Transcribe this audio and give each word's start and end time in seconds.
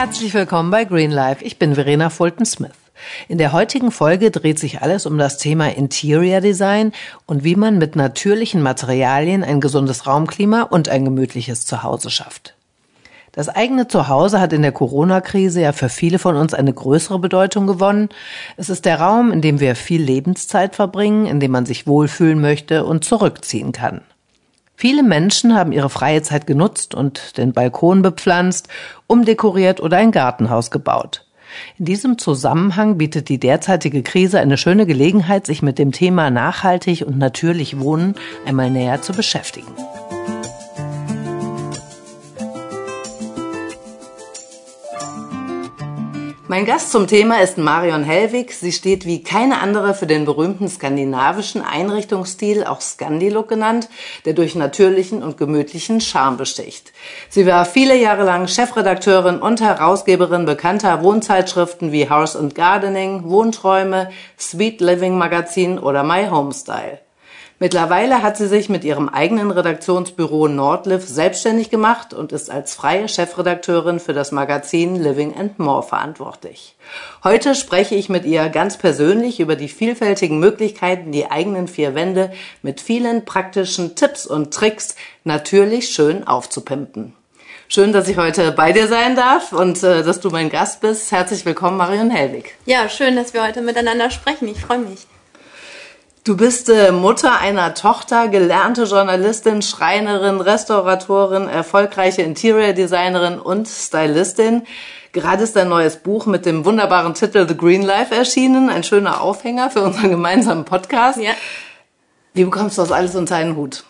Herzlich 0.00 0.32
willkommen 0.32 0.70
bei 0.70 0.84
Green 0.84 1.10
Life. 1.10 1.44
Ich 1.44 1.58
bin 1.58 1.74
Verena 1.74 2.08
Fulton 2.08 2.46
Smith. 2.46 2.70
In 3.26 3.36
der 3.36 3.50
heutigen 3.50 3.90
Folge 3.90 4.30
dreht 4.30 4.56
sich 4.56 4.80
alles 4.80 5.06
um 5.06 5.18
das 5.18 5.38
Thema 5.38 5.74
Interior 5.74 6.40
Design 6.40 6.92
und 7.26 7.42
wie 7.42 7.56
man 7.56 7.78
mit 7.78 7.96
natürlichen 7.96 8.62
Materialien 8.62 9.42
ein 9.42 9.60
gesundes 9.60 10.06
Raumklima 10.06 10.62
und 10.62 10.88
ein 10.88 11.04
gemütliches 11.04 11.66
Zuhause 11.66 12.10
schafft. 12.10 12.54
Das 13.32 13.48
eigene 13.48 13.88
Zuhause 13.88 14.40
hat 14.40 14.52
in 14.52 14.62
der 14.62 14.70
Corona-Krise 14.70 15.62
ja 15.62 15.72
für 15.72 15.88
viele 15.88 16.20
von 16.20 16.36
uns 16.36 16.54
eine 16.54 16.72
größere 16.72 17.18
Bedeutung 17.18 17.66
gewonnen. 17.66 18.08
Es 18.56 18.70
ist 18.70 18.84
der 18.84 19.00
Raum, 19.00 19.32
in 19.32 19.40
dem 19.40 19.58
wir 19.58 19.74
viel 19.74 20.00
Lebenszeit 20.00 20.76
verbringen, 20.76 21.26
in 21.26 21.40
dem 21.40 21.50
man 21.50 21.66
sich 21.66 21.88
wohlfühlen 21.88 22.40
möchte 22.40 22.84
und 22.84 23.04
zurückziehen 23.04 23.72
kann. 23.72 24.02
Viele 24.80 25.02
Menschen 25.02 25.56
haben 25.56 25.72
ihre 25.72 25.90
freie 25.90 26.22
Zeit 26.22 26.46
genutzt 26.46 26.94
und 26.94 27.36
den 27.36 27.52
Balkon 27.52 28.00
bepflanzt, 28.00 28.68
umdekoriert 29.08 29.80
oder 29.80 29.96
ein 29.96 30.12
Gartenhaus 30.12 30.70
gebaut. 30.70 31.26
In 31.78 31.84
diesem 31.84 32.16
Zusammenhang 32.16 32.96
bietet 32.96 33.28
die 33.28 33.40
derzeitige 33.40 34.04
Krise 34.04 34.38
eine 34.38 34.56
schöne 34.56 34.86
Gelegenheit, 34.86 35.46
sich 35.46 35.62
mit 35.62 35.80
dem 35.80 35.90
Thema 35.90 36.30
nachhaltig 36.30 37.04
und 37.04 37.18
natürlich 37.18 37.80
Wohnen 37.80 38.14
einmal 38.46 38.70
näher 38.70 39.02
zu 39.02 39.12
beschäftigen. 39.12 39.72
Mein 46.50 46.64
Gast 46.64 46.92
zum 46.92 47.06
Thema 47.06 47.42
ist 47.42 47.58
Marion 47.58 48.04
Hellwig. 48.04 48.54
Sie 48.54 48.72
steht 48.72 49.04
wie 49.04 49.22
keine 49.22 49.60
andere 49.60 49.92
für 49.92 50.06
den 50.06 50.24
berühmten 50.24 50.66
skandinavischen 50.66 51.60
Einrichtungsstil, 51.60 52.64
auch 52.64 52.80
Scandilook 52.80 53.50
genannt, 53.50 53.90
der 54.24 54.32
durch 54.32 54.54
natürlichen 54.54 55.22
und 55.22 55.36
gemütlichen 55.36 56.00
Charme 56.00 56.38
besticht. 56.38 56.94
Sie 57.28 57.44
war 57.44 57.66
viele 57.66 57.98
Jahre 57.98 58.24
lang 58.24 58.48
Chefredakteurin 58.48 59.42
und 59.42 59.60
Herausgeberin 59.60 60.46
bekannter 60.46 61.02
Wohnzeitschriften 61.02 61.92
wie 61.92 62.08
House 62.08 62.34
and 62.34 62.54
Gardening, 62.54 63.24
Wohnträume, 63.28 64.08
Sweet 64.38 64.80
Living 64.80 65.18
Magazin 65.18 65.78
oder 65.78 66.02
My 66.02 66.28
Homestyle. 66.30 67.00
Mittlerweile 67.60 68.22
hat 68.22 68.36
sie 68.36 68.46
sich 68.46 68.68
mit 68.68 68.84
ihrem 68.84 69.08
eigenen 69.08 69.50
Redaktionsbüro 69.50 70.46
Nordliv 70.46 71.02
selbstständig 71.08 71.70
gemacht 71.70 72.14
und 72.14 72.30
ist 72.30 72.50
als 72.50 72.74
freie 72.74 73.08
Chefredakteurin 73.08 73.98
für 73.98 74.12
das 74.12 74.30
Magazin 74.30 74.94
Living 74.94 75.34
and 75.36 75.58
More 75.58 75.82
verantwortlich. 75.82 76.76
Heute 77.24 77.56
spreche 77.56 77.96
ich 77.96 78.08
mit 78.08 78.24
ihr 78.24 78.48
ganz 78.48 78.76
persönlich 78.76 79.40
über 79.40 79.56
die 79.56 79.68
vielfältigen 79.68 80.38
Möglichkeiten, 80.38 81.10
die 81.10 81.32
eigenen 81.32 81.66
vier 81.66 81.96
Wände 81.96 82.30
mit 82.62 82.80
vielen 82.80 83.24
praktischen 83.24 83.96
Tipps 83.96 84.24
und 84.24 84.54
Tricks 84.54 84.94
natürlich 85.24 85.88
schön 85.88 86.28
aufzupimpen. 86.28 87.14
Schön, 87.66 87.92
dass 87.92 88.08
ich 88.08 88.16
heute 88.18 88.52
bei 88.52 88.72
dir 88.72 88.86
sein 88.86 89.16
darf 89.16 89.52
und 89.52 89.82
äh, 89.82 90.04
dass 90.04 90.20
du 90.20 90.30
mein 90.30 90.48
Gast 90.48 90.80
bist. 90.80 91.10
Herzlich 91.10 91.44
willkommen, 91.44 91.76
Marion 91.76 92.08
Hellwig. 92.08 92.54
Ja, 92.66 92.88
schön, 92.88 93.16
dass 93.16 93.34
wir 93.34 93.44
heute 93.44 93.62
miteinander 93.62 94.10
sprechen. 94.10 94.46
Ich 94.46 94.60
freue 94.60 94.78
mich. 94.78 95.06
Du 96.28 96.36
bist 96.36 96.68
äh, 96.68 96.92
Mutter 96.92 97.40
einer 97.40 97.72
Tochter, 97.72 98.28
gelernte 98.28 98.84
Journalistin, 98.84 99.62
Schreinerin, 99.62 100.42
Restauratorin, 100.42 101.48
erfolgreiche 101.48 102.20
Interior-Designerin 102.20 103.38
und 103.38 103.66
Stylistin. 103.66 104.66
Gerade 105.12 105.44
ist 105.44 105.56
dein 105.56 105.70
neues 105.70 105.96
Buch 105.96 106.26
mit 106.26 106.44
dem 106.44 106.66
wunderbaren 106.66 107.14
Titel 107.14 107.48
The 107.48 107.56
Green 107.56 107.80
Life 107.80 108.14
erschienen. 108.14 108.68
Ein 108.68 108.84
schöner 108.84 109.22
Aufhänger 109.22 109.70
für 109.70 109.80
unseren 109.80 110.10
gemeinsamen 110.10 110.66
Podcast. 110.66 111.18
Ja. 111.18 111.32
Wie 112.34 112.44
bekommst 112.44 112.76
du 112.76 112.82
das 112.82 112.92
alles 112.92 113.16
unter 113.16 113.36
einen 113.36 113.56
Hut? 113.56 113.84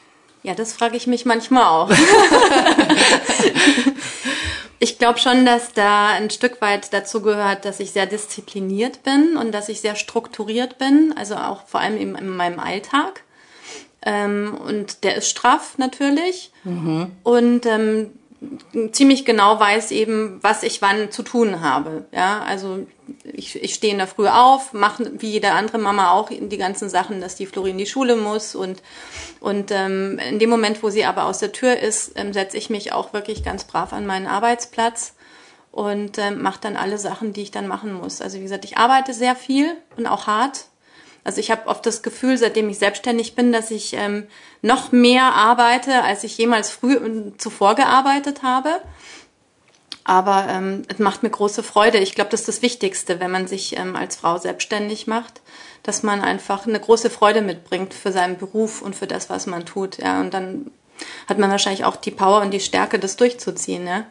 Ja, 0.45 0.55
das 0.55 0.73
frage 0.73 0.97
ich 0.97 1.08
mich 1.08 1.27
manchmal 1.27 1.64
auch. 1.64 1.91
Ich 4.81 4.98
glaube 4.98 5.19
schon, 5.19 5.45
dass 5.45 5.73
da 5.73 6.09
ein 6.09 6.31
Stück 6.31 6.61
weit 6.61 6.93
dazu 6.93 7.21
gehört, 7.21 7.64
dass 7.64 7.80
ich 7.80 7.91
sehr 7.91 8.07
diszipliniert 8.07 9.02
bin 9.02 9.36
und 9.36 9.52
dass 9.52 9.69
ich 9.69 9.80
sehr 9.80 9.97
strukturiert 9.97 10.79
bin, 10.79 11.13
also 11.17 11.35
auch 11.36 11.67
vor 11.67 11.80
allem 11.80 11.97
in, 11.97 12.14
in 12.14 12.29
meinem 12.29 12.61
Alltag. 12.61 13.25
Ähm, 14.02 14.57
und 14.67 15.02
der 15.02 15.17
ist 15.17 15.29
straff 15.29 15.79
natürlich. 15.79 16.52
Mhm. 16.63 17.11
Und 17.25 17.67
ähm, 17.67 18.11
ziemlich 18.93 19.25
genau 19.25 19.59
weiß 19.59 19.91
eben, 19.91 20.39
was 20.43 20.63
ich 20.63 20.81
wann 20.81 21.11
zu 21.11 21.23
tun 21.23 21.61
habe. 21.61 22.07
Ja, 22.13 22.43
also 22.43 22.87
ich, 23.25 23.61
ich 23.63 23.75
stehe 23.75 23.93
in 23.93 23.99
der 23.99 24.07
Früh 24.07 24.29
auf, 24.29 24.73
mache 24.73 25.11
wie 25.19 25.31
jede 25.31 25.53
andere 25.53 25.79
Mama 25.79 26.13
auch 26.13 26.31
die 26.31 26.59
ganzen 26.59 26.89
Sachen, 26.89 27.21
dass 27.21 27.35
die 27.35 27.47
Flori 27.47 27.71
in 27.71 27.79
die 27.79 27.87
Schule 27.87 28.17
muss 28.17 28.55
und 28.55 28.83
und 29.41 29.71
ähm, 29.71 30.19
in 30.19 30.39
dem 30.39 30.51
Moment, 30.51 30.83
wo 30.83 30.91
sie 30.91 31.05
aber 31.05 31.25
aus 31.25 31.39
der 31.39 31.53
Tür 31.53 31.79
ist, 31.79 32.13
ähm, 32.17 32.33
setze 32.33 32.57
ich 32.57 32.71
mich 32.71 32.93
auch 32.93 33.13
wirklich 33.13 33.43
ganz 33.43 33.65
brav 33.65 33.93
an 33.93 34.07
meinen 34.07 34.27
Arbeitsplatz 34.27 35.15
und 35.73 36.19
ähm, 36.19 36.43
mache 36.43 36.61
dann 36.61 36.77
alle 36.77 36.99
Sachen, 36.99 37.33
die 37.33 37.43
ich 37.43 37.51
dann 37.51 37.67
machen 37.67 37.93
muss. 37.93 38.20
Also 38.20 38.39
wie 38.39 38.43
gesagt, 38.43 38.65
ich 38.65 38.79
arbeite 38.79 39.13
sehr 39.15 39.37
viel 39.37 39.77
und 39.97 40.07
auch 40.07 40.27
hart 40.27 40.67
also 41.28 41.40
ich 41.40 41.50
habe 41.50 41.66
oft 41.66 41.84
das 41.84 42.00
Gefühl, 42.00 42.39
seitdem 42.39 42.70
ich 42.70 42.78
selbstständig 42.78 43.34
bin, 43.34 43.52
dass 43.52 43.70
ich 43.70 43.92
ähm, 43.92 44.27
noch 44.62 44.92
mehr 44.92 45.34
arbeite, 45.34 46.02
als 46.02 46.24
ich 46.24 46.39
jemals 46.39 46.70
früh 46.70 46.94
äh, 46.94 47.36
zuvor 47.36 47.74
gearbeitet 47.74 48.42
habe. 48.42 48.80
Aber 50.05 50.46
ähm, 50.48 50.84
es 50.89 50.98
macht 50.98 51.22
mir 51.22 51.28
große 51.28 51.62
Freude. 51.62 51.98
Ich 51.98 52.14
glaube, 52.14 52.30
das 52.30 52.40
ist 52.40 52.48
das 52.48 52.62
Wichtigste, 52.62 53.20
wenn 53.20 53.30
man 53.30 53.46
sich 53.46 53.77
ähm, 53.77 53.94
als 53.94 54.16
Frau 54.16 54.39
selbstständig 54.39 55.06
macht, 55.06 55.42
dass 55.83 56.02
man 56.02 56.22
einfach 56.22 56.66
eine 56.66 56.80
große 56.80 57.11
Freude 57.11 57.42
mitbringt 57.42 57.92
für 57.92 58.10
seinen 58.10 58.39
Beruf 58.39 58.80
und 58.80 58.96
für 58.96 59.06
das, 59.06 59.28
was 59.28 59.45
man 59.45 59.66
tut. 59.66 59.98
Ja, 59.98 60.22
und 60.22 60.33
dann 60.33 60.70
hat 61.27 61.39
man 61.39 61.50
wahrscheinlich 61.50 61.84
auch 61.84 61.96
die 61.96 62.10
Power 62.10 62.40
und 62.40 62.52
die 62.52 62.60
Stärke, 62.60 62.98
das 62.98 63.18
durchzuziehen. 63.18 63.86
Ja? 63.86 64.06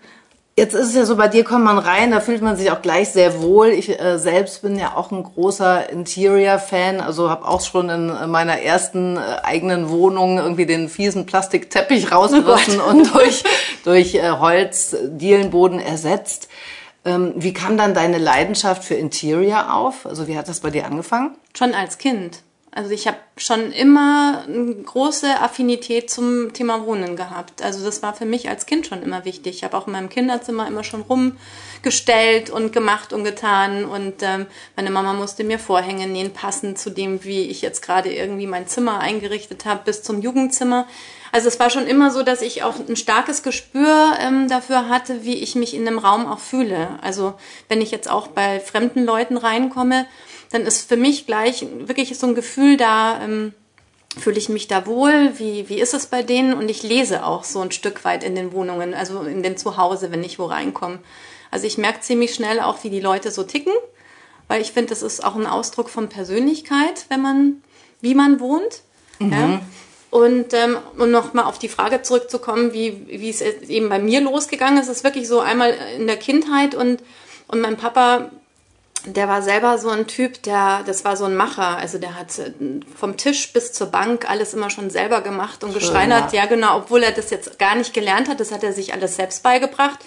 Jetzt 0.60 0.74
ist 0.74 0.88
es 0.88 0.96
ja 0.96 1.06
so, 1.06 1.16
bei 1.16 1.28
dir 1.28 1.44
kommt 1.44 1.66
man 1.66 1.78
rein, 1.78 2.10
da 2.10 2.20
fühlt 2.20 2.42
man 2.42 2.56
sich 2.58 2.72
auch 2.72 2.82
gleich 2.82 3.10
sehr 3.10 3.44
wohl. 3.44 3.68
Ich 3.68 4.00
äh, 4.00 4.18
selbst 4.18 4.64
bin 4.64 4.80
ja 4.80 4.98
auch 4.98 5.12
ein 5.12 5.22
großer 5.22 5.88
Interior-Fan, 5.92 7.00
also 7.00 7.30
habe 7.30 7.48
auch 7.48 7.62
schon 7.62 7.90
in 7.90 8.08
meiner 8.32 8.60
ersten 8.60 9.18
äh, 9.18 9.20
eigenen 9.44 9.92
Wohnung 9.92 10.40
irgendwie 10.40 10.66
den 10.66 10.90
fiesen 10.90 11.28
Plastikteppich 11.28 12.12
rausgerissen 12.12 12.82
oh 12.82 12.90
und 12.90 13.14
durch, 13.14 13.44
durch 13.84 14.16
äh, 14.16 14.32
Holz-Dielenboden 14.32 15.80
ersetzt. 15.80 16.50
Ähm, 17.06 17.34
wie 17.36 17.54
kam 17.54 17.78
dann 17.78 17.94
deine 17.94 18.18
Leidenschaft 18.18 18.84
für 18.84 18.96
Interior 18.96 19.72
auf? 19.76 20.08
Also 20.08 20.28
wie 20.28 20.40
hat 20.40 20.48
das 20.48 20.62
bei 20.62 20.72
dir 20.72 20.88
angefangen? 20.88 21.36
Schon 21.56 21.76
als 21.76 22.00
Kind. 22.00 22.42
Also 22.78 22.92
ich 22.92 23.08
habe 23.08 23.18
schon 23.38 23.72
immer 23.72 24.44
eine 24.46 24.76
große 24.76 25.42
Affinität 25.42 26.12
zum 26.12 26.54
Thema 26.54 26.86
Wohnen 26.86 27.16
gehabt. 27.16 27.64
Also 27.64 27.84
das 27.84 28.04
war 28.04 28.14
für 28.14 28.26
mich 28.26 28.50
als 28.50 28.68
Kind 28.68 28.86
schon 28.86 29.02
immer 29.02 29.26
wichtig. 29.26 29.56
Ich 29.56 29.64
habe 29.64 29.76
auch 29.76 29.88
in 29.88 29.94
meinem 29.94 30.10
Kinderzimmer 30.10 30.68
immer 30.68 30.84
schon 30.84 31.02
rumgestellt 31.02 32.52
und 32.52 32.74
gemacht 32.74 33.14
und 33.14 33.24
getan. 33.24 33.84
Und 33.84 34.22
ähm, 34.22 34.46
meine 34.76 34.92
Mama 34.92 35.14
musste 35.14 35.44
mir 35.44 35.58
Vorhänge 35.58 36.06
nähen, 36.06 36.34
passend 36.34 36.78
zu 36.78 36.92
dem, 36.92 37.24
wie 37.24 37.48
ich 37.48 37.64
jetzt 37.64 37.82
gerade 37.82 38.14
irgendwie 38.14 38.46
mein 38.46 38.68
Zimmer 38.68 39.00
eingerichtet 39.00 39.66
habe, 39.66 39.82
bis 39.84 40.04
zum 40.04 40.22
Jugendzimmer. 40.22 40.86
Also 41.32 41.48
es 41.48 41.60
war 41.60 41.72
schon 41.72 41.88
immer 41.88 42.12
so, 42.12 42.22
dass 42.22 42.44
ich 42.44 42.62
auch 42.62 42.76
ein 42.88 42.96
starkes 42.96 43.42
Gespür 43.42 44.14
ähm, 44.20 44.50
dafür 44.50 44.88
hatte, 44.88 45.24
wie 45.24 45.36
ich 45.36 45.56
mich 45.56 45.74
in 45.74 45.88
einem 45.88 45.98
Raum 45.98 46.28
auch 46.28 46.40
fühle. 46.40 47.00
Also 47.02 47.34
wenn 47.70 47.82
ich 47.82 47.90
jetzt 47.90 48.08
auch 48.08 48.28
bei 48.28 48.60
fremden 48.60 49.04
Leuten 49.04 49.38
reinkomme, 49.38 50.06
dann 50.50 50.62
ist 50.64 50.88
für 50.88 50.98
mich 50.98 51.26
gleich 51.26 51.66
wirklich 51.80 52.18
so 52.18 52.28
ein 52.28 52.36
Gefühl 52.36 52.78
da, 52.78 53.22
ähm, 53.22 53.54
fühle 54.18 54.38
ich 54.38 54.50
mich 54.50 54.68
da 54.68 54.86
wohl, 54.86 55.34
wie, 55.38 55.70
wie 55.70 55.80
ist 55.80 55.94
es 55.94 56.08
bei 56.08 56.24
denen? 56.24 56.54
Und 56.54 56.70
ich 56.70 56.84
lese 56.84 57.26
auch 57.26 57.44
so 57.44 57.62
ein 57.62 57.72
Stück 57.72 58.04
weit 58.06 58.24
in 58.24 58.36
den 58.36 58.52
Wohnungen, 58.52 58.94
also 58.94 59.22
in 59.22 59.44
den 59.44 59.58
Zuhause, 59.58 60.12
wenn 60.12 60.24
ich 60.24 60.40
wo 60.40 60.46
reinkomme. 60.46 61.00
Also 61.52 61.68
ich 61.68 61.78
merke 61.78 62.02
ziemlich 62.02 62.34
schnell 62.34 62.60
auch, 62.60 62.84
wie 62.84 62.90
die 62.90 63.00
Leute 63.00 63.32
so 63.32 63.44
ticken, 63.44 63.74
weil 64.48 64.62
ich 64.62 64.72
finde, 64.72 64.90
das 64.90 65.02
ist 65.02 65.24
auch 65.24 65.36
ein 65.36 65.46
Ausdruck 65.48 65.90
von 65.90 66.10
Persönlichkeit, 66.10 67.06
wenn 67.10 67.22
man, 67.22 67.62
wie 68.02 68.16
man 68.16 68.40
wohnt. 68.40 68.82
Mhm. 69.20 69.32
Ja? 69.32 69.62
Und 70.10 70.54
ähm, 70.54 70.78
um 70.98 71.12
nochmal 71.12 71.46
auf 71.46 71.60
die 71.60 71.68
Frage 71.68 72.02
zurückzukommen, 72.02 72.74
wie, 72.74 73.06
wie 73.08 73.30
es 73.30 73.42
eben 73.42 73.90
bei 73.90 74.00
mir 74.00 74.22
losgegangen 74.22 74.80
ist, 74.80 74.88
ist 74.88 75.04
wirklich 75.04 75.28
so 75.28 75.42
einmal 75.42 75.76
in 75.98 76.08
der 76.08 76.18
Kindheit 76.18 76.76
und, 76.76 77.04
und 77.48 77.60
mein 77.60 77.76
Papa 77.76 78.32
der 79.08 79.28
war 79.28 79.42
selber 79.42 79.78
so 79.78 79.90
ein 79.90 80.08
Typ, 80.08 80.44
der, 80.44 80.84
das 80.86 81.06
war 81.06 81.16
so 81.16 81.26
ein 81.26 81.36
Macher. 81.36 81.78
Also 81.78 81.98
der 81.98 82.16
hat 82.16 82.38
äh, 82.40 82.52
vom 82.96 83.18
Tisch 83.18 83.54
bis 83.54 83.74
zur 83.74 83.88
Bank 83.88 84.30
alles 84.30 84.54
immer 84.54 84.70
schon 84.70 84.90
selber 84.90 85.22
gemacht 85.22 85.64
und 85.64 85.72
Schön, 85.72 85.80
geschreinert. 85.80 86.34
Ja. 86.34 86.44
ja, 86.44 86.46
genau, 86.48 86.78
obwohl 86.78 87.04
er 87.04 87.12
das 87.12 87.30
jetzt 87.30 87.58
gar 87.60 87.76
nicht 87.76 87.94
gelernt 87.94 88.30
hat, 88.30 88.40
das 88.40 88.52
hat 88.52 88.64
er 88.64 88.74
sich 88.74 88.94
alles 88.94 89.16
selbst 89.16 89.44
beigebracht. 89.44 90.00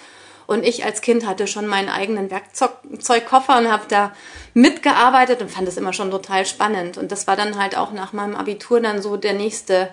Und 0.47 0.65
ich 0.65 0.83
als 0.83 1.01
Kind 1.01 1.25
hatte 1.25 1.47
schon 1.47 1.67
meinen 1.67 1.89
eigenen 1.89 2.29
Werkzeugkoffer 2.29 3.57
und 3.57 3.71
habe 3.71 3.83
da 3.87 4.11
mitgearbeitet 4.53 5.41
und 5.41 5.49
fand 5.49 5.67
das 5.67 5.77
immer 5.77 5.93
schon 5.93 6.11
total 6.11 6.45
spannend. 6.45 6.97
Und 6.97 7.11
das 7.11 7.25
war 7.27 7.37
dann 7.37 7.57
halt 7.57 7.77
auch 7.77 7.93
nach 7.93 8.11
meinem 8.11 8.35
Abitur 8.35 8.81
dann 8.81 9.01
so 9.01 9.15
der 9.17 9.33
nächste 9.33 9.89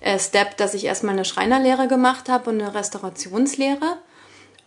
äh, 0.00 0.18
Step, 0.18 0.56
dass 0.58 0.74
ich 0.74 0.84
erstmal 0.84 1.14
eine 1.14 1.24
Schreinerlehre 1.24 1.88
gemacht 1.88 2.28
habe 2.28 2.50
und 2.50 2.60
eine 2.60 2.74
Restaurationslehre 2.74 3.98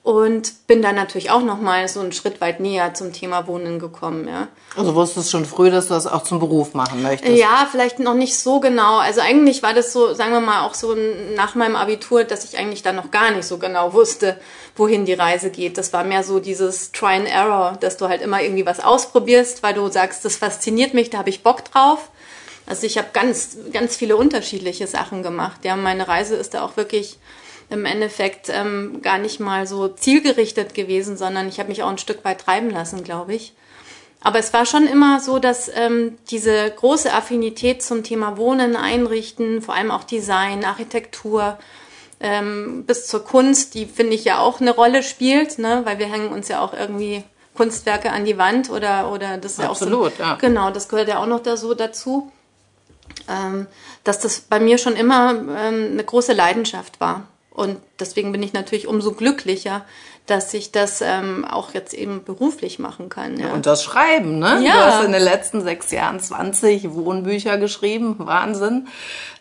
und 0.09 0.65
bin 0.65 0.81
dann 0.81 0.95
natürlich 0.95 1.29
auch 1.29 1.43
noch 1.43 1.61
mal 1.61 1.87
so 1.87 1.99
einen 1.99 2.11
Schritt 2.13 2.41
weit 2.41 2.59
näher 2.59 2.95
zum 2.95 3.13
Thema 3.13 3.45
Wohnen 3.45 3.77
gekommen, 3.77 4.27
ja. 4.27 4.47
Also 4.75 4.95
wusstest 4.95 5.29
schon 5.29 5.45
früh, 5.45 5.69
dass 5.69 5.87
du 5.87 5.93
das 5.93 6.07
auch 6.07 6.23
zum 6.23 6.39
Beruf 6.39 6.73
machen 6.73 7.03
möchtest? 7.03 7.37
Ja, 7.37 7.67
vielleicht 7.69 7.99
noch 7.99 8.15
nicht 8.15 8.35
so 8.35 8.59
genau. 8.59 8.97
Also 8.97 9.21
eigentlich 9.21 9.61
war 9.61 9.75
das 9.75 9.93
so, 9.93 10.15
sagen 10.15 10.31
wir 10.31 10.39
mal, 10.39 10.65
auch 10.65 10.73
so 10.73 10.95
nach 11.35 11.53
meinem 11.53 11.75
Abitur, 11.75 12.23
dass 12.23 12.43
ich 12.43 12.57
eigentlich 12.57 12.81
dann 12.81 12.95
noch 12.95 13.11
gar 13.11 13.29
nicht 13.29 13.45
so 13.45 13.59
genau 13.59 13.93
wusste, 13.93 14.39
wohin 14.75 15.05
die 15.05 15.13
Reise 15.13 15.51
geht. 15.51 15.77
Das 15.77 15.93
war 15.93 16.03
mehr 16.03 16.23
so 16.23 16.39
dieses 16.39 16.91
Try 16.91 17.17
and 17.17 17.27
Error, 17.27 17.77
dass 17.79 17.97
du 17.97 18.09
halt 18.09 18.23
immer 18.23 18.41
irgendwie 18.41 18.65
was 18.65 18.79
ausprobierst, 18.79 19.61
weil 19.61 19.75
du 19.75 19.91
sagst, 19.91 20.25
das 20.25 20.37
fasziniert 20.37 20.95
mich, 20.95 21.11
da 21.11 21.19
habe 21.19 21.29
ich 21.29 21.43
Bock 21.43 21.65
drauf. 21.65 22.09
Also 22.65 22.87
ich 22.87 22.97
habe 22.97 23.09
ganz, 23.13 23.57
ganz 23.71 23.95
viele 23.95 24.17
unterschiedliche 24.17 24.87
Sachen 24.87 25.21
gemacht. 25.21 25.65
Ja, 25.65 25.75
meine 25.75 26.07
Reise 26.07 26.35
ist 26.35 26.55
da 26.55 26.65
auch 26.65 26.77
wirklich 26.77 27.19
im 27.69 27.85
Endeffekt 27.85 28.49
ähm, 28.49 29.01
gar 29.01 29.17
nicht 29.17 29.39
mal 29.39 29.67
so 29.67 29.87
zielgerichtet 29.87 30.73
gewesen, 30.73 31.17
sondern 31.17 31.47
ich 31.47 31.59
habe 31.59 31.69
mich 31.69 31.83
auch 31.83 31.89
ein 31.89 31.97
Stück 31.97 32.25
weit 32.25 32.41
treiben 32.41 32.69
lassen, 32.69 33.03
glaube 33.03 33.35
ich. 33.35 33.53
Aber 34.21 34.39
es 34.39 34.51
war 34.53 34.65
schon 34.65 34.85
immer 34.85 35.19
so, 35.19 35.39
dass 35.39 35.71
ähm, 35.73 36.17
diese 36.29 36.69
große 36.71 37.13
Affinität 37.13 37.81
zum 37.81 38.03
Thema 38.03 38.37
Wohnen, 38.37 38.75
Einrichten, 38.75 39.61
vor 39.61 39.75
allem 39.75 39.91
auch 39.91 40.03
Design, 40.03 40.65
Architektur, 40.65 41.57
ähm, 42.19 42.83
bis 42.85 43.07
zur 43.07 43.23
Kunst, 43.23 43.75
die 43.75 43.85
finde 43.85 44.13
ich 44.13 44.25
ja 44.25 44.39
auch 44.39 44.59
eine 44.59 44.71
Rolle 44.71 45.03
spielt, 45.03 45.57
ne? 45.57 45.81
weil 45.85 45.99
wir 45.99 46.07
hängen 46.07 46.33
uns 46.33 46.49
ja 46.49 46.59
auch 46.59 46.73
irgendwie 46.73 47.23
Kunstwerke 47.55 48.11
an 48.11 48.25
die 48.25 48.37
Wand 48.37 48.69
oder 48.69 49.11
oder 49.11 49.37
das 49.37 49.53
ist 49.53 49.59
Absolut, 49.61 49.91
ja 50.01 50.07
auch 50.07 50.17
so, 50.17 50.23
ja. 50.23 50.35
genau, 50.35 50.71
das 50.71 50.89
gehört 50.89 51.07
ja 51.07 51.21
auch 51.21 51.25
noch 51.25 51.41
da 51.41 51.55
so 51.55 51.73
dazu, 51.73 52.31
ähm, 53.29 53.67
dass 54.03 54.19
das 54.19 54.41
bei 54.41 54.59
mir 54.59 54.77
schon 54.77 54.95
immer 54.95 55.31
ähm, 55.31 55.91
eine 55.91 56.03
große 56.03 56.33
Leidenschaft 56.33 56.99
war. 56.99 57.27
Und 57.59 57.75
deswegen 57.99 58.31
bin 58.31 58.41
ich 58.41 58.53
natürlich 58.53 58.87
umso 58.87 59.11
glücklicher, 59.11 59.83
dass 60.27 60.53
ich 60.53 60.71
das 60.71 61.01
ähm, 61.01 61.43
auch 61.43 61.73
jetzt 61.73 61.93
eben 61.93 62.23
beruflich 62.23 62.79
machen 62.79 63.09
kann. 63.09 63.37
Ja. 63.37 63.51
Und 63.51 63.65
das 63.65 63.83
Schreiben, 63.83 64.39
ne? 64.39 64.61
Ja. 64.63 64.71
Du 64.71 64.79
hast 64.85 65.03
in 65.03 65.11
den 65.11 65.21
letzten 65.21 65.61
sechs 65.61 65.91
Jahren 65.91 66.21
20 66.21 66.93
Wohnbücher 66.93 67.57
geschrieben. 67.57 68.15
Wahnsinn. 68.19 68.87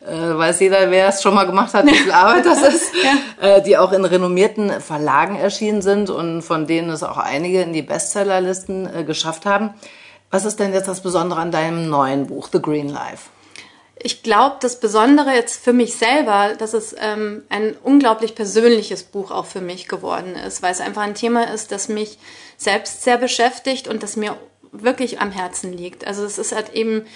Äh, 0.04 0.36
weiß 0.36 0.58
jeder, 0.58 0.90
wer 0.90 1.10
es 1.10 1.22
schon 1.22 1.32
mal 1.32 1.44
gemacht 1.44 1.74
hat, 1.74 1.86
wie 1.86 1.94
viel 1.94 2.10
Arbeit 2.26 2.44
das 2.44 2.60
ist. 2.60 2.90
ja. 3.04 3.56
äh, 3.56 3.62
die 3.62 3.78
auch 3.78 3.92
in 3.92 4.04
renommierten 4.04 4.80
Verlagen 4.80 5.36
erschienen 5.36 5.80
sind 5.80 6.10
und 6.10 6.42
von 6.42 6.66
denen 6.66 6.90
es 6.90 7.04
auch 7.04 7.18
einige 7.18 7.62
in 7.62 7.72
die 7.72 7.82
Bestsellerlisten 7.82 8.92
äh, 8.92 9.04
geschafft 9.04 9.46
haben. 9.46 9.74
Was 10.32 10.44
ist 10.44 10.58
denn 10.58 10.72
jetzt 10.72 10.88
das 10.88 11.02
Besondere 11.02 11.38
an 11.38 11.52
deinem 11.52 11.88
neuen 11.88 12.26
Buch, 12.26 12.48
The 12.52 12.60
Green 12.60 12.88
Life? 12.88 13.30
Ich 14.00 14.22
glaube, 14.22 14.56
das 14.60 14.80
Besondere 14.80 15.34
jetzt 15.34 15.62
für 15.62 15.72
mich 15.72 15.94
selber, 15.94 16.54
dass 16.58 16.74
es 16.74 16.94
ähm, 16.98 17.42
ein 17.48 17.76
unglaublich 17.82 18.34
persönliches 18.34 19.02
Buch 19.02 19.30
auch 19.30 19.46
für 19.46 19.60
mich 19.60 19.88
geworden 19.88 20.36
ist, 20.36 20.62
weil 20.62 20.72
es 20.72 20.80
einfach 20.80 21.02
ein 21.02 21.14
Thema 21.14 21.52
ist, 21.52 21.72
das 21.72 21.88
mich 21.88 22.18
selbst 22.56 23.02
sehr 23.02 23.18
beschäftigt 23.18 23.88
und 23.88 24.02
das 24.02 24.16
mir 24.16 24.36
wirklich 24.70 25.20
am 25.20 25.30
Herzen 25.30 25.72
liegt. 25.72 26.06
Also 26.06 26.24
es 26.24 26.38
ist 26.38 26.54
halt 26.54 26.74
eben 26.74 27.06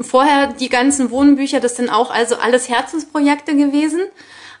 vorher 0.00 0.48
die 0.48 0.68
ganzen 0.68 1.10
Wohnbücher, 1.10 1.60
das 1.60 1.76
sind 1.76 1.90
auch 1.90 2.10
also 2.10 2.36
alles 2.36 2.68
Herzensprojekte 2.68 3.56
gewesen, 3.56 4.02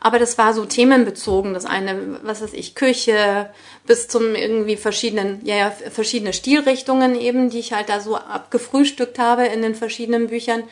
aber 0.00 0.18
das 0.18 0.38
war 0.38 0.54
so 0.54 0.64
themenbezogen. 0.64 1.52
Das 1.52 1.66
eine, 1.66 2.20
was 2.22 2.40
weiß 2.40 2.54
ich, 2.54 2.74
Küche 2.74 3.50
bis 3.86 4.08
zum 4.08 4.34
irgendwie 4.34 4.76
verschiedenen, 4.76 5.40
ja, 5.44 5.56
ja 5.56 5.70
verschiedene 5.70 6.32
Stilrichtungen 6.32 7.14
eben, 7.14 7.50
die 7.50 7.58
ich 7.58 7.74
halt 7.74 7.90
da 7.90 8.00
so 8.00 8.16
abgefrühstückt 8.16 9.18
habe 9.18 9.44
in 9.44 9.60
den 9.60 9.74
verschiedenen 9.74 10.28
Büchern. 10.28 10.62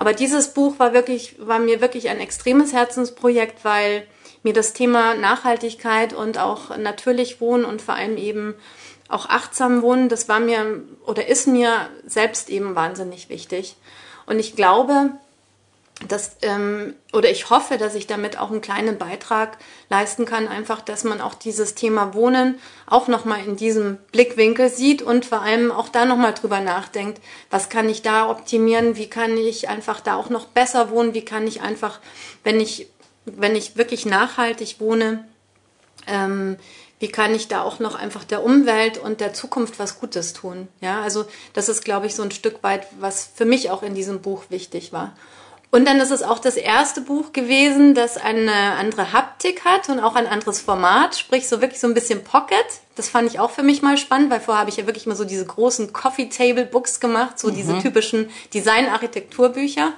Aber 0.00 0.14
dieses 0.14 0.54
Buch 0.54 0.78
war 0.78 0.94
wirklich, 0.94 1.36
war 1.40 1.58
mir 1.58 1.82
wirklich 1.82 2.08
ein 2.08 2.20
extremes 2.20 2.72
Herzensprojekt, 2.72 3.66
weil 3.66 4.06
mir 4.42 4.54
das 4.54 4.72
Thema 4.72 5.14
Nachhaltigkeit 5.14 6.14
und 6.14 6.38
auch 6.38 6.74
natürlich 6.78 7.42
Wohnen 7.42 7.66
und 7.66 7.82
vor 7.82 7.96
allem 7.96 8.16
eben 8.16 8.54
auch 9.10 9.28
achtsam 9.28 9.82
Wohnen, 9.82 10.08
das 10.08 10.26
war 10.26 10.40
mir 10.40 10.82
oder 11.04 11.28
ist 11.28 11.46
mir 11.46 11.90
selbst 12.06 12.48
eben 12.48 12.74
wahnsinnig 12.74 13.28
wichtig. 13.28 13.76
Und 14.24 14.38
ich 14.38 14.56
glaube, 14.56 15.10
dass, 16.08 16.36
ähm, 16.42 16.94
oder 17.12 17.30
ich 17.30 17.50
hoffe, 17.50 17.76
dass 17.76 17.94
ich 17.94 18.06
damit 18.06 18.38
auch 18.38 18.50
einen 18.50 18.62
kleinen 18.62 18.96
Beitrag 18.96 19.58
leisten 19.90 20.24
kann, 20.24 20.48
einfach, 20.48 20.80
dass 20.80 21.04
man 21.04 21.20
auch 21.20 21.34
dieses 21.34 21.74
Thema 21.74 22.14
Wohnen 22.14 22.58
auch 22.86 23.06
nochmal 23.06 23.44
in 23.44 23.56
diesem 23.56 23.98
Blickwinkel 24.10 24.70
sieht 24.70 25.02
und 25.02 25.26
vor 25.26 25.42
allem 25.42 25.70
auch 25.70 25.88
da 25.88 26.06
nochmal 26.06 26.32
drüber 26.32 26.60
nachdenkt, 26.60 27.20
was 27.50 27.68
kann 27.68 27.88
ich 27.88 28.02
da 28.02 28.30
optimieren, 28.30 28.96
wie 28.96 29.08
kann 29.08 29.36
ich 29.36 29.68
einfach 29.68 30.00
da 30.00 30.14
auch 30.16 30.30
noch 30.30 30.46
besser 30.46 30.90
wohnen, 30.90 31.12
wie 31.12 31.24
kann 31.24 31.46
ich 31.46 31.60
einfach, 31.60 32.00
wenn 32.44 32.60
ich, 32.60 32.88
wenn 33.26 33.54
ich 33.54 33.76
wirklich 33.76 34.06
nachhaltig 34.06 34.76
wohne, 34.78 35.28
ähm, 36.06 36.56
wie 36.98 37.08
kann 37.08 37.34
ich 37.34 37.48
da 37.48 37.62
auch 37.62 37.78
noch 37.78 37.94
einfach 37.94 38.24
der 38.24 38.42
Umwelt 38.42 38.98
und 38.98 39.20
der 39.20 39.32
Zukunft 39.32 39.78
was 39.78 40.00
Gutes 40.00 40.34
tun? 40.34 40.68
Ja, 40.80 41.02
also 41.02 41.24
das 41.54 41.68
ist, 41.68 41.84
glaube 41.84 42.06
ich, 42.06 42.14
so 42.14 42.22
ein 42.22 42.30
Stück 42.30 42.62
weit, 42.62 42.86
was 43.00 43.30
für 43.34 43.46
mich 43.46 43.70
auch 43.70 43.82
in 43.82 43.94
diesem 43.94 44.20
Buch 44.20 44.44
wichtig 44.50 44.92
war. 44.92 45.14
Und 45.72 45.86
dann 45.86 46.00
ist 46.00 46.10
es 46.10 46.24
auch 46.24 46.40
das 46.40 46.56
erste 46.56 47.00
Buch 47.00 47.32
gewesen, 47.32 47.94
das 47.94 48.16
eine 48.16 48.72
andere 48.72 49.12
Haptik 49.12 49.64
hat 49.64 49.88
und 49.88 50.00
auch 50.00 50.16
ein 50.16 50.26
anderes 50.26 50.60
Format, 50.60 51.16
sprich 51.16 51.48
so 51.48 51.60
wirklich 51.60 51.78
so 51.78 51.86
ein 51.86 51.94
bisschen 51.94 52.24
Pocket. 52.24 52.64
Das 52.96 53.08
fand 53.08 53.30
ich 53.30 53.38
auch 53.38 53.50
für 53.50 53.62
mich 53.62 53.80
mal 53.80 53.96
spannend, 53.96 54.30
weil 54.30 54.40
vorher 54.40 54.60
habe 54.60 54.70
ich 54.70 54.78
ja 54.78 54.86
wirklich 54.86 55.06
mal 55.06 55.14
so 55.14 55.24
diese 55.24 55.46
großen 55.46 55.92
Coffee 55.92 56.28
Table 56.28 56.66
Books 56.66 56.98
gemacht, 56.98 57.38
so 57.38 57.48
mhm. 57.48 57.54
diese 57.54 57.78
typischen 57.78 58.30
Design-Architekturbücher. 58.52 59.92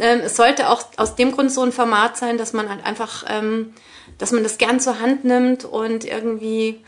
Ähm, 0.00 0.20
es 0.24 0.36
sollte 0.36 0.70
auch 0.70 0.82
aus 0.96 1.14
dem 1.14 1.32
Grund 1.32 1.52
so 1.52 1.62
ein 1.62 1.72
Format 1.72 2.16
sein, 2.16 2.38
dass 2.38 2.54
man 2.54 2.70
halt 2.70 2.84
einfach, 2.84 3.24
ähm, 3.28 3.74
dass 4.16 4.32
man 4.32 4.42
das 4.42 4.56
gern 4.56 4.80
zur 4.80 4.98
Hand 4.98 5.24
nimmt 5.24 5.66
und 5.66 6.06
irgendwie 6.06 6.82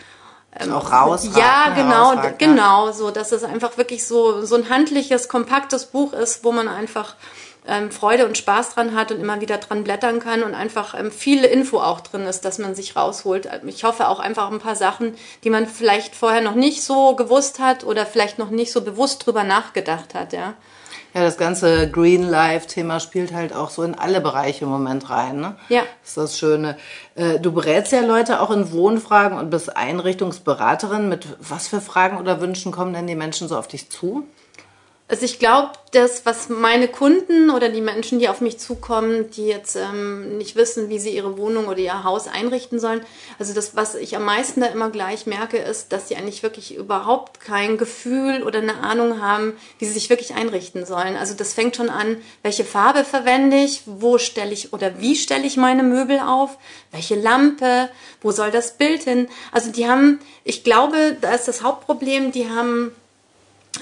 ähm, 0.59 0.73
auch 0.73 0.91
raus. 0.91 1.29
Ja, 1.37 1.75
genau, 1.75 2.15
genau, 2.39 2.93
so, 2.93 3.11
dass 3.11 3.33
es 3.33 3.45
einfach 3.45 3.77
wirklich 3.77 4.07
so 4.07 4.47
so 4.47 4.57
ein 4.57 4.71
handliches, 4.71 5.29
kompaktes 5.29 5.87
Buch 5.87 6.15
ist, 6.15 6.43
wo 6.43 6.53
man 6.53 6.69
einfach 6.69 7.17
ähm, 7.69 7.91
Freude 7.91 8.27
und 8.27 8.37
Spaß 8.37 8.75
dran 8.75 8.95
hat 8.95 9.13
und 9.13 9.21
immer 9.21 9.41
wieder 9.41 9.59
dran 9.59 9.85
blättern 9.85 10.21
kann 10.21 10.43
und 10.43 10.55
einfach 10.55 10.99
ähm, 10.99 11.13
viel 11.13 11.45
Info 11.45 11.79
auch 11.79 12.01
drin 12.01 12.23
ist, 12.23 12.45
dass 12.45 12.59
man 12.59 12.75
sich 12.75 12.97
rausholt. 12.97 13.49
Ich 13.67 13.85
hoffe 13.85 14.09
auch 14.09 14.19
einfach 14.19 14.51
ein 14.51 14.59
paar 14.59 14.77
Sachen, 14.77 15.15
die 15.45 15.51
man 15.51 15.67
vielleicht 15.67 16.17
vorher 16.17 16.41
noch 16.41 16.55
nicht 16.55 16.83
so 16.83 17.15
gewusst 17.15 17.61
hat 17.61 17.85
oder 17.85 18.07
vielleicht 18.07 18.39
noch 18.39 18.51
nicht 18.51 18.73
so 18.73 18.81
bewusst 18.81 19.27
drüber 19.27 19.45
nachgedacht 19.45 20.15
hat, 20.15 20.33
ja. 20.33 20.55
Ja, 21.15 21.23
das 21.23 21.39
ganze 21.39 21.91
Green 21.91 22.23
Life-Thema 22.23 23.01
spielt 23.01 23.33
halt 23.33 23.55
auch 23.55 23.71
so 23.71 23.83
in 23.83 23.95
alle 23.95 24.21
Bereiche 24.21 24.65
im 24.65 24.71
Moment 24.71 25.09
rein. 25.09 25.41
Ne? 25.41 25.57
Ja. 25.71 25.83
Das 26.03 26.11
ist 26.11 26.17
das 26.17 26.39
Schöne. 26.39 26.77
Äh, 27.15 27.41
du 27.41 27.51
berätst 27.51 27.93
ja 27.93 28.03
Leute 28.03 28.41
auch 28.41 28.51
in 28.51 28.73
Wohnfragen 28.73 29.39
und 29.39 29.49
bist 29.49 29.75
Einrichtungsberaterin. 29.75 31.09
Mit 31.09 31.27
was 31.41 31.67
für 31.67 31.81
Fragen 31.81 32.19
oder 32.19 32.43
Wünschen 32.43 32.73
kommen 32.73 32.93
denn 32.93 33.07
die 33.07 33.15
Menschen 33.15 33.49
so 33.49 33.57
auf 33.57 33.69
dich 33.69 33.89
zu? 33.89 34.25
Also 35.11 35.25
ich 35.25 35.39
glaube, 35.39 35.71
das, 35.93 36.27
was 36.27 36.51
meine 36.51 36.87
Kunden 36.87 37.49
oder 37.49 37.71
die 37.71 37.81
Menschen, 37.81 38.19
die 38.19 38.29
auf 38.29 38.43
mich 38.43 38.59
zukommen, 38.59 39.31
die 39.31 39.47
jetzt 39.47 39.75
ähm, 39.75 40.37
nicht 40.37 40.55
wissen, 40.55 40.91
wie 40.91 40.99
sie 40.99 41.17
ihre 41.17 41.39
Wohnung 41.39 41.67
oder 41.67 41.79
ihr 41.79 42.05
Haus 42.05 42.29
einrichten 42.29 42.79
sollen, 42.79 43.01
also 43.39 43.55
das, 43.55 43.75
was 43.75 43.95
ich 43.95 44.15
am 44.17 44.25
meisten 44.25 44.61
da 44.61 44.67
immer 44.67 44.91
gleich 44.91 45.25
merke, 45.25 45.57
ist, 45.57 45.93
dass 45.93 46.09
sie 46.09 46.17
eigentlich 46.17 46.43
wirklich 46.43 46.77
überhaupt 46.77 47.41
kein 47.41 47.79
Gefühl 47.79 48.43
oder 48.43 48.59
eine 48.59 48.81
Ahnung 48.83 49.23
haben, 49.23 49.55
wie 49.79 49.87
sie 49.87 49.93
sich 49.93 50.11
wirklich 50.11 50.35
einrichten 50.35 50.85
sollen. 50.85 51.17
Also 51.17 51.33
das 51.33 51.55
fängt 51.55 51.77
schon 51.77 51.89
an, 51.89 52.19
welche 52.43 52.65
Farbe 52.65 53.03
verwende 53.03 53.57
ich, 53.57 53.85
wo 53.87 54.19
stelle 54.19 54.53
ich 54.53 54.75
oder 54.75 55.01
wie 55.01 55.17
stelle 55.17 55.47
ich 55.47 55.57
meine 55.57 55.85
Möbel 55.85 56.21
auf, 56.21 56.59
welche 56.93 57.15
Lampe, 57.15 57.89
wo 58.21 58.31
soll 58.31 58.51
das 58.51 58.77
Bild 58.77 59.05
hin. 59.05 59.29
Also 59.53 59.73
die 59.73 59.89
haben, 59.89 60.21
ich 60.45 60.65
glaube, 60.65 61.17
da 61.19 61.35
ist 61.35 61.49
das 61.49 61.63
Hauptproblem, 61.63 62.31
die 62.31 62.51
haben 62.51 62.93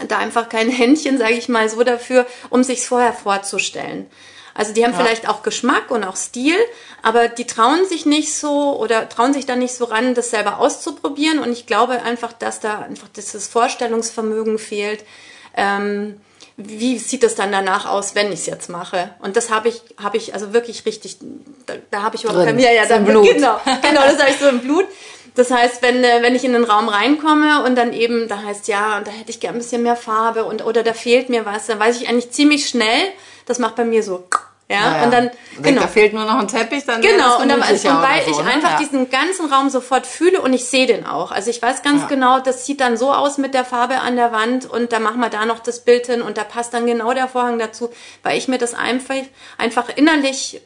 da 0.09 0.19
einfach 0.19 0.49
kein 0.49 0.69
Händchen, 0.69 1.19
sage 1.19 1.35
ich 1.35 1.49
mal 1.49 1.69
so, 1.69 1.83
dafür, 1.83 2.27
um 2.51 2.63
sich's 2.63 2.87
vorher 2.87 3.13
vorzustellen. 3.13 4.07
Also 4.57 4.73
die 4.73 4.85
haben 4.85 4.93
ja. 4.93 4.99
vielleicht 4.99 5.29
auch 5.29 5.43
Geschmack 5.43 5.91
und 5.91 6.03
auch 6.03 6.17
Stil, 6.17 6.57
aber 7.03 7.29
die 7.29 7.47
trauen 7.47 7.87
sich 7.87 8.07
nicht 8.07 8.35
so 8.35 8.79
oder 8.79 9.09
trauen 9.09 9.35
sich 9.35 9.45
da 9.45 9.55
nicht 9.55 9.75
so 9.75 9.85
ran, 9.85 10.15
das 10.15 10.31
selber 10.31 10.59
auszuprobieren. 10.59 11.41
Und 11.41 11.53
ich 11.53 11.67
glaube 11.67 12.03
einfach, 12.03 12.33
dass 12.33 12.61
da 12.61 12.81
einfach 12.81 13.09
dieses 13.09 13.49
Vorstellungsvermögen 13.49 14.59
fehlt. 14.59 15.05
Ähm, 15.55 16.21
wie 16.57 16.99
sieht 16.99 17.23
es 17.23 17.35
dann 17.35 17.53
danach 17.53 17.85
aus, 17.85 18.15
wenn 18.15 18.33
ich 18.33 18.41
es 18.41 18.47
jetzt 18.47 18.71
mache? 18.71 19.11
Und 19.21 19.37
das 19.37 19.51
habe 19.51 19.69
ich, 19.69 19.83
habe 20.03 20.17
ich 20.17 20.33
also 20.33 20.55
wirklich 20.55 20.87
richtig, 20.87 21.19
da, 21.67 21.75
da 21.91 22.03
habe 22.03 22.17
ich 22.17 22.25
überhaupt 22.25 22.47
kein, 22.47 22.59
ja, 22.59 22.73
ja, 22.73 22.87
da, 22.87 22.97
Blut. 22.97 23.27
genau, 23.27 23.61
genau, 23.83 24.01
das 24.03 24.19
habe 24.19 24.31
ich 24.31 24.39
so 24.39 24.49
im 24.49 24.61
Blut. 24.61 24.87
Das 25.37 25.51
heißt, 25.51 25.83
wenn, 25.83 26.03
äh, 26.03 26.23
wenn 26.23 26.35
ich 26.35 26.45
in 26.45 26.55
den 26.55 26.65
Raum 26.65 26.89
reinkomme 26.89 27.63
und 27.65 27.77
dann 27.77 27.93
eben, 27.93 28.27
da 28.27 28.43
heißt 28.43 28.69
ja, 28.69 29.01
da 29.01 29.11
hätte 29.11 29.31
ich 29.31 29.39
gerne 29.39 29.59
ein 29.59 29.61
bisschen 29.61 29.83
mehr 29.83 29.97
Farbe 29.97 30.45
und 30.45 30.65
oder 30.65 30.83
da 30.83 30.95
fehlt 30.95 31.29
mir 31.29 31.47
was, 31.47 31.67
dann 31.67 31.79
weiß 31.79 32.01
ich 32.01 32.09
eigentlich 32.09 32.31
ziemlich 32.33 32.69
schnell, 32.69 33.13
das 33.45 33.59
macht 33.59 33.77
bei 33.77 33.85
mir 33.85 34.03
so 34.03 34.25
ja, 34.69 34.81
naja. 34.81 35.05
und 35.05 35.13
dann 35.13 35.31
genau. 35.63 35.83
da 35.83 35.87
fehlt 35.87 36.13
nur 36.13 36.25
noch 36.25 36.41
ein 36.41 36.49
Teppich, 36.49 36.85
dann 36.85 37.01
genau 37.01 37.41
und, 37.41 37.49
dann, 37.49 37.61
und 37.61 37.69
weil 37.69 38.25
so, 38.25 38.31
ich 38.31 38.39
ne? 38.39 38.51
einfach 38.51 38.73
ja. 38.73 38.79
diesen 38.79 39.11
ganzen 39.11 39.47
Raum 39.47 39.71
sofort 39.71 40.09
fühle 40.09 40.41
und 40.41 40.53
ich 40.53 40.65
sehe 40.65 40.89
den 40.89 41.07
auch. 41.07 41.31
Also 41.31 41.51
ich 41.51 41.63
weiß 41.63 41.85
ganz 41.85 42.03
ja. 42.03 42.09
genau, 42.09 42.41
das 42.41 42.67
sieht 42.67 42.81
dann 42.81 42.97
so 42.97 43.13
aus 43.13 43.39
mit 43.39 43.55
der 43.55 43.65
Farbe 43.65 44.01
an 44.01 44.17
der 44.17 44.33
Wand 44.33 44.69
und 44.69 44.91
da 44.93 44.99
machen 44.99 45.21
wir 45.21 45.29
da 45.29 45.47
noch 45.47 45.61
das 45.61 45.85
Bild 45.85 46.07
hin 46.07 46.21
und 46.21 46.37
da 46.37 46.43
passt 46.43 46.75
dann 46.75 46.85
genau 46.85 47.13
der 47.15 47.29
Vorhang 47.29 47.61
dazu, 47.61 47.91
weil 48.25 48.37
ich 48.39 48.49
mir 48.49 48.59
das 48.59 48.75
einfach 48.75 49.15
einfach 49.57 49.89
innerlich 49.95 50.61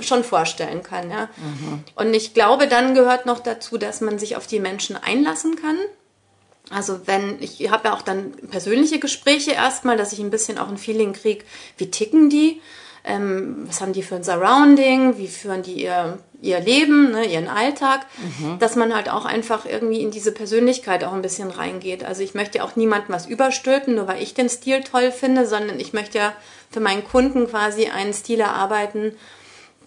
schon 0.00 0.24
vorstellen 0.24 0.82
kann. 0.82 1.10
Ja? 1.10 1.28
Mhm. 1.36 1.84
Und 1.94 2.14
ich 2.14 2.34
glaube, 2.34 2.68
dann 2.68 2.94
gehört 2.94 3.26
noch 3.26 3.40
dazu, 3.40 3.78
dass 3.78 4.00
man 4.00 4.18
sich 4.18 4.36
auf 4.36 4.46
die 4.46 4.60
Menschen 4.60 4.96
einlassen 4.96 5.56
kann. 5.56 5.76
Also 6.70 7.00
wenn, 7.06 7.42
ich 7.42 7.70
habe 7.70 7.88
ja 7.88 7.94
auch 7.94 8.02
dann 8.02 8.32
persönliche 8.50 8.98
Gespräche 8.98 9.52
erstmal, 9.52 9.96
dass 9.96 10.12
ich 10.12 10.20
ein 10.20 10.30
bisschen 10.30 10.58
auch 10.58 10.68
ein 10.68 10.78
Feeling 10.78 11.12
kriege, 11.12 11.44
wie 11.76 11.90
ticken 11.90 12.30
die, 12.30 12.60
ähm, 13.04 13.64
was 13.66 13.82
haben 13.82 13.92
die 13.92 14.02
für 14.02 14.16
ein 14.16 14.24
Surrounding, 14.24 15.18
wie 15.18 15.28
führen 15.28 15.62
die 15.62 15.82
ihr, 15.82 16.18
ihr 16.40 16.60
Leben, 16.60 17.10
ne, 17.10 17.26
ihren 17.26 17.48
Alltag, 17.48 18.06
mhm. 18.16 18.58
dass 18.58 18.76
man 18.76 18.94
halt 18.94 19.10
auch 19.10 19.26
einfach 19.26 19.66
irgendwie 19.66 20.00
in 20.00 20.10
diese 20.10 20.32
Persönlichkeit 20.32 21.04
auch 21.04 21.12
ein 21.12 21.20
bisschen 21.20 21.50
reingeht. 21.50 22.02
Also 22.02 22.22
ich 22.22 22.34
möchte 22.34 22.64
auch 22.64 22.76
niemandem 22.76 23.14
was 23.14 23.26
überstülpen, 23.26 23.94
nur 23.94 24.08
weil 24.08 24.22
ich 24.22 24.32
den 24.32 24.48
Stil 24.48 24.82
toll 24.82 25.12
finde, 25.12 25.46
sondern 25.46 25.78
ich 25.78 25.92
möchte 25.92 26.16
ja 26.16 26.32
für 26.70 26.80
meinen 26.80 27.04
Kunden 27.04 27.46
quasi 27.46 27.88
einen 27.88 28.14
Stil 28.14 28.40
erarbeiten, 28.40 29.14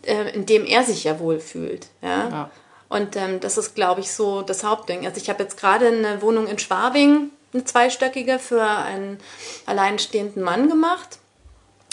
äh, 0.08 0.30
in 0.34 0.46
dem 0.46 0.66
er 0.66 0.84
sich 0.84 1.04
ja 1.04 1.20
wohlfühlt. 1.20 1.88
Ja? 2.02 2.30
ja. 2.30 2.52
Und 2.90 3.16
ähm, 3.16 3.40
das 3.40 3.58
ist, 3.58 3.76
glaube 3.76 4.02
ich, 4.02 4.12
so 4.12 4.42
das 4.42 4.64
Hauptding. 4.64 5.06
Also 5.06 5.20
ich 5.20 5.30
habe 5.30 5.44
jetzt 5.44 5.60
gerade 5.60 5.88
eine 5.88 6.22
Wohnung 6.22 6.48
in 6.48 6.58
Schwabing, 6.58 7.32
eine 7.54 7.66
zweistöckige, 7.66 8.40
für 8.40 8.64
einen 8.64 9.20
alleinstehenden 9.66 10.42
Mann 10.42 10.70
gemacht, 10.70 11.20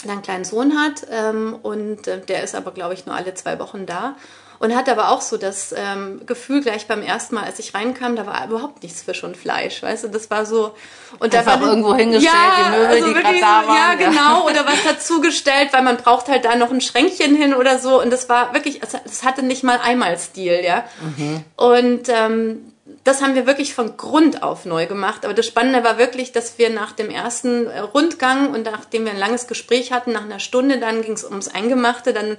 der 0.03 0.13
einen 0.13 0.21
kleinen 0.21 0.45
Sohn 0.45 0.79
hat. 0.79 1.05
Ähm, 1.11 1.59
und 1.61 2.07
äh, 2.07 2.21
der 2.21 2.43
ist 2.43 2.55
aber, 2.55 2.71
glaube 2.71 2.93
ich, 2.93 3.05
nur 3.05 3.15
alle 3.15 3.33
zwei 3.33 3.59
Wochen 3.59 3.85
da. 3.85 4.15
Und 4.59 4.75
hatte 4.75 4.91
aber 4.91 5.09
auch 5.09 5.21
so 5.21 5.37
das 5.37 5.73
ähm, 5.77 6.25
Gefühl 6.25 6.61
gleich 6.61 6.87
beim 6.87 7.01
ersten 7.01 7.35
Mal, 7.35 7.43
als 7.43 7.59
ich 7.59 7.73
reinkam, 7.73 8.15
da 8.15 8.25
war 8.25 8.45
überhaupt 8.45 8.83
nichts 8.83 9.01
Fisch 9.01 9.23
und 9.23 9.35
Fleisch, 9.35 9.81
weißt 9.83 10.05
du, 10.05 10.07
das 10.07 10.29
war 10.29 10.45
so. 10.45 10.73
Und 11.19 11.35
Einfach 11.35 11.55
da 11.55 11.61
war 11.61 11.69
irgendwo 11.69 11.95
hingestellt, 11.95 12.33
ja, 12.33 12.63
die 12.63 12.71
Möbel, 12.71 12.87
also 12.87 13.07
die 13.07 13.13
gerade 13.13 13.39
da 13.39 13.67
waren. 13.67 13.75
Ja, 13.75 13.93
genau, 13.95 14.45
oder 14.45 14.65
was 14.65 14.83
dazugestellt, 14.87 15.73
weil 15.73 15.83
man 15.83 15.97
braucht 15.97 16.27
halt 16.27 16.45
da 16.45 16.55
noch 16.55 16.71
ein 16.71 16.81
Schränkchen 16.81 17.35
hin 17.35 17.53
oder 17.53 17.79
so. 17.79 18.01
Und 18.01 18.11
das 18.11 18.29
war 18.29 18.53
wirklich, 18.53 18.81
es 18.83 19.23
hatte 19.23 19.43
nicht 19.43 19.63
mal 19.63 19.79
einmal 19.83 20.17
Stil, 20.17 20.61
ja. 20.63 20.83
Mhm. 21.01 21.43
Und 21.55 22.09
ähm, 22.09 22.74
das 23.05 23.21
haben 23.21 23.35
wir 23.35 23.45
wirklich 23.45 23.75
von 23.75 23.97
Grund 23.97 24.41
auf 24.41 24.65
neu 24.65 24.87
gemacht. 24.87 25.25
Aber 25.25 25.35
das 25.35 25.45
Spannende 25.45 25.83
war 25.83 25.99
wirklich, 25.99 26.31
dass 26.31 26.57
wir 26.57 26.71
nach 26.71 26.91
dem 26.91 27.11
ersten 27.11 27.67
äh, 27.67 27.79
Rundgang 27.79 28.51
und 28.51 28.65
nachdem 28.65 29.05
wir 29.05 29.11
ein 29.11 29.19
langes 29.19 29.45
Gespräch 29.45 29.91
hatten, 29.91 30.11
nach 30.11 30.23
einer 30.23 30.39
Stunde, 30.39 30.79
dann 30.79 31.03
ging 31.03 31.13
es 31.13 31.23
ums 31.23 31.47
Eingemachte, 31.47 32.13
dann 32.13 32.35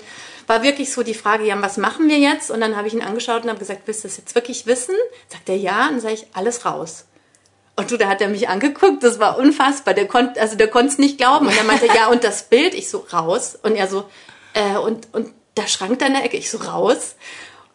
war 0.48 0.64
wirklich 0.64 0.92
so 0.92 1.04
die 1.04 1.14
Frage, 1.14 1.46
ja, 1.46 1.62
was 1.62 1.76
machen 1.76 2.08
wir 2.08 2.18
jetzt? 2.18 2.50
Und 2.50 2.60
dann 2.60 2.76
habe 2.76 2.88
ich 2.88 2.94
ihn 2.94 3.02
angeschaut 3.02 3.44
und 3.44 3.48
habe 3.48 3.60
gesagt, 3.60 3.82
willst 3.86 4.02
du 4.02 4.08
das 4.08 4.16
jetzt 4.16 4.34
wirklich 4.34 4.66
wissen? 4.66 4.96
Sagt 5.28 5.48
er 5.48 5.56
ja, 5.56 5.84
und 5.84 5.92
dann 5.92 6.00
sage 6.00 6.14
ich, 6.14 6.26
alles 6.34 6.64
raus. 6.64 7.04
Und 7.76 7.92
du, 7.92 7.96
da 7.96 8.08
hat 8.08 8.20
er 8.20 8.28
mich 8.28 8.48
angeguckt, 8.48 9.04
das 9.04 9.20
war 9.20 9.38
unfassbar. 9.38 9.94
Der 9.94 10.08
konnte, 10.08 10.40
also 10.40 10.56
der 10.56 10.68
konnte 10.68 10.88
es 10.88 10.98
nicht 10.98 11.16
glauben. 11.16 11.46
Und 11.46 11.56
er 11.56 11.64
meinte, 11.64 11.86
ja, 11.86 12.08
und 12.08 12.24
das 12.24 12.42
Bild, 12.42 12.74
ich 12.74 12.90
so 12.90 13.06
raus. 13.12 13.56
Und 13.62 13.76
er 13.76 13.86
so, 13.86 14.04
äh, 14.54 14.78
und, 14.78 15.06
und 15.12 15.32
der 15.56 15.68
Schrank 15.68 16.00
da 16.00 16.06
in 16.06 16.14
der 16.14 16.24
Ecke, 16.24 16.36
ich 16.36 16.50
so 16.50 16.58
raus. 16.58 17.14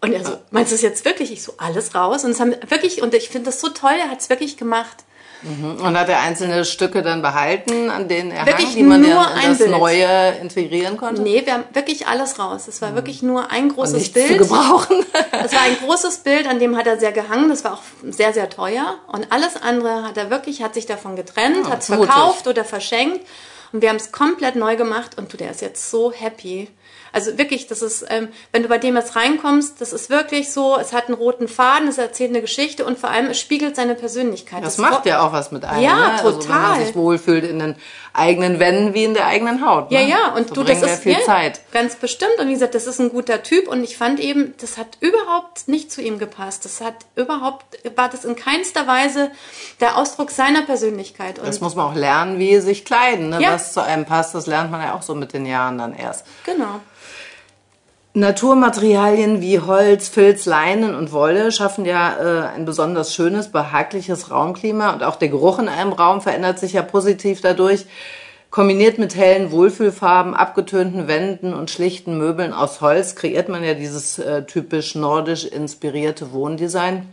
Und 0.01 0.13
er 0.13 0.25
so, 0.25 0.37
meinst 0.49 0.71
du 0.71 0.75
es 0.75 0.81
jetzt 0.81 1.05
wirklich? 1.05 1.31
Ich 1.31 1.43
so, 1.43 1.53
alles 1.57 1.93
raus. 1.93 2.23
Und 2.25 2.31
es 2.31 2.39
haben 2.39 2.55
wirklich, 2.67 3.03
und 3.03 3.13
ich 3.13 3.29
finde 3.29 3.45
das 3.47 3.61
so 3.61 3.69
toll, 3.69 3.93
er 3.99 4.09
hat 4.09 4.19
es 4.19 4.29
wirklich 4.29 4.57
gemacht. 4.57 4.97
Mhm. 5.43 5.81
Und 5.81 5.97
hat 5.97 6.09
er 6.09 6.19
einzelne 6.19 6.65
Stücke 6.65 7.01
dann 7.01 7.21
behalten, 7.21 7.89
an 7.89 8.07
denen 8.07 8.31
er 8.31 8.45
wirklich 8.45 8.67
hang, 8.67 8.75
die 8.75 8.83
man 8.83 9.03
ja 9.03 9.25
in 9.43 9.49
das 9.49 9.57
Bild. 9.57 9.71
Neue 9.71 10.31
integrieren 10.41 10.97
konnte? 10.97 11.21
Nee, 11.21 11.43
wir 11.45 11.53
haben 11.53 11.63
wirklich 11.73 12.07
alles 12.07 12.37
raus. 12.37 12.67
Es 12.67 12.81
war 12.81 12.91
mhm. 12.91 12.95
wirklich 12.95 13.23
nur 13.23 13.49
ein 13.51 13.69
großes 13.69 14.07
Und 14.07 14.13
Bild. 14.13 14.27
Zu 14.27 14.37
gebrauchen. 14.37 15.05
Es 15.43 15.53
war 15.53 15.61
ein 15.61 15.77
großes 15.83 16.19
Bild, 16.19 16.47
an 16.47 16.59
dem 16.59 16.77
hat 16.77 16.85
er 16.85 16.99
sehr 16.99 17.11
gehangen. 17.11 17.49
Das 17.49 17.63
war 17.63 17.73
auch 17.73 17.81
sehr, 18.03 18.33
sehr 18.33 18.49
teuer. 18.49 18.99
Und 19.07 19.31
alles 19.31 19.59
andere 19.59 20.03
hat 20.03 20.17
er 20.17 20.29
wirklich, 20.29 20.61
hat 20.61 20.75
sich 20.75 20.85
davon 20.85 21.15
getrennt, 21.15 21.65
ja, 21.65 21.71
hat 21.71 21.79
es 21.79 21.87
verkauft 21.87 22.47
oder 22.47 22.63
verschenkt. 22.63 23.25
Und 23.71 23.81
wir 23.81 23.89
haben 23.89 23.95
es 23.95 24.11
komplett 24.11 24.55
neu 24.55 24.75
gemacht 24.75 25.17
und 25.17 25.33
du, 25.33 25.37
der 25.37 25.51
ist 25.51 25.61
jetzt 25.61 25.89
so 25.89 26.11
happy. 26.11 26.69
Also 27.13 27.37
wirklich, 27.37 27.67
das 27.67 27.81
ist, 27.81 28.05
ähm, 28.09 28.29
wenn 28.51 28.63
du 28.63 28.69
bei 28.69 28.77
dem 28.77 28.95
jetzt 28.95 29.15
reinkommst, 29.15 29.81
das 29.81 29.93
ist 29.93 30.09
wirklich 30.09 30.51
so, 30.51 30.77
es 30.77 30.93
hat 30.93 31.07
einen 31.07 31.15
roten 31.15 31.47
Faden, 31.47 31.87
es 31.87 31.97
erzählt 31.97 32.29
eine 32.29 32.41
Geschichte 32.41 32.85
und 32.85 32.97
vor 32.97 33.09
allem 33.09 33.27
es 33.27 33.39
spiegelt 33.39 33.75
seine 33.75 33.95
Persönlichkeit. 33.95 34.63
Das, 34.63 34.75
das 34.75 34.77
macht 34.77 35.05
ja 35.05 35.25
auch 35.25 35.33
was 35.33 35.51
mit 35.51 35.65
einem. 35.65 35.83
Ja, 35.83 36.13
ne? 36.13 36.17
total. 36.17 36.31
Also, 36.31 36.49
wenn 36.49 36.61
man 36.61 36.85
sich 36.85 36.95
wohlfühlt 36.95 37.43
in 37.43 37.59
den 37.59 37.75
eigenen 38.13 38.59
Wänden 38.59 38.93
wie 38.93 39.05
in 39.05 39.13
der 39.13 39.27
eigenen 39.27 39.65
Haut. 39.65 39.89
Ne? 39.91 40.01
Ja, 40.01 40.05
ja, 40.05 40.35
und 40.35 40.55
du, 40.55 40.63
das 40.63 40.81
ist 40.81 41.03
viel 41.03 41.13
ja, 41.13 41.21
Zeit. 41.21 41.61
ganz 41.71 41.95
bestimmt. 41.95 42.37
Und 42.39 42.47
wie 42.47 42.53
gesagt, 42.53 42.75
das 42.75 42.87
ist 42.87 42.99
ein 42.99 43.09
guter 43.09 43.41
Typ 43.43 43.67
und 43.67 43.83
ich 43.83 43.97
fand 43.97 44.19
eben, 44.19 44.53
das 44.59 44.77
hat 44.77 44.97
überhaupt 44.99 45.67
nicht 45.67 45.91
zu 45.91 46.01
ihm 46.01 46.19
gepasst. 46.19 46.65
Das 46.65 46.81
hat 46.81 46.95
überhaupt, 47.15 47.65
war 47.95 48.09
das 48.09 48.25
in 48.25 48.35
keinster 48.35 48.85
Weise 48.87 49.31
der 49.79 49.97
Ausdruck 49.97 50.31
seiner 50.31 50.63
Persönlichkeit. 50.63 51.39
Und 51.39 51.47
das 51.47 51.61
muss 51.61 51.75
man 51.75 51.85
auch 51.87 51.95
lernen, 51.95 52.37
wie 52.39 52.59
sich 52.59 52.83
kleiden, 52.83 53.29
ne? 53.29 53.41
ja. 53.41 53.53
was 53.53 53.73
zu 53.73 53.81
einem 53.81 54.05
passt. 54.05 54.35
Das 54.35 54.45
lernt 54.45 54.71
man 54.71 54.81
ja 54.81 54.93
auch 54.93 55.01
so 55.01 55.15
mit 55.15 55.33
den 55.33 55.45
Jahren 55.45 55.77
dann 55.77 55.93
erst. 55.93 56.25
Genau. 56.45 56.81
Naturmaterialien 58.13 59.39
wie 59.39 59.61
Holz, 59.61 60.09
Filz, 60.09 60.45
Leinen 60.45 60.95
und 60.95 61.13
Wolle 61.13 61.53
schaffen 61.53 61.85
ja 61.85 62.17
äh, 62.19 62.55
ein 62.55 62.65
besonders 62.65 63.15
schönes, 63.15 63.47
behagliches 63.47 64.31
Raumklima 64.31 64.91
und 64.91 65.01
auch 65.01 65.15
der 65.15 65.29
Geruch 65.29 65.59
in 65.59 65.69
einem 65.69 65.93
Raum 65.93 66.19
verändert 66.19 66.59
sich 66.59 66.73
ja 66.73 66.81
positiv 66.81 67.39
dadurch. 67.39 67.85
Kombiniert 68.49 68.97
mit 68.97 69.15
hellen 69.15 69.51
Wohlfühlfarben, 69.51 70.33
abgetönten 70.33 71.07
Wänden 71.07 71.53
und 71.53 71.71
schlichten 71.71 72.17
Möbeln 72.17 72.51
aus 72.51 72.81
Holz 72.81 73.15
kreiert 73.15 73.47
man 73.47 73.63
ja 73.63 73.75
dieses 73.75 74.19
äh, 74.19 74.43
typisch 74.45 74.93
nordisch 74.93 75.45
inspirierte 75.45 76.33
Wohndesign. 76.33 77.07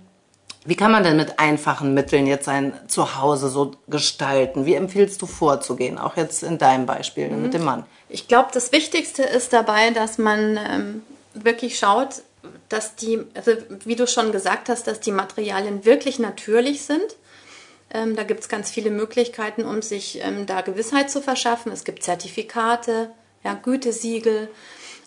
Wie 0.65 0.77
kann 0.77 0.93
man 0.93 1.05
denn 1.05 1.17
mit 1.17 1.39
einfachen 1.39 1.95
Mitteln 1.95 2.27
jetzt 2.27 2.45
sein 2.45 2.73
Zuhause 2.89 3.49
so 3.49 3.73
gestalten? 3.87 4.67
Wie 4.67 4.75
empfiehlst 4.75 5.23
du 5.23 5.27
vorzugehen? 5.27 5.99
Auch 5.99 6.17
jetzt 6.17 6.43
in 6.43 6.59
deinem 6.59 6.87
Beispiel 6.87 7.29
mhm. 7.29 7.43
mit 7.43 7.55
dem 7.55 7.65
Mann. 7.65 7.85
Ich 8.09 8.29
glaube, 8.29 8.51
das 8.53 8.73
Wichtigste 8.73 9.23
ist 9.23 9.53
dabei, 9.53 9.91
dass 9.91 10.19
man 10.19 10.57
ähm, 10.57 11.03
wirklich 11.35 11.79
schaut, 11.79 12.23
dass 12.69 12.97
die, 12.97 13.21
also 13.35 13.53
wie 13.85 13.97
du 13.97 14.07
schon 14.07 14.33
gesagt 14.33 14.69
hast, 14.69 14.87
dass 14.87 15.01
die 15.01 15.13
Materialien 15.13 15.85
wirklich 15.85 16.19
natürlich 16.19 16.83
sind. 16.83 17.17
Ähm, 17.91 18.17
da 18.17 18.23
gibt 18.23 18.41
es 18.41 18.49
ganz 18.49 18.71
viele 18.71 18.91
Möglichkeiten, 18.91 19.65
um 19.65 19.81
sich 19.81 20.21
ähm, 20.23 20.47
da 20.47 20.61
Gewissheit 20.61 21.11
zu 21.11 21.23
verschaffen. 21.23 21.73
Es 21.73 21.85
gibt 21.85 22.03
Zertifikate, 22.03 23.11
ja, 23.45 23.55
Gütesiegel. 23.55 24.51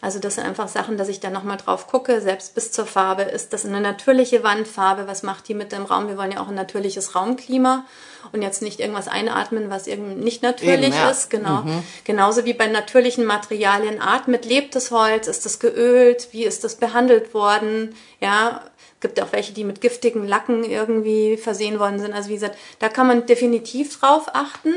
Also 0.01 0.17
das 0.17 0.35
sind 0.35 0.45
einfach 0.45 0.67
Sachen, 0.67 0.97
dass 0.97 1.09
ich 1.09 1.19
da 1.19 1.29
nochmal 1.29 1.57
drauf 1.57 1.85
gucke, 1.85 2.21
selbst 2.21 2.55
bis 2.55 2.71
zur 2.71 2.87
Farbe. 2.87 3.21
Ist 3.21 3.53
das 3.53 3.65
eine 3.65 3.81
natürliche 3.81 4.43
Wandfarbe? 4.43 5.07
Was 5.07 5.21
macht 5.21 5.47
die 5.47 5.53
mit 5.53 5.71
dem 5.71 5.85
Raum? 5.85 6.07
Wir 6.07 6.17
wollen 6.17 6.31
ja 6.31 6.41
auch 6.41 6.47
ein 6.47 6.55
natürliches 6.55 7.15
Raumklima 7.15 7.85
und 8.31 8.41
jetzt 8.41 8.63
nicht 8.63 8.79
irgendwas 8.79 9.07
einatmen, 9.07 9.69
was 9.69 9.85
irgendwie 9.85 10.15
nicht 10.15 10.41
natürlich 10.41 10.87
Eben, 10.87 10.93
ja. 10.93 11.11
ist. 11.11 11.29
Genau. 11.29 11.61
Mhm. 11.61 11.83
Genauso 12.03 12.45
wie 12.45 12.53
bei 12.53 12.65
natürlichen 12.65 13.25
Materialien. 13.25 14.01
Atmet, 14.01 14.45
lebt 14.45 14.75
das 14.75 14.89
Holz? 14.89 15.27
Ist 15.27 15.45
das 15.45 15.59
geölt? 15.59 16.29
Wie 16.31 16.45
ist 16.45 16.63
das 16.63 16.75
behandelt 16.75 17.35
worden? 17.35 17.95
Ja, 18.19 18.63
gibt 19.01 19.21
auch 19.21 19.31
welche, 19.31 19.53
die 19.53 19.63
mit 19.63 19.81
giftigen 19.81 20.27
Lacken 20.27 20.63
irgendwie 20.63 21.37
versehen 21.37 21.79
worden 21.79 21.99
sind. 21.99 22.13
Also 22.13 22.29
wie 22.29 22.35
gesagt, 22.35 22.57
da 22.79 22.89
kann 22.89 23.07
man 23.07 23.25
definitiv 23.25 23.99
drauf 23.99 24.27
achten. 24.33 24.75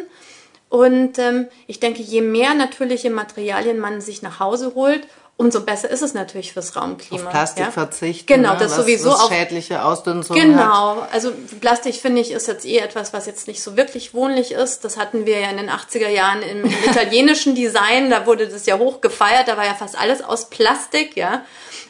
Und 0.75 1.21
ähm, 1.21 1.47
ich 1.69 1.78
denke, 1.78 2.02
je 2.02 2.21
mehr 2.21 2.52
natürliche 2.52 3.09
Materialien 3.09 3.78
man 3.78 4.00
sich 4.00 4.23
nach 4.23 4.40
Hause 4.40 4.73
holt, 4.75 5.07
umso 5.37 5.62
besser 5.62 5.91
ist 5.91 6.03
es 6.03 6.14
natürlich 6.14 6.53
fürs 6.53 6.76
Raumklima. 6.76 7.25
Auf 7.25 7.31
Plastik 7.31 7.64
ja? 7.64 7.71
verzichten. 7.71 8.26
Genau, 8.26 8.53
ne? 8.53 8.59
das 8.61 8.73
was, 8.73 8.76
sowieso 8.79 9.11
was 9.11 9.29
schädliche 9.29 9.85
Ausdünstungen 9.85 10.41
Genau, 10.41 11.03
hat. 11.03 11.12
also 11.12 11.33
Plastik 11.61 11.97
finde 11.97 12.21
ich 12.21 12.31
ist 12.31 12.47
jetzt 12.47 12.64
eh 12.64 12.79
etwas, 12.79 13.12
was 13.12 13.26
jetzt 13.26 13.49
nicht 13.49 13.62
so 13.62 13.76
wirklich 13.76 14.14
wohnlich 14.14 14.53
ist. 14.53 14.85
Das 14.85 14.97
hatten 14.97 15.26
wir 15.26 15.41
ja 15.41 15.50
in 15.50 15.57
den 15.57 15.71
80er 15.71 16.09
Jahren 16.09 16.43
im, 16.43 16.64
italienischen 16.91 17.55
Design, 17.55 18.11
da 18.11 18.26
wurde 18.26 18.49
das 18.49 18.67
ja 18.67 18.79
hoch 18.79 19.00
gefeiert, 19.00 19.49
da 19.49 19.57
war 19.57 19.64
ja 19.64 19.75
fast 19.75 19.99
alles 19.99 20.23
aus 20.23 20.50
Plastik, 20.50 21.17
ja 21.17 21.43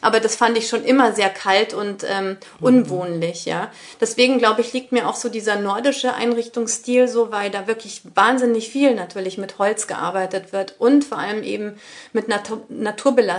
aber 0.05 0.19
das 0.19 0.35
fand 0.35 0.55
ich 0.55 0.67
schon 0.67 0.83
immer 0.83 1.13
sehr 1.13 1.29
kalt 1.29 1.73
und 1.73 2.05
ähm, 2.07 2.37
unwohnlich, 2.61 3.45
ja. 3.45 3.71
Deswegen 3.99 4.37
glaube 4.37 4.61
ich, 4.61 4.71
liegt 4.71 4.91
mir 4.91 5.09
auch 5.09 5.15
so 5.15 5.29
dieser 5.29 5.55
nordische 5.55 6.13
Einrichtungsstil 6.13 7.07
so, 7.07 7.31
weil 7.31 7.49
da 7.49 7.65
wirklich 7.65 8.01
wahnsinnig 8.13 8.69
viel 8.69 8.93
natürlich 8.93 9.39
mit 9.39 9.57
Holz 9.57 9.87
gearbeitet 9.87 10.53
wird 10.53 10.75
und 10.77 11.03
vor 11.03 11.17
allem 11.17 11.41
eben 11.41 11.79
mit 12.13 12.27
natur 12.27 12.61
naturbelassenen 12.69 13.34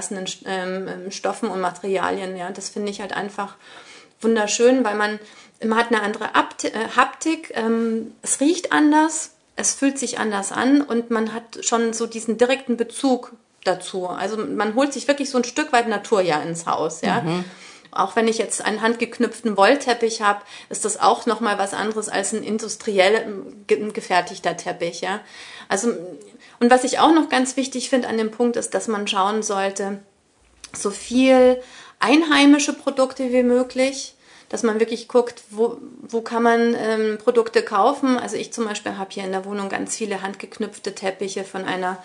ähm, 0.46 0.88
ähm, 0.88 1.10
Stoffen 1.10 1.48
und 1.48 1.60
Materialien, 1.60 2.36
ja. 2.36 2.50
Das 2.50 2.68
finde 2.68 2.90
ich 2.90 3.00
halt 3.00 3.12
einfach 3.12 3.56
wunderschön, 4.20 4.84
weil 4.84 4.96
man, 4.96 5.18
man 5.64 5.78
hat 5.78 5.88
eine 5.88 6.02
andere 6.02 6.34
Apt 6.34 6.64
äh, 6.64 6.70
Haptik, 6.96 7.52
ähm, 7.54 8.12
es 8.22 8.40
riecht 8.40 8.72
anders, 8.72 9.32
es 9.56 9.74
fühlt 9.74 9.98
sich 9.98 10.18
anders 10.18 10.52
an 10.52 10.82
und 10.82 11.10
man 11.10 11.32
hat 11.32 11.58
schon 11.64 11.92
so 11.92 12.06
diesen 12.06 12.38
direkten 12.38 12.76
Bezug 12.76 13.32
dazu. 13.64 14.06
Also 14.06 14.36
man 14.36 14.74
holt 14.74 14.92
sich 14.92 15.08
wirklich 15.08 15.30
so 15.30 15.38
ein 15.38 15.44
Stück 15.44 15.72
weit 15.72 15.88
Natur 15.88 16.20
ja 16.20 16.40
ins 16.40 16.66
Haus, 16.66 17.00
ja. 17.00 17.22
Mhm. 17.22 17.44
Auch 17.90 18.14
wenn 18.14 18.28
ich 18.28 18.36
jetzt 18.36 18.62
einen 18.62 18.82
handgeknüpften 18.82 19.56
Wollteppich 19.56 20.20
habe, 20.20 20.42
ist 20.68 20.84
das 20.84 21.00
auch 21.00 21.24
noch 21.24 21.40
mal 21.40 21.58
was 21.58 21.72
anderes 21.72 22.10
als 22.10 22.34
ein 22.34 22.42
industriell 22.42 23.54
gefertigter 23.66 24.56
Teppich, 24.56 25.00
ja. 25.00 25.20
Also 25.68 25.94
und 26.60 26.70
was 26.70 26.84
ich 26.84 26.98
auch 26.98 27.12
noch 27.12 27.28
ganz 27.28 27.56
wichtig 27.56 27.90
finde 27.90 28.08
an 28.08 28.18
dem 28.18 28.30
Punkt 28.30 28.56
ist, 28.56 28.74
dass 28.74 28.88
man 28.88 29.06
schauen 29.06 29.42
sollte, 29.42 30.00
so 30.72 30.90
viel 30.90 31.60
einheimische 32.00 32.72
Produkte 32.72 33.32
wie 33.32 33.42
möglich, 33.42 34.14
dass 34.48 34.62
man 34.62 34.78
wirklich 34.78 35.08
guckt, 35.08 35.42
wo, 35.50 35.78
wo 36.02 36.20
kann 36.20 36.42
man 36.42 36.74
ähm, 36.78 37.18
Produkte 37.18 37.62
kaufen. 37.62 38.18
Also 38.18 38.36
ich 38.36 38.52
zum 38.52 38.64
Beispiel 38.64 38.96
habe 38.96 39.10
hier 39.12 39.24
in 39.24 39.32
der 39.32 39.44
Wohnung 39.44 39.68
ganz 39.68 39.96
viele 39.96 40.22
handgeknüpfte 40.22 40.94
Teppiche 40.94 41.44
von 41.44 41.64
einer 41.64 42.02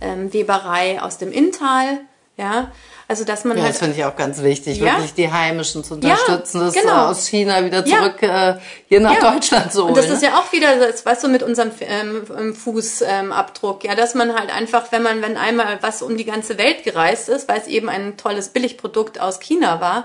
ähm, 0.00 0.32
Weberei 0.32 1.02
aus 1.02 1.18
dem 1.18 1.32
Inntal. 1.32 2.00
Ja, 2.42 2.72
also 3.08 3.24
dass 3.24 3.44
man 3.44 3.56
ja, 3.56 3.64
halt 3.64 3.74
das 3.74 3.78
finde 3.80 3.96
ich 3.96 4.04
auch 4.04 4.16
ganz 4.16 4.42
wichtig, 4.42 4.78
Ja. 4.78 4.94
wirklich 4.94 5.14
die 5.14 5.30
Heimischen 5.30 5.84
zu 5.84 5.94
unterstützen, 5.94 6.58
Ja, 6.58 6.64
das 6.66 6.74
genau. 6.74 7.06
aus 7.08 7.26
China 7.28 7.64
wieder 7.64 7.86
Ja. 7.86 7.98
zurück 7.98 8.22
äh, 8.22 8.54
hier 8.88 9.00
nach 9.00 9.14
Ja. 9.14 9.32
Deutschland 9.32 9.72
zu 9.72 9.82
holen. 9.82 9.90
Und 9.90 9.98
das 9.98 10.08
ist 10.08 10.22
ne? 10.22 10.28
ja 10.28 10.38
auch 10.38 10.50
wieder, 10.52 10.76
das, 10.76 11.04
weißt 11.04 11.22
du, 11.24 11.28
mit 11.28 11.42
unserem 11.42 11.70
ähm, 11.80 12.54
Fußabdruck, 12.54 13.84
ähm, 13.84 13.90
ja, 13.90 13.96
dass 13.96 14.14
man 14.14 14.34
halt 14.34 14.50
einfach, 14.54 14.90
wenn 14.90 15.02
man, 15.02 15.22
wenn 15.22 15.36
einmal 15.36 15.78
was 15.82 16.02
um 16.02 16.16
die 16.16 16.24
ganze 16.24 16.58
Welt 16.58 16.84
gereist 16.84 17.28
ist, 17.28 17.48
weil 17.48 17.60
es 17.60 17.66
eben 17.66 17.88
ein 17.88 18.16
tolles 18.16 18.48
Billigprodukt 18.48 19.20
aus 19.20 19.40
China 19.40 19.80
war, 19.80 20.04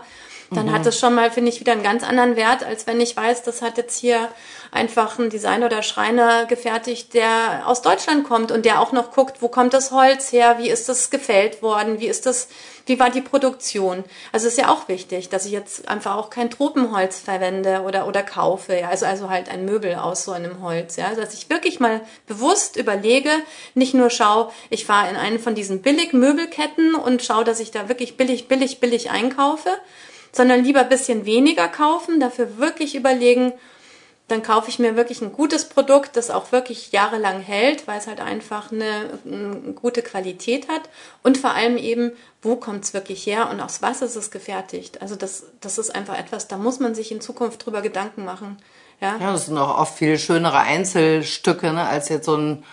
dann 0.49 0.71
hat 0.71 0.85
es 0.85 0.97
schon 0.97 1.13
mal, 1.13 1.29
finde 1.29 1.49
ich, 1.49 1.59
wieder 1.59 1.73
einen 1.73 1.83
ganz 1.83 2.03
anderen 2.03 2.37
Wert, 2.37 2.63
als 2.63 2.87
wenn 2.87 3.01
ich 3.01 3.17
weiß, 3.17 3.43
das 3.43 3.61
hat 3.61 3.77
jetzt 3.77 3.99
hier 3.99 4.29
einfach 4.77 5.17
ein 5.19 5.29
Designer 5.29 5.65
oder 5.65 5.81
Schreiner 5.81 6.45
gefertigt, 6.45 7.13
der 7.13 7.63
aus 7.65 7.81
Deutschland 7.81 8.23
kommt 8.23 8.51
und 8.51 8.63
der 8.63 8.79
auch 8.79 8.91
noch 8.91 9.11
guckt, 9.11 9.41
wo 9.41 9.49
kommt 9.49 9.73
das 9.73 9.91
Holz 9.91 10.31
her, 10.31 10.57
wie 10.59 10.69
ist 10.69 10.87
das 10.87 11.09
gefällt 11.09 11.61
worden, 11.61 11.99
wie 11.99 12.07
ist 12.07 12.25
das, 12.25 12.47
wie 12.85 12.99
war 12.99 13.09
die 13.09 13.21
Produktion. 13.21 14.03
Also 14.31 14.47
ist 14.47 14.57
ja 14.57 14.69
auch 14.69 14.87
wichtig, 14.87 15.29
dass 15.29 15.45
ich 15.45 15.51
jetzt 15.51 15.89
einfach 15.89 16.15
auch 16.15 16.29
kein 16.29 16.51
Tropenholz 16.51 17.19
verwende 17.19 17.81
oder, 17.81 18.07
oder 18.07 18.23
kaufe, 18.23 18.77
ja, 18.77 18.89
also, 18.89 19.05
also 19.05 19.29
halt 19.29 19.49
ein 19.49 19.65
Möbel 19.65 19.95
aus 19.95 20.23
so 20.23 20.31
einem 20.31 20.61
Holz, 20.61 20.95
ja, 20.95 21.13
dass 21.15 21.33
ich 21.33 21.49
wirklich 21.49 21.79
mal 21.79 22.01
bewusst 22.27 22.77
überlege, 22.77 23.31
nicht 23.73 23.95
nur 23.95 24.09
schaue, 24.09 24.51
ich 24.69 24.85
fahre 24.85 25.09
in 25.09 25.15
einen 25.15 25.39
von 25.39 25.55
diesen 25.55 25.81
Billig-Möbelketten 25.81 26.93
und 26.93 27.23
schaue, 27.23 27.43
dass 27.43 27.59
ich 27.59 27.71
da 27.71 27.89
wirklich 27.89 28.15
billig, 28.15 28.47
billig, 28.47 28.79
billig 28.79 29.09
einkaufe, 29.09 29.69
sondern 30.31 30.63
lieber 30.63 30.83
bisschen 30.83 31.25
weniger 31.25 31.67
kaufen, 31.67 32.19
dafür 32.19 32.57
wirklich 32.57 32.95
überlegen, 32.95 33.53
dann 34.27 34.43
kaufe 34.43 34.69
ich 34.69 34.77
mir 34.77 34.97
wirklich 34.97 35.21
ein 35.21 35.31
gutes 35.31 35.69
Produkt, 35.69 36.17
das 36.17 36.29
auch 36.29 36.51
wirklich 36.51 36.91
jahrelang 36.91 37.39
hält, 37.39 37.87
weil 37.87 37.97
es 37.97 38.07
halt 38.07 38.19
einfach 38.19 38.71
eine, 38.71 39.19
eine 39.25 39.73
gute 39.73 40.01
Qualität 40.01 40.67
hat 40.67 40.81
und 41.23 41.37
vor 41.37 41.51
allem 41.51 41.77
eben, 41.77 42.11
wo 42.41 42.57
kommt 42.57 42.83
es 42.83 42.93
wirklich 42.93 43.25
her 43.25 43.49
und 43.49 43.61
aus 43.61 43.81
was 43.81 44.01
ist 44.01 44.17
es 44.17 44.29
gefertigt. 44.29 45.01
Also 45.01 45.15
das, 45.15 45.45
das 45.61 45.77
ist 45.77 45.95
einfach 45.95 46.17
etwas, 46.19 46.49
da 46.49 46.57
muss 46.57 46.79
man 46.79 46.93
sich 46.93 47.11
in 47.11 47.21
Zukunft 47.21 47.65
drüber 47.65 47.81
Gedanken 47.81 48.25
machen. 48.25 48.57
Ja, 48.99 49.17
Ja, 49.17 49.31
das 49.31 49.45
sind 49.45 49.57
auch 49.57 49.77
oft 49.77 49.97
viel 49.97 50.19
schönere 50.19 50.59
Einzelstücke, 50.59 51.71
ne, 51.71 51.87
als 51.87 52.09
jetzt 52.09 52.25
so 52.25 52.35
ein 52.35 52.63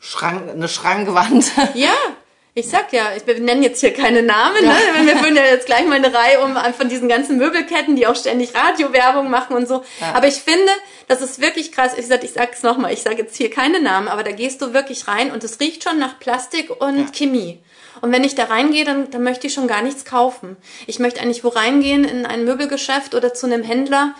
Schrank, 0.00 0.50
eine 0.50 0.68
Schrankwand. 0.68 1.52
ja. 1.74 1.94
Ich 2.56 2.68
sag 2.68 2.92
ja, 2.92 3.10
ich, 3.16 3.26
wir 3.26 3.40
nennen 3.40 3.64
jetzt 3.64 3.80
hier 3.80 3.92
keine 3.92 4.22
Namen, 4.22 4.64
ne? 4.64 4.76
wir 5.06 5.20
würden 5.20 5.34
ja 5.34 5.42
jetzt 5.42 5.66
gleich 5.66 5.84
mal 5.86 5.96
eine 5.96 6.14
Reihe 6.14 6.40
um 6.40 6.56
von 6.72 6.88
diesen 6.88 7.08
ganzen 7.08 7.36
Möbelketten, 7.36 7.96
die 7.96 8.06
auch 8.06 8.14
ständig 8.14 8.54
Radiowerbung 8.54 9.28
machen 9.28 9.56
und 9.56 9.66
so. 9.66 9.82
Aber 10.14 10.28
ich 10.28 10.36
finde, 10.36 10.70
das 11.08 11.20
ist 11.20 11.40
wirklich 11.40 11.72
krass. 11.72 11.94
Ich 11.98 12.06
sag, 12.06 12.22
ich 12.22 12.30
sag's 12.30 12.62
nochmal, 12.62 12.92
ich 12.92 13.02
sage 13.02 13.22
jetzt 13.22 13.36
hier 13.36 13.50
keine 13.50 13.80
Namen, 13.80 14.06
aber 14.06 14.22
da 14.22 14.30
gehst 14.30 14.62
du 14.62 14.72
wirklich 14.72 15.08
rein 15.08 15.32
und 15.32 15.42
es 15.42 15.58
riecht 15.58 15.82
schon 15.82 15.98
nach 15.98 16.20
Plastik 16.20 16.70
und 16.80 17.12
Chemie. 17.12 17.58
Und 18.00 18.12
wenn 18.12 18.22
ich 18.22 18.36
da 18.36 18.44
reingehe, 18.44 18.84
dann, 18.84 19.10
dann 19.10 19.24
möchte 19.24 19.48
ich 19.48 19.54
schon 19.54 19.66
gar 19.66 19.82
nichts 19.82 20.04
kaufen. 20.04 20.56
Ich 20.86 21.00
möchte 21.00 21.20
eigentlich 21.20 21.42
wo 21.42 21.48
reingehen 21.48 22.04
in 22.04 22.24
ein 22.24 22.44
Möbelgeschäft 22.44 23.16
oder 23.16 23.34
zu 23.34 23.46
einem 23.46 23.64
Händler, 23.64 24.14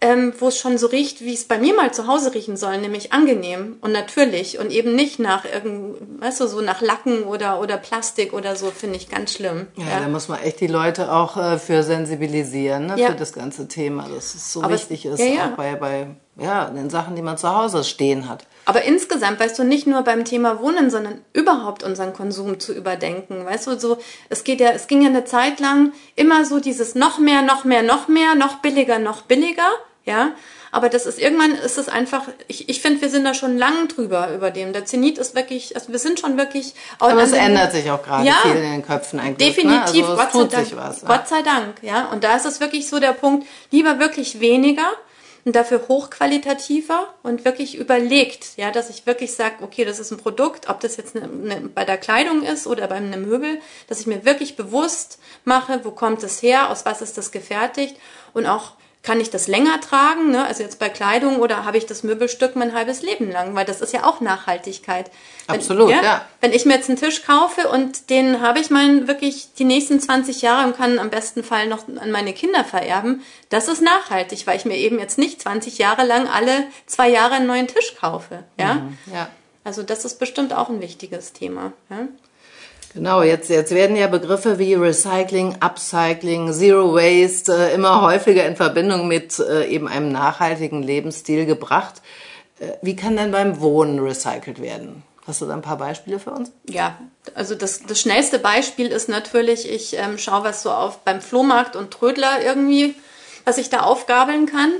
ähm, 0.00 0.32
wo 0.38 0.48
es 0.48 0.58
schon 0.58 0.78
so 0.78 0.86
riecht, 0.86 1.22
wie 1.22 1.34
es 1.34 1.44
bei 1.44 1.58
mir 1.58 1.74
mal 1.74 1.92
zu 1.92 2.06
Hause 2.06 2.32
riechen 2.32 2.56
soll, 2.56 2.78
nämlich 2.78 3.12
angenehm 3.12 3.78
und 3.80 3.90
natürlich 3.92 4.58
und 4.60 4.70
eben 4.70 4.94
nicht 4.94 5.18
nach 5.18 5.44
irgend, 5.44 5.96
weißt 6.20 6.40
du, 6.40 6.46
so 6.46 6.60
nach 6.60 6.80
Lacken 6.80 7.24
oder 7.24 7.60
oder 7.60 7.76
Plastik 7.78 8.32
oder 8.32 8.54
so, 8.54 8.70
finde 8.70 8.96
ich 8.96 9.08
ganz 9.08 9.32
schlimm. 9.34 9.66
Ja, 9.76 9.98
da 10.00 10.08
muss 10.08 10.28
man 10.28 10.40
echt 10.40 10.60
die 10.60 10.68
Leute 10.68 11.12
auch 11.12 11.36
äh, 11.36 11.58
für 11.58 11.82
sensibilisieren, 11.82 12.86
ne, 12.86 12.94
Ja. 12.96 13.08
für 13.08 13.16
das 13.16 13.32
ganze 13.32 13.66
Thema, 13.66 14.08
dass 14.08 14.34
es 14.34 14.52
so 14.52 14.62
Aber 14.62 14.74
wichtig 14.74 15.04
ist, 15.04 15.18
ja, 15.18 15.26
ja. 15.26 15.44
auch 15.46 15.56
bei, 15.56 15.74
bei 15.74 16.06
ja, 16.36 16.66
den 16.66 16.88
Sachen, 16.90 17.16
die 17.16 17.22
man 17.22 17.36
zu 17.36 17.52
Hause 17.52 17.82
stehen 17.82 18.28
hat. 18.28 18.46
Aber 18.64 18.82
insgesamt, 18.82 19.40
weißt 19.40 19.58
du, 19.58 19.64
nicht 19.64 19.88
nur 19.88 20.02
beim 20.02 20.24
Thema 20.24 20.60
Wohnen, 20.60 20.90
sondern 20.90 21.20
überhaupt 21.32 21.82
unseren 21.82 22.12
Konsum 22.12 22.60
zu 22.60 22.72
überdenken. 22.72 23.44
Weißt 23.44 23.66
du, 23.66 23.76
so, 23.80 23.98
es 24.28 24.44
geht 24.44 24.60
ja, 24.60 24.70
es 24.70 24.86
ging 24.86 25.02
ja 25.02 25.08
eine 25.08 25.24
Zeit 25.24 25.58
lang 25.58 25.92
immer 26.14 26.44
so 26.44 26.60
dieses 26.60 26.94
noch 26.94 27.18
mehr, 27.18 27.42
noch 27.42 27.64
mehr, 27.64 27.82
noch 27.82 28.06
mehr, 28.06 28.36
noch 28.36 28.56
billiger, 28.60 29.00
noch 29.00 29.22
billiger, 29.22 29.68
ja. 30.08 30.32
Aber 30.70 30.88
das 30.90 31.06
ist 31.06 31.18
irgendwann 31.18 31.52
ist 31.52 31.78
es 31.78 31.88
einfach, 31.88 32.24
ich, 32.46 32.68
ich 32.68 32.82
finde, 32.82 33.00
wir 33.00 33.08
sind 33.08 33.24
da 33.24 33.32
schon 33.32 33.56
lang 33.56 33.88
drüber 33.88 34.34
über 34.34 34.50
dem. 34.50 34.72
Der 34.72 34.84
Zenit 34.84 35.16
ist 35.16 35.34
wirklich, 35.34 35.74
also 35.74 35.92
wir 35.92 35.98
sind 35.98 36.20
schon 36.20 36.36
wirklich. 36.36 36.74
Aber 36.98 37.22
es 37.22 37.32
ändert 37.32 37.72
sich 37.72 37.90
auch 37.90 38.02
gerade 38.02 38.26
Ja. 38.26 38.34
viel 38.42 38.56
in 38.56 38.72
den 38.72 38.84
Köpfen 38.86 39.18
eigentlich. 39.18 39.54
Definitiv, 39.54 40.06
ne? 40.06 40.08
also, 40.08 40.16
Gott 40.16 40.32
sei 40.32 40.38
tut 40.40 40.52
Dank. 40.52 40.66
sich 40.66 40.76
was. 40.76 41.02
ja. 41.02 41.08
Gott 41.08 41.28
sei 41.28 41.42
Dank, 41.42 41.82
ja. 41.82 42.10
Und 42.12 42.22
da 42.24 42.36
ist 42.36 42.44
es 42.44 42.60
wirklich 42.60 42.88
so 42.88 43.00
der 43.00 43.12
Punkt, 43.12 43.46
lieber 43.70 43.98
wirklich 43.98 44.40
weniger 44.40 44.90
und 45.44 45.56
dafür 45.56 45.80
hochqualitativer 45.88 47.08
und 47.22 47.46
wirklich 47.46 47.76
überlegt, 47.76 48.48
ja, 48.56 48.70
dass 48.70 48.90
ich 48.90 49.06
wirklich 49.06 49.34
sage, 49.34 49.56
okay, 49.62 49.86
das 49.86 49.98
ist 49.98 50.10
ein 50.10 50.18
Produkt, 50.18 50.68
ob 50.68 50.80
das 50.80 50.98
jetzt 50.98 51.16
eine, 51.16 51.24
eine, 51.26 51.68
bei 51.68 51.86
der 51.86 51.96
Kleidung 51.96 52.42
ist 52.42 52.66
oder 52.66 52.86
bei 52.88 52.96
einem 52.96 53.26
Möbel, 53.26 53.60
dass 53.86 54.00
ich 54.00 54.06
mir 54.06 54.26
wirklich 54.26 54.56
bewusst 54.56 55.18
mache, 55.44 55.80
wo 55.84 55.90
kommt 55.92 56.22
es 56.22 56.42
her, 56.42 56.68
aus 56.70 56.84
was 56.84 57.00
ist 57.00 57.16
das 57.16 57.30
gefertigt 57.30 57.96
und 58.34 58.46
auch 58.46 58.72
kann 59.02 59.20
ich 59.20 59.30
das 59.30 59.46
länger 59.46 59.80
tragen, 59.80 60.30
ne? 60.32 60.44
also 60.44 60.62
jetzt 60.62 60.78
bei 60.78 60.88
Kleidung 60.88 61.36
oder 61.40 61.64
habe 61.64 61.78
ich 61.78 61.86
das 61.86 62.02
Möbelstück 62.02 62.56
mein 62.56 62.74
halbes 62.74 63.00
Leben 63.02 63.30
lang, 63.30 63.54
weil 63.54 63.64
das 63.64 63.80
ist 63.80 63.92
ja 63.92 64.04
auch 64.04 64.20
Nachhaltigkeit. 64.20 65.10
Wenn- 65.46 65.56
Absolut, 65.56 65.90
ja. 65.90 66.24
wenn 66.40 66.52
ich 66.52 66.64
mir 66.66 66.74
jetzt 66.74 66.88
einen 66.90 66.98
Tisch 66.98 67.22
kaufe 67.24 67.68
und 67.68 68.10
den 68.10 68.40
habe 68.42 68.58
ich 68.58 68.70
meinen 68.70 69.06
wirklich 69.08 69.54
die 69.58 69.64
nächsten 69.64 70.00
20 70.00 70.42
Jahre 70.42 70.66
und 70.66 70.76
kann 70.76 70.98
am 70.98 71.10
besten 71.10 71.42
Fall 71.44 71.68
noch 71.68 71.86
an 71.88 72.10
meine 72.10 72.32
Kinder 72.32 72.64
vererben, 72.64 73.22
das 73.48 73.68
ist 73.68 73.80
nachhaltig, 73.80 74.46
weil 74.46 74.56
ich 74.56 74.64
mir 74.64 74.76
eben 74.76 74.98
jetzt 74.98 75.16
nicht 75.16 75.40
20 75.40 75.78
Jahre 75.78 76.04
lang 76.04 76.28
alle 76.28 76.64
zwei 76.86 77.08
Jahre 77.08 77.34
einen 77.34 77.46
neuen 77.46 77.68
Tisch 77.68 77.94
kaufe. 77.98 78.44
Ja? 78.58 78.82
Ja. 79.12 79.28
Also 79.64 79.82
das 79.84 80.04
ist 80.04 80.18
bestimmt 80.18 80.52
auch 80.52 80.68
ein 80.68 80.80
wichtiges 80.82 81.32
Thema. 81.32 81.72
Ja? 81.88 82.08
Genau, 82.94 83.22
jetzt, 83.22 83.50
jetzt 83.50 83.74
werden 83.74 83.96
ja 83.96 84.06
Begriffe 84.06 84.58
wie 84.58 84.74
Recycling, 84.74 85.56
Upcycling, 85.60 86.52
Zero 86.52 86.94
Waste 86.94 87.52
äh, 87.52 87.74
immer 87.74 88.02
häufiger 88.02 88.46
in 88.46 88.56
Verbindung 88.56 89.08
mit 89.08 89.38
äh, 89.38 89.66
eben 89.66 89.88
einem 89.88 90.10
nachhaltigen 90.10 90.82
Lebensstil 90.82 91.44
gebracht. 91.44 92.02
Äh, 92.58 92.72
wie 92.82 92.96
kann 92.96 93.16
denn 93.16 93.30
beim 93.30 93.60
Wohnen 93.60 93.98
recycelt 93.98 94.60
werden? 94.60 95.02
Hast 95.26 95.42
du 95.42 95.46
da 95.46 95.52
ein 95.52 95.62
paar 95.62 95.76
Beispiele 95.76 96.18
für 96.18 96.30
uns? 96.30 96.50
Ja, 96.66 96.98
also 97.34 97.54
das, 97.54 97.82
das 97.86 98.00
schnellste 98.00 98.38
Beispiel 98.38 98.86
ist 98.86 99.10
natürlich, 99.10 99.70
ich 99.70 99.94
ähm, 99.94 100.16
schaue, 100.16 100.44
was 100.44 100.62
so 100.62 100.70
auf 100.70 101.00
beim 101.00 101.20
Flohmarkt 101.20 101.76
und 101.76 101.90
Trödler 101.90 102.42
irgendwie, 102.42 102.94
was 103.44 103.58
ich 103.58 103.68
da 103.68 103.80
aufgabeln 103.80 104.46
kann. 104.46 104.72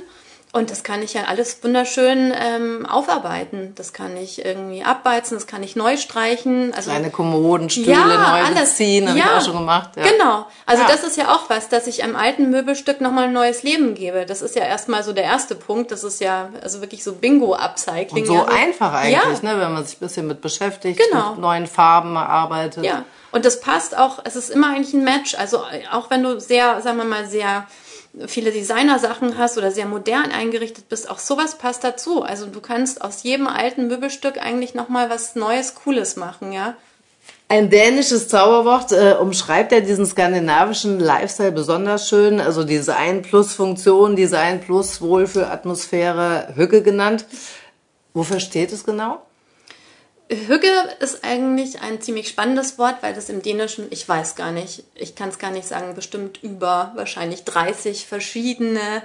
Und 0.51 0.71
das 0.71 0.83
kann 0.83 1.03
ich 1.03 1.13
ja 1.13 1.25
alles 1.25 1.63
wunderschön 1.63 2.33
ähm, 2.35 2.87
aufarbeiten. 2.87 3.73
Das 3.75 3.93
kann 3.93 4.17
ich 4.17 4.45
irgendwie 4.45 4.83
abbeizen, 4.83 5.37
das 5.37 5.47
kann 5.47 5.63
ich 5.63 5.77
neu 5.77 5.99
streichen. 5.99 6.73
Also 6.75 6.91
Kleine 6.91 7.11
Kommoden, 7.11 7.69
Stühle 7.69 7.95
neu 7.97 8.55
beziehen, 8.55 9.09
habe 9.09 9.19
ich 9.19 9.25
auch 9.27 9.45
schon 9.45 9.59
gemacht. 9.59 9.91
Ja. 9.97 10.05
Genau. 10.05 10.47
Also 10.65 10.83
Ja. 10.85 10.89
das 10.89 11.05
ist 11.05 11.19
ja 11.19 11.35
auch 11.35 11.51
was, 11.51 11.69
dass 11.69 11.87
ich 11.87 12.03
einem 12.03 12.17
alten 12.17 12.49
Möbelstück 12.51 13.03
nochmal 13.03 13.25
ein 13.25 13.35
neues 13.35 13.63
Leben 13.63 13.95
gebe. 13.95 14.25
Das 14.25 14.41
ist 14.41 14.57
ja 14.57 14.63
erstmal 14.65 15.03
so 15.03 15.13
der 15.13 15.25
erste 15.25 15.55
Punkt. 15.55 15.91
Das 15.91 16.03
ist 16.03 16.19
ja 16.21 16.49
also 16.63 16.81
wirklich 16.81 17.05
so 17.05 17.13
Bingo-Upcycling. 17.13 18.23
Und 18.23 18.27
so 18.27 18.35
ja, 18.35 18.45
einfach 18.47 18.95
eigentlich, 18.95 19.43
Ja. 19.43 19.53
ne, 19.55 19.61
wenn 19.61 19.75
man 19.75 19.85
sich 19.85 19.97
ein 19.97 20.01
bisschen 20.01 20.27
mit 20.27 20.41
beschäftigt, 20.41 20.99
Genau. 21.11 21.33
mit 21.33 21.41
neuen 21.41 21.67
Farben 21.67 22.17
arbeitet. 22.17 22.85
Ja, 22.85 23.05
und 23.33 23.45
das 23.45 23.61
passt 23.61 23.97
auch, 23.99 24.21
es 24.25 24.35
ist 24.35 24.49
immer 24.49 24.69
eigentlich 24.69 24.95
ein 24.95 25.05
Match. 25.05 25.35
Also 25.35 25.63
auch 25.93 26.09
wenn 26.09 26.23
du 26.23 26.41
sehr, 26.41 26.81
sagen 26.81 26.97
wir 26.97 27.05
mal, 27.05 27.27
sehr 27.27 27.67
viele 28.27 28.51
Designer-Sachen 28.51 29.39
hast 29.39 29.59
oder 29.59 29.71
sehr 29.71 29.87
modern 29.87 30.31
eingerichtet 30.31 30.89
bist, 30.89 31.11
auch 31.11 31.19
sowas 31.19 31.59
passt 31.59 31.85
dazu. 31.85 32.23
Also 32.23 32.47
du 32.47 32.61
kannst 32.61 33.03
aus 33.03 33.23
jedem 33.23 33.47
alten 33.47 33.87
Möbelstück 33.87 34.39
eigentlich 34.39 34.75
nochmal 34.75 35.11
was 35.11 35.35
Neues, 35.35 35.75
Cooles 35.75 36.17
machen, 36.17 36.53
ja. 36.53 36.75
Ein 37.51 37.71
dänisches 37.71 38.29
Zauberwort 38.29 38.93
äh, 38.93 39.15
umschreibt 39.19 39.73
ja 39.73 39.81
diesen 39.81 40.05
skandinavischen 40.05 41.01
Lifestyle 41.01 41.53
besonders 41.53 42.09
schön. 42.09 42.41
Also 42.41 42.65
Design 42.65 43.23
plus 43.23 43.55
Funktion, 43.55 44.17
Design 44.17 44.61
plus 44.61 45.01
Wohlfühlatmosphäre, 45.01 46.53
Hücke 46.57 46.83
genannt. 46.83 47.25
Wofür 48.13 48.41
steht 48.41 48.73
es 48.73 48.85
genau? 48.85 49.23
Hügge 50.31 50.71
ist 51.01 51.25
eigentlich 51.25 51.81
ein 51.81 52.03
ziemlich 52.03 52.29
spannendes 52.29 52.79
Wort, 52.79 53.03
weil 53.03 53.15
das 53.15 53.31
im 53.31 53.41
Dänischen, 53.41 53.87
ich 53.91 54.07
weiß 54.07 54.35
gar 54.35 54.53
nicht, 54.53 54.85
ich 54.95 55.15
kann 55.15 55.31
es 55.31 55.39
gar 55.39 55.51
nicht 55.51 55.67
sagen, 55.67 55.95
bestimmt 55.95 56.43
über 56.43 56.93
wahrscheinlich 56.97 57.45
30 57.45 58.07
verschiedene 58.07 59.03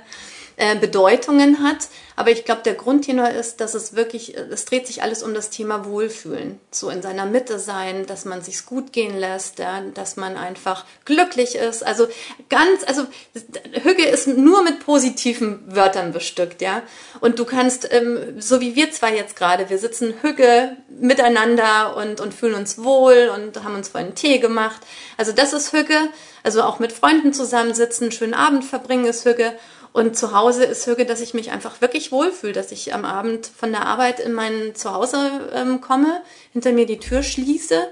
äh, 0.56 0.76
Bedeutungen 0.76 1.64
hat. 1.64 1.88
Aber 2.16 2.30
ich 2.30 2.46
glaube, 2.46 2.62
der 2.64 2.76
Grundtenor 2.76 3.30
ist, 3.30 3.60
dass 3.60 3.74
es 3.74 3.96
wirklich, 3.96 4.38
es 4.38 4.66
dreht 4.66 4.86
sich 4.86 5.02
alles 5.02 5.24
um 5.24 5.34
das 5.34 5.50
Thema 5.50 5.86
Wohlfühlen. 5.86 6.60
So 6.70 6.90
in 6.90 7.02
seiner 7.02 7.26
Mitte 7.26 7.58
sein, 7.58 8.06
dass 8.06 8.26
man 8.26 8.42
sich's 8.42 8.66
gut 8.66 8.94
gehen 8.94 9.18
lässt, 9.18 9.58
ja, 9.60 9.82
dass 9.94 10.16
man 10.16 10.38
einfach 10.38 10.86
glücklich 11.06 11.56
ist. 11.56 11.84
Also 11.84 12.08
ganz, 12.50 12.84
also 12.86 13.06
Hügge 13.82 14.06
ist 14.06 14.28
nur 14.28 14.64
mit 14.64 14.86
positiven 14.86 15.64
Wörtern 15.76 16.14
bestückt, 16.14 16.62
ja. 16.62 16.84
Und 17.20 17.40
du 17.40 17.46
kannst, 17.46 17.92
ähm, 17.92 18.40
so 18.40 18.62
wie 18.62 18.76
wir 18.76 18.92
zwei 18.92 19.16
jetzt 19.16 19.36
gerade, 19.36 19.70
wir 19.70 19.80
sitzen 19.80 20.14
Hügge 20.22 20.78
miteinander 20.90 21.98
und, 21.98 22.22
und 22.22 22.34
fühlen 22.34 22.54
uns 22.54 22.78
wohl 22.78 23.32
und 23.34 23.64
haben 23.64 23.76
uns 23.76 23.90
vorhin 23.90 24.14
Tee 24.14 24.38
gemacht. 24.38 24.82
Also 25.18 25.32
das 25.32 25.54
ist 25.54 25.74
Hügge. 25.74 25.98
Also 26.44 26.62
auch 26.62 26.80
mit 26.80 26.92
Freunden 26.92 27.34
zusammensitzen, 27.34 28.12
schönen 28.12 28.34
Abend 28.34 28.66
verbringen 28.66 29.06
ist 29.06 29.26
Hügge. 29.26 29.54
Und 29.94 30.18
zu 30.18 30.36
Hause 30.36 30.66
ist 30.66 30.88
Hüge, 30.88 31.06
dass 31.06 31.22
ich 31.22 31.36
mich 31.36 31.52
einfach 31.52 31.80
wirklich 31.80 32.12
wohlfühle, 32.12 32.54
dass 32.54 32.72
ich 32.72 32.96
am 32.96 33.06
Abend 33.06 33.46
von 33.46 33.72
der 33.72 33.86
Arbeit 33.86 34.20
in 34.20 34.34
mein 34.34 34.74
Zuhause 34.74 35.50
ähm, 35.54 35.82
komme, 35.82 36.22
hinter 36.52 36.72
mir 36.72 36.88
die 36.88 36.98
Tür 36.98 37.22
schließe 37.22 37.88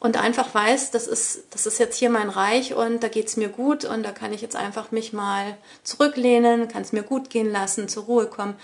und 0.00 0.20
einfach 0.20 0.54
weiß, 0.54 0.90
das 0.90 1.06
ist, 1.06 1.44
das 1.50 1.66
ist 1.66 1.78
jetzt 1.78 1.96
hier 1.96 2.10
mein 2.10 2.28
Reich 2.28 2.74
und 2.74 3.02
da 3.02 3.08
geht's 3.08 3.36
mir 3.36 3.48
gut 3.48 3.84
und 3.84 4.02
da 4.02 4.10
kann 4.10 4.32
ich 4.32 4.42
jetzt 4.42 4.56
einfach 4.56 4.90
mich 4.90 5.12
mal 5.12 5.56
zurücklehnen, 5.84 6.68
kann 6.68 6.82
es 6.82 6.92
mir 6.92 7.02
gut 7.02 7.30
gehen 7.30 7.50
lassen, 7.50 7.88
zur 7.88 8.04
Ruhe 8.04 8.26
kommen. 8.26 8.56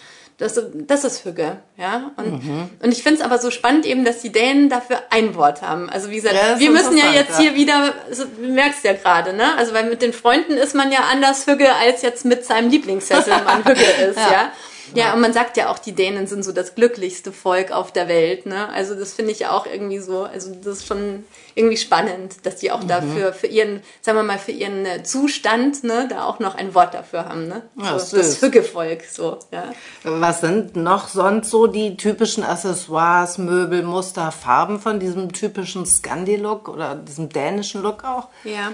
Das, 0.42 0.61
das 0.74 1.05
ist 1.05 1.24
Hügge, 1.24 1.59
ja. 1.76 2.11
Und, 2.16 2.44
mhm. 2.44 2.70
und 2.83 2.92
ich 2.92 3.02
finde 3.02 3.20
es 3.20 3.24
aber 3.24 3.38
so 3.38 3.50
spannend 3.50 3.87
eben, 3.87 4.05
dass 4.05 4.20
die 4.20 4.31
Dänen 4.31 4.68
dafür 4.68 5.02
ein 5.11 5.35
Wort 5.35 5.62
haben. 5.62 5.88
Also 5.88 6.11
wie 6.11 6.16
gesagt, 6.16 6.35
ja, 6.35 6.59
wir 6.59 6.70
müssen 6.70 6.96
ja 6.96 7.12
jetzt 7.12 7.38
hier 7.38 7.55
wieder, 7.55 7.94
also, 8.09 8.24
du 8.24 8.48
merkst 8.48 8.85
ja 8.85 8.92
gerade, 8.92 9.33
ne? 9.33 9.57
Also 9.57 9.72
weil 9.72 9.88
mit 9.88 10.02
den 10.02 10.12
Freunden 10.12 10.52
ist 10.52 10.74
man 10.74 10.90
ja 10.90 11.00
anders 11.11 11.46
Hügge, 11.46 11.68
als 11.74 12.02
jetzt 12.02 12.24
mit 12.24 12.44
seinem 12.44 12.70
Lieblingssessel 12.70 13.35
man 13.44 13.64
Hügge 13.64 13.81
ist, 14.11 14.16
ja. 14.16 14.33
ja. 14.33 14.52
Ja, 14.95 15.14
und 15.14 15.21
man 15.21 15.33
sagt 15.33 15.57
ja 15.57 15.71
auch, 15.71 15.79
die 15.79 15.92
Dänen 15.92 16.27
sind 16.27 16.45
so 16.45 16.53
das 16.53 16.75
glücklichste 16.75 17.33
Volk 17.33 17.71
auf 17.73 17.92
der 17.92 18.09
Welt. 18.09 18.47
Ne? 18.47 18.68
Also 18.68 18.95
das 18.95 19.12
finde 19.12 19.33
ich 19.33 19.47
auch 19.47 19.66
irgendwie 19.66 19.99
so, 19.99 20.25
also 20.25 20.55
das 20.55 20.79
ist 20.79 20.87
schon 20.87 21.25
irgendwie 21.55 21.77
spannend, 21.77 22.45
dass 22.45 22.57
die 22.57 22.71
auch 22.71 22.83
mhm. 22.83 22.88
dafür, 22.88 23.33
für 23.33 23.47
ihren, 23.47 23.83
sagen 24.01 24.18
wir 24.18 24.23
mal, 24.23 24.38
für 24.38 24.53
ihren 24.53 24.85
äh, 24.87 25.03
Zustand, 25.03 25.85
ne, 25.85 26.07
da 26.09 26.25
auch 26.25 26.38
noch 26.38 26.55
ein 26.55 26.75
Wort 26.75 26.95
dafür 26.95 27.27
haben. 27.27 27.49
Ne? 27.49 27.62
Ja, 27.77 27.99
so, 27.99 28.16
das 28.16 28.40
Hüggevolk, 28.40 29.05
so, 29.05 29.38
ja. 29.51 29.73
Was 30.05 30.40
sind 30.40 30.77
noch 30.77 31.09
sonst 31.09 31.51
so 31.51 31.66
die 31.66 31.97
typischen 31.97 32.45
Accessoires, 32.45 33.38
Möbel, 33.38 33.83
Muster, 33.83 34.33
Farben 34.33 34.81
von 34.81 35.01
diesem 35.01 35.33
typischen 35.33 35.87
Scandi-Look 35.87 36.68
oder 36.68 36.95
diesem 36.97 37.29
dänischen 37.29 37.83
Look 37.83 38.05
auch? 38.05 38.29
Ja. 38.45 38.73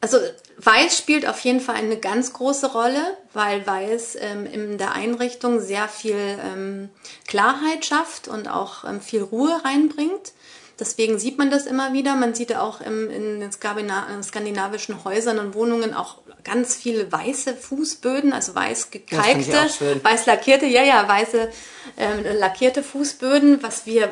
Also 0.00 0.18
Weiß 0.58 0.96
spielt 0.96 1.26
auf 1.26 1.40
jeden 1.40 1.60
Fall 1.60 1.76
eine 1.76 1.96
ganz 1.96 2.32
große 2.32 2.72
Rolle, 2.72 3.16
weil 3.32 3.66
Weiß 3.66 4.16
ähm, 4.20 4.46
in 4.46 4.78
der 4.78 4.92
Einrichtung 4.92 5.60
sehr 5.60 5.88
viel 5.88 6.16
ähm, 6.16 6.90
Klarheit 7.26 7.84
schafft 7.84 8.28
und 8.28 8.48
auch 8.48 8.84
ähm, 8.84 9.00
viel 9.00 9.22
Ruhe 9.22 9.60
reinbringt. 9.64 10.32
Deswegen 10.78 11.18
sieht 11.18 11.38
man 11.38 11.50
das 11.50 11.66
immer 11.66 11.92
wieder. 11.92 12.14
Man 12.16 12.34
sieht 12.34 12.54
auch 12.54 12.80
im, 12.80 13.10
in 13.10 13.40
den 13.40 13.50
skandinavischen 13.52 15.04
Häusern 15.04 15.38
und 15.38 15.54
Wohnungen 15.54 15.94
auch 15.94 16.18
ganz 16.46 16.76
viele 16.76 17.10
weiße 17.10 17.56
Fußböden, 17.56 18.32
also 18.32 18.54
weiß 18.54 18.92
gekalkte, 18.92 19.68
weiß 20.02 20.26
lackierte, 20.26 20.66
ja, 20.66 20.82
ja, 20.82 21.08
weiße 21.08 21.50
äh, 21.96 22.32
lackierte 22.34 22.82
Fußböden, 22.82 23.62
was 23.62 23.84
wir 23.84 24.10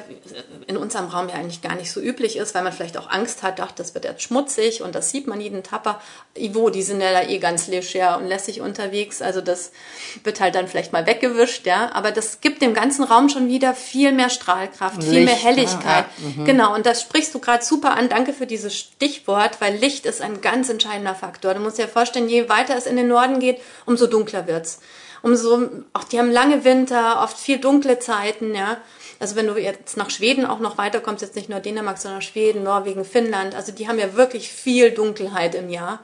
in 0.66 0.76
unserem 0.76 1.06
Raum 1.06 1.28
ja 1.28 1.36
eigentlich 1.36 1.62
gar 1.62 1.76
nicht 1.76 1.92
so 1.92 2.00
üblich 2.00 2.36
ist, 2.36 2.54
weil 2.54 2.64
man 2.64 2.72
vielleicht 2.72 2.96
auch 2.96 3.08
Angst 3.08 3.42
hat, 3.42 3.60
dachte, 3.60 3.74
das 3.76 3.94
wird 3.94 4.04
jetzt 4.04 4.22
schmutzig 4.22 4.82
und 4.82 4.94
das 4.94 5.10
sieht 5.10 5.26
man 5.26 5.40
jeden 5.40 5.62
Tapper. 5.62 6.00
Ivo, 6.36 6.70
die 6.70 6.82
sind 6.82 7.00
ja 7.00 7.12
da 7.12 7.22
eh 7.22 7.38
ganz 7.38 7.68
leger 7.68 8.18
und 8.18 8.26
lässig 8.26 8.60
unterwegs, 8.60 9.22
also 9.22 9.40
das 9.40 9.70
wird 10.24 10.40
halt 10.40 10.56
dann 10.56 10.66
vielleicht 10.66 10.92
mal 10.92 11.06
weggewischt, 11.06 11.66
ja, 11.66 11.92
aber 11.94 12.10
das 12.10 12.40
gibt 12.40 12.62
dem 12.62 12.74
ganzen 12.74 13.04
Raum 13.04 13.28
schon 13.28 13.48
wieder 13.48 13.74
viel 13.74 14.10
mehr 14.10 14.30
Strahlkraft, 14.30 14.96
Licht, 14.96 15.10
viel 15.10 15.24
mehr 15.24 15.34
Helligkeit. 15.34 15.84
Ja, 15.84 16.24
ja. 16.24 16.28
Mhm. 16.36 16.44
Genau, 16.44 16.74
und 16.74 16.84
das 16.84 17.02
sprichst 17.02 17.32
du 17.34 17.38
gerade 17.38 17.64
super 17.64 17.96
an. 17.96 18.08
Danke 18.08 18.32
für 18.32 18.46
dieses 18.46 18.76
Stichwort, 18.76 19.60
weil 19.60 19.76
Licht 19.76 20.06
ist 20.06 20.20
ein 20.20 20.40
ganz 20.40 20.68
entscheidender 20.68 21.14
Faktor. 21.14 21.54
Du 21.54 21.60
musst 21.60 21.78
dir 21.78 21.88
vorstellen, 21.88 22.23
je 22.28 22.48
weiter 22.48 22.76
es 22.76 22.86
in 22.86 22.96
den 22.96 23.08
Norden 23.08 23.40
geht, 23.40 23.60
umso 23.86 24.06
dunkler 24.06 24.46
wird's 24.46 24.80
umso, 25.24 25.70
auch 25.94 26.04
die 26.04 26.18
haben 26.18 26.30
lange 26.30 26.64
Winter, 26.64 27.22
oft 27.22 27.38
viel 27.38 27.58
dunkle 27.58 27.98
Zeiten, 27.98 28.54
ja. 28.54 28.76
Also 29.18 29.36
wenn 29.36 29.46
du 29.46 29.56
jetzt 29.56 29.96
nach 29.96 30.10
Schweden 30.10 30.44
auch 30.44 30.58
noch 30.58 30.76
weiterkommst, 30.76 31.22
jetzt 31.22 31.34
nicht 31.34 31.48
nur 31.48 31.60
Dänemark, 31.60 31.96
sondern 31.96 32.20
Schweden, 32.20 32.62
Norwegen, 32.62 33.06
Finnland, 33.06 33.54
also 33.54 33.72
die 33.72 33.88
haben 33.88 33.98
ja 33.98 34.14
wirklich 34.14 34.50
viel 34.50 34.90
Dunkelheit 34.90 35.54
im 35.54 35.70
Jahr. 35.70 36.00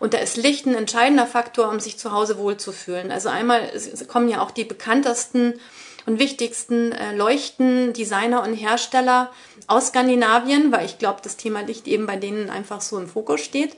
Und 0.00 0.14
da 0.14 0.18
ist 0.18 0.36
Licht 0.36 0.66
ein 0.66 0.74
entscheidender 0.74 1.26
Faktor, 1.26 1.68
um 1.68 1.78
sich 1.78 1.96
zu 1.96 2.10
Hause 2.10 2.38
wohlzufühlen. 2.38 3.12
Also 3.12 3.28
einmal 3.28 3.70
kommen 4.08 4.28
ja 4.28 4.42
auch 4.42 4.50
die 4.50 4.64
bekanntesten 4.64 5.54
und 6.04 6.18
wichtigsten 6.18 6.90
äh, 6.90 7.14
Leuchten, 7.14 7.92
Designer 7.92 8.42
und 8.42 8.54
Hersteller 8.54 9.30
aus 9.68 9.88
Skandinavien, 9.88 10.72
weil 10.72 10.86
ich 10.86 10.98
glaube, 10.98 11.20
das 11.22 11.36
Thema 11.36 11.60
Licht 11.60 11.86
eben 11.86 12.06
bei 12.06 12.16
denen 12.16 12.50
einfach 12.50 12.80
so 12.80 12.98
im 12.98 13.08
Fokus 13.08 13.42
steht. 13.42 13.76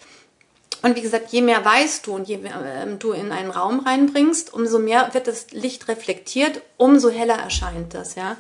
Und 0.83 0.97
wie 0.97 1.03
gesagt, 1.03 1.31
je 1.31 1.43
mehr 1.43 1.65
weißt 1.65 2.07
du 2.07 2.15
und 2.15 2.29
je 2.29 2.39
mehr 2.39 2.85
äh, 2.85 2.97
du 2.97 3.13
in 3.13 3.33
einen 3.33 3.51
Raum 3.51 3.81
reinbringst, 3.81 4.53
umso 4.53 4.79
mehr 4.79 5.13
wird 5.13 5.27
das 5.27 5.51
Licht 5.51 5.89
reflektiert, 5.89 6.63
umso 6.77 7.11
heller 7.11 7.35
erscheint 7.35 7.95
das, 7.95 8.15
ja. 8.15 8.37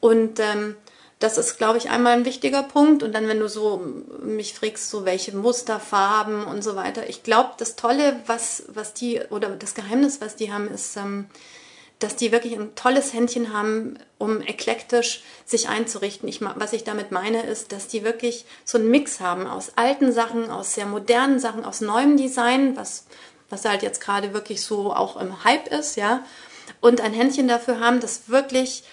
Und 0.00 0.40
ähm, 0.40 0.76
das 1.22 1.38
ist, 1.38 1.56
glaube 1.56 1.78
ich, 1.78 1.88
einmal 1.88 2.14
ein 2.14 2.24
wichtiger 2.24 2.64
Punkt. 2.64 3.04
Und 3.04 3.14
dann, 3.14 3.28
wenn 3.28 3.38
du 3.38 3.48
so 3.48 3.80
mich 4.22 4.54
fragst, 4.54 4.90
so 4.90 5.04
welche 5.04 5.36
Musterfarben 5.36 6.44
und 6.44 6.62
so 6.62 6.74
weiter. 6.74 7.08
Ich 7.08 7.22
glaube, 7.22 7.50
das 7.58 7.76
Tolle, 7.76 8.20
was, 8.26 8.64
was 8.66 8.92
die, 8.92 9.20
oder 9.30 9.50
das 9.50 9.74
Geheimnis, 9.74 10.20
was 10.20 10.34
die 10.34 10.52
haben, 10.52 10.68
ist, 10.68 10.96
ähm, 10.96 11.26
dass 12.02 12.16
die 12.16 12.32
wirklich 12.32 12.54
ein 12.54 12.74
tolles 12.74 13.12
Händchen 13.12 13.52
haben, 13.52 13.98
um 14.18 14.40
eklektisch 14.40 15.22
sich 15.44 15.68
einzurichten. 15.68 16.28
Ich, 16.28 16.40
was 16.40 16.72
ich 16.72 16.84
damit 16.84 17.12
meine, 17.12 17.42
ist, 17.42 17.72
dass 17.72 17.88
die 17.88 18.04
wirklich 18.04 18.44
so 18.64 18.78
einen 18.78 18.90
Mix 18.90 19.20
haben 19.20 19.46
aus 19.46 19.72
alten 19.76 20.12
Sachen, 20.12 20.50
aus 20.50 20.74
sehr 20.74 20.86
modernen 20.86 21.38
Sachen, 21.38 21.64
aus 21.64 21.80
neuem 21.80 22.16
Design, 22.16 22.76
was, 22.76 23.06
was 23.50 23.64
halt 23.64 23.82
jetzt 23.82 24.00
gerade 24.00 24.32
wirklich 24.32 24.62
so 24.62 24.92
auch 24.92 25.16
im 25.16 25.44
Hype 25.44 25.68
ist, 25.68 25.96
ja. 25.96 26.24
Und 26.80 27.00
ein 27.00 27.12
Händchen 27.12 27.48
dafür 27.48 27.80
haben, 27.80 28.00
das 28.00 28.28
wirklich 28.28 28.84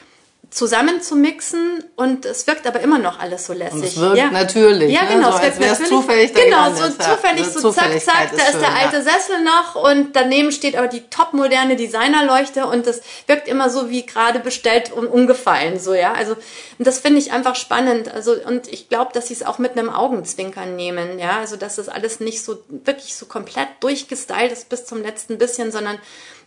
zusammen 0.51 1.01
zu 1.01 1.15
mixen 1.15 1.83
und 1.95 2.25
es 2.25 2.47
wirkt 2.47 2.65
aber 2.65 2.79
immer 2.79 2.97
noch 2.97 3.19
alles 3.19 3.45
so 3.45 3.53
lässig. 3.53 3.75
Und 3.75 3.83
es 3.83 3.99
wirkt 3.99 4.17
ja. 4.17 4.31
natürlich. 4.31 4.91
Ja, 4.91 5.01
genau. 5.05 5.29
Ne? 5.29 5.33
So, 5.33 5.37
es 5.37 5.59
wirkt 5.59 5.59
natürlich. 5.59 5.89
Zufällig 5.89 6.33
genau, 6.33 6.73
so 6.73 6.83
ist. 6.85 7.01
zufällig, 7.01 7.45
so 7.45 7.71
zack, 7.71 8.01
zack, 8.01 8.31
da 8.35 8.43
ist 8.43 8.51
schön, 8.51 8.61
der 8.61 8.73
alte 8.73 8.97
ja. 8.97 9.01
Sessel 9.03 9.43
noch 9.43 9.75
und 9.75 10.15
daneben 10.15 10.51
steht 10.51 10.75
aber 10.75 10.87
die 10.87 11.01
topmoderne 11.09 11.75
Designerleuchte 11.75 12.65
und 12.65 12.87
das 12.87 13.01
wirkt 13.27 13.47
immer 13.47 13.69
so 13.69 13.89
wie 13.91 14.05
gerade 14.05 14.39
bestellt 14.39 14.91
und 14.91 15.07
umgefallen, 15.07 15.79
so, 15.79 15.93
ja. 15.93 16.13
Also, 16.13 16.33
und 16.79 16.87
das 16.87 16.99
finde 16.99 17.19
ich 17.19 17.31
einfach 17.31 17.55
spannend. 17.55 18.11
Also, 18.11 18.33
und 18.47 18.67
ich 18.67 18.89
glaube, 18.89 19.11
dass 19.13 19.27
sie 19.27 19.35
es 19.35 19.43
auch 19.43 19.59
mit 19.59 19.77
einem 19.77 19.89
Augenzwinkern 19.89 20.75
nehmen, 20.75 21.19
ja. 21.19 21.37
Also, 21.39 21.57
dass 21.57 21.75
das 21.75 21.89
alles 21.89 22.19
nicht 22.19 22.43
so, 22.43 22.63
wirklich 22.69 23.15
so 23.15 23.27
komplett 23.27 23.67
durchgestylt 23.81 24.51
ist 24.51 24.69
bis 24.69 24.85
zum 24.85 25.03
letzten 25.03 25.37
bisschen, 25.37 25.71
sondern 25.71 25.99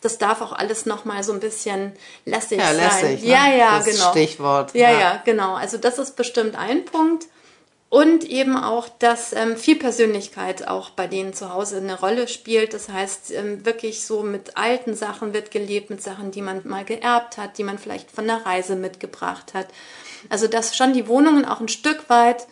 das 0.02 0.18
darf 0.18 0.42
auch 0.42 0.52
alles 0.52 0.84
nochmal 0.84 1.22
so 1.22 1.32
ein 1.32 1.40
bisschen 1.40 1.92
lässig, 2.26 2.58
ja, 2.58 2.72
lässig 2.72 3.00
sein. 3.00 3.14
Ne? 3.20 3.26
Ja, 3.26 3.48
ja, 3.48 3.78
das 3.78 3.86
genau. 3.86 4.10
Stichwort. 4.10 4.74
Ja, 4.74 4.90
ja, 4.90 5.00
ja, 5.00 5.22
genau. 5.24 5.54
Also 5.54 5.78
das 5.78 5.98
ist 5.98 6.16
bestimmt 6.16 6.56
ein 6.56 6.84
Punkt. 6.84 7.26
Und 7.88 8.24
eben 8.24 8.56
auch, 8.56 8.88
dass 8.88 9.34
ähm, 9.34 9.54
viel 9.54 9.76
Persönlichkeit 9.76 10.66
auch 10.66 10.90
bei 10.90 11.06
denen 11.06 11.34
zu 11.34 11.52
Hause 11.52 11.76
eine 11.76 12.00
Rolle 12.00 12.26
spielt. 12.26 12.72
Das 12.72 12.88
heißt, 12.88 13.32
ähm, 13.32 13.66
wirklich 13.66 14.06
so 14.06 14.22
mit 14.22 14.56
alten 14.56 14.94
Sachen 14.94 15.34
wird 15.34 15.50
gelebt, 15.50 15.90
mit 15.90 16.02
Sachen, 16.02 16.30
die 16.30 16.40
man 16.40 16.62
mal 16.64 16.86
geerbt 16.86 17.36
hat, 17.36 17.58
die 17.58 17.64
man 17.64 17.78
vielleicht 17.78 18.10
von 18.10 18.26
der 18.26 18.46
Reise 18.46 18.76
mitgebracht 18.76 19.52
hat. 19.52 19.66
Also 20.30 20.46
dass 20.48 20.74
schon 20.74 20.94
die 20.94 21.06
Wohnungen 21.06 21.44
auch 21.44 21.60
ein 21.60 21.68
Stück 21.68 22.08
weit 22.08 22.46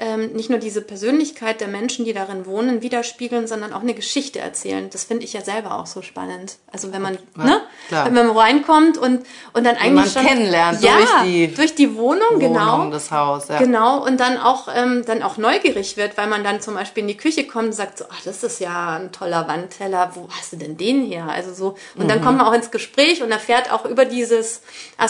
ähm, 0.00 0.32
nicht 0.32 0.48
nur 0.48 0.58
diese 0.58 0.80
Persönlichkeit 0.80 1.60
der 1.60 1.68
Menschen, 1.68 2.06
die 2.06 2.14
darin 2.14 2.46
wohnen, 2.46 2.80
widerspiegeln, 2.80 3.46
sondern 3.46 3.74
auch 3.74 3.82
eine 3.82 3.92
Geschichte 3.92 4.38
erzählen. 4.38 4.88
Das 4.90 5.04
finde 5.04 5.24
ich 5.24 5.34
ja 5.34 5.42
selber 5.42 5.78
auch 5.78 5.84
so 5.84 6.00
spannend. 6.00 6.56
Also 6.72 6.90
wenn 6.90 7.02
man, 7.02 7.18
ja, 7.36 7.44
ne, 7.44 7.60
wenn 7.90 8.14
man 8.14 8.30
reinkommt 8.30 8.96
und 8.96 9.26
und 9.52 9.64
dann 9.64 9.76
eigentlich 9.76 9.92
man 9.92 10.08
schon 10.08 10.26
kennenlernt 10.26 10.80
ja, 10.80 10.96
durch 10.96 11.10
die 11.24 11.54
durch 11.54 11.74
die 11.74 11.96
Wohnung, 11.96 12.38
genau. 12.38 12.60
Wohnung, 12.60 12.80
genau, 12.84 12.90
das 12.90 13.10
Haus, 13.10 13.48
ja. 13.48 13.58
genau 13.58 14.02
und 14.02 14.18
dann 14.18 14.38
auch 14.38 14.68
ähm, 14.74 15.04
dann 15.04 15.22
auch 15.22 15.36
neugierig 15.36 15.98
wird, 15.98 16.16
weil 16.16 16.28
man 16.28 16.44
dann 16.44 16.62
zum 16.62 16.74
Beispiel 16.74 17.02
in 17.02 17.08
die 17.08 17.18
Küche 17.18 17.46
kommt 17.46 17.66
und 17.66 17.72
sagt 17.74 17.98
so, 17.98 18.06
ach, 18.10 18.22
das 18.24 18.42
ist 18.42 18.58
ja 18.58 18.96
ein 18.96 19.12
toller 19.12 19.48
Wandteller, 19.48 20.12
wo 20.14 20.28
hast 20.30 20.54
du 20.54 20.56
denn 20.56 20.78
den 20.78 21.04
her? 21.04 21.26
Also 21.28 21.52
so 21.52 21.76
und 21.96 22.04
mhm. 22.04 22.08
dann 22.08 22.22
kommt 22.22 22.38
man 22.38 22.46
auch 22.46 22.54
ins 22.54 22.70
Gespräch 22.70 23.22
und 23.22 23.30
erfährt 23.30 23.70
auch 23.70 23.84
über 23.84 24.06
dieses 24.06 24.62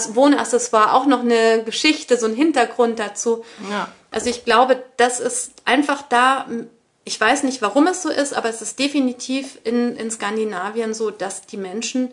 Wohnaccessoire 0.09 0.94
auch 0.94 1.07
noch 1.07 1.20
eine 1.20 1.62
Geschichte, 1.62 2.16
so 2.16 2.26
ein 2.26 2.35
Hintergrund 2.35 2.98
dazu. 2.98 3.44
Ja. 3.70 3.87
Also 4.11 4.29
ich 4.29 4.44
glaube, 4.44 4.83
das 4.96 5.20
ist 5.20 5.53
einfach 5.64 6.03
da, 6.03 6.46
ich 7.05 7.20
weiß 7.20 7.44
nicht, 7.44 7.62
warum 7.62 7.87
es 7.87 8.03
so 8.03 8.11
ist, 8.11 8.35
aber 8.35 8.49
es 8.49 8.62
ist 8.62 8.79
definitiv 8.79 9.59
in, 9.64 9.96
in 9.96 10.11
Skandinavien 10.11 10.94
so, 10.94 11.11
dass 11.11 11.46
die 11.46 11.57
Menschen 11.57 12.12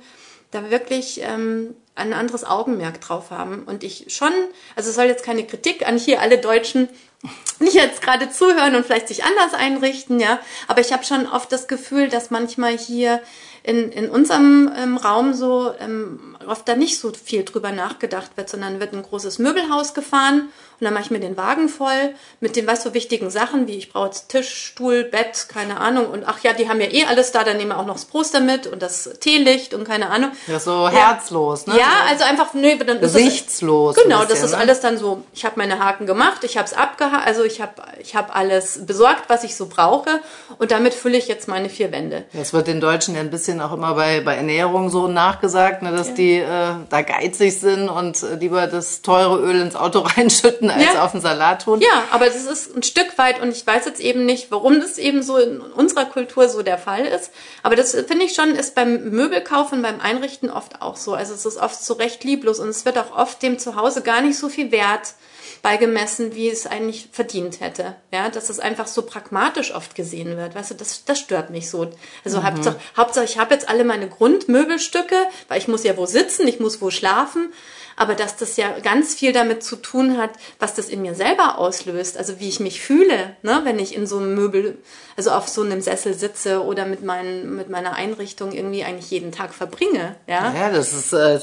da 0.52 0.70
wirklich 0.70 1.22
ähm, 1.24 1.76
ein 1.96 2.14
anderes 2.14 2.46
Augenmerk 2.46 3.02
drauf 3.02 3.32
haben. 3.32 3.64
Und 3.64 3.84
ich 3.84 4.06
schon, 4.16 4.32
also 4.76 4.90
es 4.90 4.96
soll 4.96 5.06
jetzt 5.06 5.26
keine 5.26 5.46
Kritik 5.46 5.88
an 5.88 5.98
hier 5.98 6.22
alle 6.22 6.38
Deutschen, 6.38 6.88
nicht 7.60 7.74
jetzt 7.74 8.02
gerade 8.02 8.30
zuhören 8.30 8.76
und 8.76 8.86
vielleicht 8.86 9.08
sich 9.08 9.24
anders 9.24 9.54
einrichten, 9.54 10.20
ja. 10.20 10.40
Aber 10.68 10.82
ich 10.82 10.94
habe 10.94 11.04
schon 11.04 11.26
oft 11.28 11.52
das 11.52 11.68
Gefühl, 11.68 12.10
dass 12.10 12.30
manchmal 12.30 12.78
hier 12.78 13.22
in, 13.64 13.92
in 13.92 14.10
unserem 14.10 14.72
ähm, 14.78 14.98
Raum 14.98 15.34
so 15.34 15.74
ähm, 15.80 16.37
oft 16.48 16.68
da 16.68 16.76
nicht 16.76 17.00
so 17.00 17.12
viel 17.12 17.44
drüber 17.44 17.72
nachgedacht 17.72 18.32
wird, 18.36 18.50
sondern 18.50 18.80
wird 18.80 18.94
ein 18.94 19.04
großes 19.04 19.40
Möbelhaus 19.40 19.94
gefahren 19.94 20.50
und 20.80 20.86
dann 20.86 20.94
mache 20.94 21.06
ich 21.06 21.12
mir 21.12 21.20
den 21.20 21.38
Wagen 21.38 21.70
voll 21.70 22.14
mit 22.40 22.56
den, 22.56 22.68
was 22.68 22.84
so 22.84 22.94
wichtigen 22.94 23.32
Sachen, 23.32 23.68
wie 23.68 23.78
ich 23.78 23.92
brauche 23.92 24.08
jetzt 24.08 24.30
Tisch, 24.30 24.54
Stuhl, 24.54 25.04
Bett, 25.04 25.48
keine 25.50 25.80
Ahnung. 25.80 26.08
Und 26.08 26.24
ach 26.28 26.40
ja, 26.44 26.54
die 26.54 26.70
haben 26.70 26.80
ja 26.80 26.88
eh 26.88 27.06
alles 27.06 27.32
da, 27.32 27.44
dann 27.44 27.58
nehmen 27.58 27.72
wir 27.72 27.80
auch 27.80 27.86
noch 27.86 27.96
das 27.96 28.06
Poster 28.06 28.42
mit 28.42 28.68
und 28.68 28.82
das 28.82 29.10
Teelicht 29.20 29.74
und 29.74 29.86
keine 29.86 30.12
Ahnung. 30.12 30.32
Ja, 30.46 30.60
so 30.60 30.88
herzlos, 30.88 31.66
ne? 31.66 31.80
Ja, 31.80 32.06
also 32.08 32.26
einfach, 32.26 32.54
nö, 32.54 32.78
dann 32.78 33.00
Gesichtslos. 33.00 33.96
Ist 33.96 33.98
es, 33.98 34.04
genau, 34.04 34.20
bisschen, 34.20 34.36
das 34.36 34.44
ist 34.44 34.52
ne? 34.52 34.58
alles 34.58 34.80
dann 34.82 34.98
so, 35.00 35.24
ich 35.34 35.46
habe 35.46 35.56
meine 35.58 35.80
Haken 35.80 36.06
gemacht, 36.06 36.44
ich 36.44 36.58
habe 36.58 36.68
es 36.68 36.74
abgehakt, 36.74 37.26
also 37.26 37.44
ich 37.44 37.60
habe 37.60 37.74
ich 38.00 38.16
hab 38.16 38.36
alles 38.36 38.86
besorgt, 38.86 39.30
was 39.30 39.44
ich 39.44 39.56
so 39.56 39.68
brauche 39.68 40.20
und 40.60 40.70
damit 40.70 40.94
fülle 40.94 41.18
ich 41.18 41.28
jetzt 41.28 41.48
meine 41.48 41.70
vier 41.70 41.92
Wände. 41.92 42.26
Das 42.34 42.54
wird 42.54 42.68
den 42.68 42.82
Deutschen 42.82 43.16
ja 43.16 43.22
ein 43.22 43.32
bisschen 43.32 43.38
bisschen 43.38 43.62
auch 43.62 43.72
immer 43.72 43.94
bei, 43.94 44.22
bei 44.22 44.36
Ernährung 44.36 44.90
so 44.90 45.08
nachgesagt, 45.08 45.82
ne, 45.82 45.92
dass 45.92 46.10
ja. 46.10 46.14
die 46.16 46.37
äh, 46.38 46.76
da 46.90 47.02
geizig 47.02 47.60
sind 47.60 47.90
und 47.90 48.22
äh, 48.24 48.36
lieber 48.36 48.68
das 48.68 49.02
teure 49.02 49.40
Öl 49.40 49.60
ins 49.62 49.76
Auto 49.76 50.00
reinschütten, 50.18 50.70
als 50.70 50.84
ja. 50.84 51.04
auf 51.04 51.12
den 51.12 51.22
Salat 51.22 51.64
tun. 51.64 51.82
Ja, 51.82 52.04
aber 52.12 52.26
das 52.26 52.46
ist 52.46 52.76
ein 52.76 52.84
Stück 52.84 53.18
weit 53.18 53.42
und 53.42 53.50
ich 53.52 53.66
weiß 53.66 53.86
jetzt 53.86 54.00
eben 54.00 54.26
nicht, 54.26 54.52
warum 54.52 54.80
das 54.80 54.98
eben 54.98 55.24
so 55.24 55.38
in 55.38 55.60
unserer 55.60 56.06
Kultur 56.06 56.50
so 56.50 56.62
der 56.64 56.78
Fall 56.78 57.06
ist. 57.06 57.32
Aber 57.64 57.76
das 57.76 57.92
finde 57.92 58.26
ich 58.26 58.34
schon, 58.34 58.56
ist 58.56 58.76
beim 58.76 59.10
Möbelkauf 59.10 59.72
und 59.72 59.82
beim 59.82 60.00
Einrichten 60.00 60.50
oft 60.50 60.82
auch 60.82 60.98
so. 60.98 61.14
Also 61.14 61.34
es 61.34 61.46
ist 61.46 61.58
oft 61.58 61.84
so 61.84 61.94
recht 61.96 62.24
lieblos 62.24 62.60
und 62.60 62.70
es 62.70 62.86
wird 62.86 62.98
auch 62.98 63.18
oft 63.18 63.42
dem 63.42 63.60
Zuhause 63.60 64.02
gar 64.02 64.22
nicht 64.22 64.38
so 64.38 64.50
viel 64.50 64.72
Wert 64.72 65.14
beigemessen, 65.62 66.36
wie 66.36 66.50
es 66.50 66.68
eigentlich 66.68 67.10
verdient 67.12 67.60
hätte. 67.60 67.96
Ja, 68.12 68.30
dass 68.30 68.50
es 68.50 68.60
einfach 68.60 68.88
so 68.88 69.02
pragmatisch 69.02 69.74
oft 69.74 69.96
gesehen 69.96 70.38
wird. 70.38 70.56
Weißt 70.56 70.72
du, 70.72 70.76
das, 70.76 71.06
das 71.06 71.20
stört 71.20 71.50
mich 71.50 71.70
so. 71.70 71.90
Also 72.24 72.40
mhm. 72.40 72.44
Hauptsache, 72.44 72.80
Hauptsache, 72.96 73.26
ich 73.26 73.38
habe 73.38 73.54
jetzt 73.54 73.70
alle 73.70 73.84
meine 73.84 74.08
Grundmöbelstücke, 74.08 75.16
weil 75.48 75.60
ich 75.60 75.68
muss 75.68 75.84
ja 75.84 75.98
wo 75.98 76.06
sitzen, 76.06 76.48
ich 76.48 76.60
muss 76.60 76.82
wo 76.82 76.90
schlafen 76.90 77.52
aber 77.98 78.14
dass 78.14 78.38
das 78.38 78.56
ja 78.56 78.80
ganz 78.80 79.16
viel 79.16 79.34
damit 79.34 79.64
zu 79.64 79.76
tun 79.76 80.18
hat, 80.18 80.30
was 80.60 80.76
das 80.76 80.88
in 80.88 81.02
mir 81.02 81.16
selber 81.16 81.58
auslöst, 81.58 82.16
also 82.16 82.40
wie 82.40 82.48
ich 82.48 82.60
mich 82.60 82.80
fühle, 82.80 83.36
ne, 83.42 83.62
wenn 83.64 83.80
ich 83.80 83.96
in 83.96 84.08
so 84.08 84.18
einem 84.20 84.36
Möbel, 84.36 84.78
also 85.18 85.32
auf 85.32 85.48
so 85.48 85.64
einem 85.64 85.82
Sessel 85.82 86.14
sitze 86.14 86.64
oder 86.64 86.86
mit, 86.86 87.04
meinen, 87.04 87.56
mit 87.56 87.72
meiner 87.72 87.96
Einrichtung 87.96 88.52
irgendwie 88.52 88.84
eigentlich 88.84 89.10
jeden 89.10 89.32
Tag 89.32 89.52
verbringe. 89.52 90.16
Ja, 90.28 90.54
ja 90.56 90.70
das 90.70 90.94
ist 90.94 91.12
äh, 91.12 91.40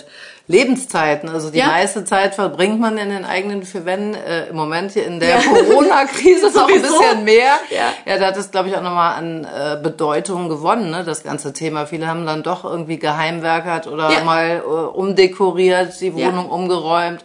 Lebenszeiten. 0.46 1.28
Also 1.28 1.50
die 1.50 1.58
ja. 1.58 1.66
meiste 1.66 2.04
Zeit 2.04 2.36
verbringt 2.36 2.78
man 2.78 2.98
in 2.98 3.10
den 3.10 3.24
eigenen 3.24 3.64
vier 3.64 3.84
Wänden. 3.84 4.14
Äh, 4.14 4.46
Im 4.46 4.54
Moment 4.54 4.92
hier 4.92 5.04
in 5.04 5.18
der 5.18 5.30
ja. 5.30 5.40
Corona-Krise 5.40 6.50
noch 6.54 6.68
ein 6.68 6.82
bisschen 6.82 7.24
mehr. 7.24 7.54
Ja, 7.70 7.92
ja 8.06 8.18
da 8.20 8.26
hat 8.26 8.36
es, 8.36 8.52
glaube 8.52 8.68
ich, 8.68 8.76
auch 8.76 8.82
nochmal 8.82 9.16
an 9.16 9.44
äh, 9.44 9.76
Bedeutung 9.82 10.48
gewonnen, 10.48 10.92
ne, 10.92 11.02
das 11.02 11.24
ganze 11.24 11.52
Thema. 11.52 11.86
Viele 11.86 12.06
haben 12.06 12.26
dann 12.26 12.44
doch 12.44 12.62
irgendwie 12.62 13.00
geheimwerkert 13.00 13.88
oder 13.88 14.22
mal 14.22 14.62
äh, 14.64 14.68
umdekoriert, 14.68 16.00
die 16.00 16.14
Wohnung 16.14 16.48
umgeräumt 16.48 17.24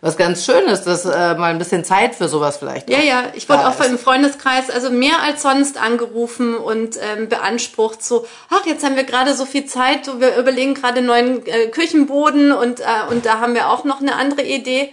was 0.00 0.16
ganz 0.16 0.46
schön 0.46 0.64
ist, 0.64 0.84
dass 0.84 1.04
äh, 1.04 1.34
mal 1.34 1.50
ein 1.50 1.58
bisschen 1.58 1.84
Zeit 1.84 2.14
für 2.14 2.28
sowas 2.28 2.56
vielleicht. 2.56 2.88
Ja, 2.88 3.00
ja, 3.00 3.24
ich 3.34 3.48
wurde 3.48 3.68
auch 3.68 3.78
im 3.84 3.98
Freundeskreis 3.98 4.70
also 4.70 4.90
mehr 4.90 5.20
als 5.22 5.42
sonst 5.42 5.80
angerufen 5.80 6.56
und 6.56 6.96
ähm, 7.00 7.28
beansprucht 7.28 8.02
so, 8.02 8.26
ach, 8.48 8.64
jetzt 8.64 8.82
haben 8.82 8.96
wir 8.96 9.04
gerade 9.04 9.34
so 9.34 9.44
viel 9.44 9.66
Zeit, 9.66 10.08
wir 10.18 10.36
überlegen 10.36 10.74
gerade 10.74 11.02
neuen 11.02 11.46
äh, 11.46 11.66
Küchenboden 11.66 12.52
und, 12.52 12.80
äh, 12.80 12.84
und 13.10 13.26
da 13.26 13.40
haben 13.40 13.54
wir 13.54 13.68
auch 13.68 13.84
noch 13.84 14.00
eine 14.00 14.14
andere 14.14 14.42
Idee 14.42 14.90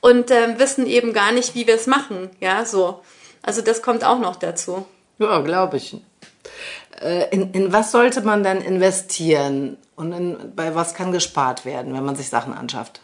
und 0.00 0.30
äh, 0.30 0.58
wissen 0.58 0.86
eben 0.86 1.12
gar 1.12 1.32
nicht, 1.32 1.56
wie 1.56 1.66
wir 1.66 1.74
es 1.74 1.88
machen, 1.88 2.30
ja, 2.40 2.64
so. 2.64 3.00
Also 3.42 3.62
das 3.62 3.82
kommt 3.82 4.04
auch 4.04 4.18
noch 4.18 4.36
dazu. 4.36 4.86
Ja, 5.18 5.40
glaube 5.40 5.76
ich. 5.78 5.96
Äh, 7.00 7.28
in, 7.30 7.52
in 7.52 7.72
was 7.72 7.90
sollte 7.90 8.20
man 8.22 8.44
dann 8.44 8.60
investieren 8.60 9.76
und 9.96 10.12
in, 10.12 10.52
bei 10.54 10.76
was 10.76 10.94
kann 10.94 11.10
gespart 11.10 11.64
werden, 11.64 11.94
wenn 11.94 12.04
man 12.04 12.14
sich 12.14 12.28
Sachen 12.28 12.54
anschafft? 12.54 13.00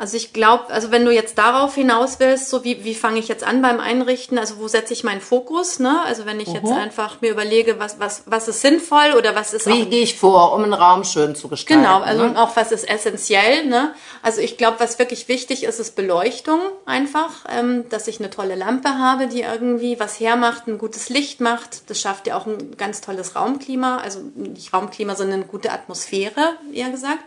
Also 0.00 0.16
ich 0.16 0.32
glaube, 0.32 0.72
also 0.72 0.92
wenn 0.92 1.04
du 1.04 1.10
jetzt 1.10 1.38
darauf 1.38 1.74
hinaus 1.74 2.20
willst, 2.20 2.50
so 2.50 2.62
wie, 2.62 2.84
wie 2.84 2.94
fange 2.94 3.18
ich 3.18 3.26
jetzt 3.26 3.42
an 3.42 3.62
beim 3.62 3.80
Einrichten, 3.80 4.38
also 4.38 4.58
wo 4.58 4.68
setze 4.68 4.92
ich 4.92 5.02
meinen 5.02 5.20
Fokus, 5.20 5.80
ne? 5.80 6.00
Also 6.04 6.24
wenn 6.24 6.38
ich 6.38 6.46
-huh. 6.46 6.54
jetzt 6.54 6.70
mhm. 6.70 6.78
einfach 6.78 7.20
mir 7.20 7.32
überlege, 7.32 7.80
was, 7.80 7.98
was, 7.98 8.22
was 8.26 8.46
ist 8.46 8.60
sinnvoll 8.60 9.14
oder 9.18 9.34
was 9.34 9.52
ist 9.54 9.66
Wie 9.66 9.86
gehe 9.86 10.04
ich 10.04 10.16
vor, 10.16 10.52
um 10.54 10.62
einen 10.62 10.72
Raum 10.72 11.02
schön 11.02 11.34
zu 11.34 11.48
gestalten? 11.48 11.82
Genau, 11.82 11.98
also 12.00 12.22
ne? 12.22 12.30
und 12.30 12.36
auch 12.36 12.54
was 12.54 12.70
ist 12.70 12.88
essentiell, 12.88 13.66
ne? 13.66 13.92
Also 14.22 14.40
ich 14.40 14.56
glaube, 14.56 14.78
was 14.78 15.00
wirklich 15.00 15.26
wichtig 15.26 15.64
ist, 15.64 15.80
ist 15.80 15.96
Beleuchtung 15.96 16.60
einfach, 16.86 17.30
ähm, 17.50 17.88
dass 17.88 18.06
ich 18.06 18.20
eine 18.20 18.30
tolle 18.30 18.54
Lampe 18.54 18.90
habe, 18.90 19.26
die 19.26 19.40
irgendwie 19.40 19.98
was 19.98 20.20
hermacht, 20.20 20.68
ein 20.68 20.78
gutes 20.78 21.08
Licht 21.08 21.40
macht. 21.40 21.90
Das 21.90 22.00
schafft 22.00 22.28
ja 22.28 22.38
auch 22.38 22.46
ein 22.46 22.76
ganz 22.76 23.00
tolles 23.00 23.34
Raumklima, 23.34 23.96
also 23.96 24.20
nicht 24.36 24.72
Raumklima, 24.72 25.16
sondern 25.16 25.40
eine 25.40 25.48
gute 25.48 25.72
Atmosphäre, 25.72 26.54
eher 26.72 26.90
gesagt. 26.90 27.24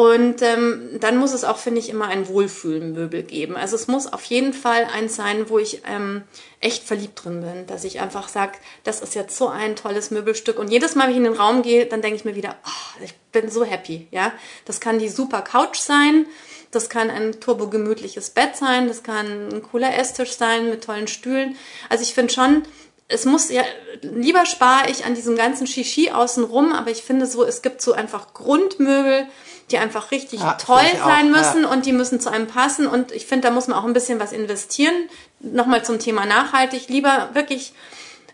Und 0.00 0.40
ähm, 0.40 0.96
dann 0.98 1.18
muss 1.18 1.34
es 1.34 1.44
auch, 1.44 1.58
finde 1.58 1.78
ich, 1.78 1.90
immer 1.90 2.06
ein 2.06 2.26
Wohlfühlmöbel 2.26 3.22
geben. 3.22 3.54
Also 3.54 3.76
es 3.76 3.86
muss 3.86 4.10
auf 4.10 4.24
jeden 4.24 4.54
Fall 4.54 4.86
eins 4.86 5.14
sein, 5.14 5.50
wo 5.50 5.58
ich 5.58 5.82
ähm, 5.86 6.22
echt 6.58 6.84
verliebt 6.84 7.22
drin 7.22 7.42
bin, 7.42 7.66
dass 7.66 7.84
ich 7.84 8.00
einfach 8.00 8.30
sage, 8.30 8.52
das 8.82 9.02
ist 9.02 9.14
jetzt 9.14 9.36
so 9.36 9.48
ein 9.48 9.76
tolles 9.76 10.10
Möbelstück. 10.10 10.58
Und 10.58 10.70
jedes 10.70 10.94
Mal, 10.94 11.04
wenn 11.04 11.10
ich 11.10 11.16
in 11.18 11.24
den 11.24 11.34
Raum 11.34 11.60
gehe, 11.60 11.84
dann 11.84 12.00
denke 12.00 12.16
ich 12.16 12.24
mir 12.24 12.34
wieder, 12.34 12.56
oh, 12.64 13.04
ich 13.04 13.12
bin 13.30 13.50
so 13.50 13.62
happy. 13.62 14.08
Ja, 14.10 14.32
das 14.64 14.80
kann 14.80 14.98
die 14.98 15.10
super 15.10 15.42
Couch 15.42 15.76
sein. 15.76 16.24
Das 16.70 16.88
kann 16.88 17.10
ein 17.10 17.38
turbogemütliches 17.38 18.30
Bett 18.30 18.56
sein, 18.56 18.88
das 18.88 19.02
kann 19.02 19.48
ein 19.48 19.62
cooler 19.62 19.98
Esstisch 19.98 20.32
sein 20.32 20.70
mit 20.70 20.82
tollen 20.82 21.08
Stühlen. 21.08 21.56
Also 21.90 22.04
ich 22.04 22.14
finde 22.14 22.32
schon, 22.32 22.62
es 23.08 23.26
muss 23.26 23.50
ja, 23.50 23.64
lieber 24.00 24.46
spare 24.46 24.88
ich 24.88 25.04
an 25.04 25.14
diesem 25.14 25.36
ganzen 25.36 25.66
Shishi 25.66 26.10
außenrum, 26.10 26.72
aber 26.72 26.90
ich 26.90 27.02
finde 27.02 27.26
so, 27.26 27.44
es 27.44 27.60
gibt 27.60 27.82
so 27.82 27.92
einfach 27.92 28.32
Grundmöbel, 28.32 29.26
die 29.70 29.78
einfach 29.78 30.10
richtig 30.10 30.40
ja, 30.40 30.54
toll 30.54 30.82
sein 30.98 31.34
auch, 31.34 31.38
müssen 31.38 31.62
ja. 31.62 31.70
und 31.70 31.86
die 31.86 31.92
müssen 31.92 32.20
zu 32.20 32.30
einem 32.30 32.46
passen. 32.46 32.86
Und 32.86 33.12
ich 33.12 33.26
finde, 33.26 33.48
da 33.48 33.54
muss 33.54 33.68
man 33.68 33.78
auch 33.78 33.84
ein 33.84 33.92
bisschen 33.92 34.20
was 34.20 34.32
investieren. 34.32 34.94
Nochmal 35.40 35.84
zum 35.84 35.98
Thema 35.98 36.26
nachhaltig. 36.26 36.88
Lieber 36.88 37.30
wirklich 37.32 37.72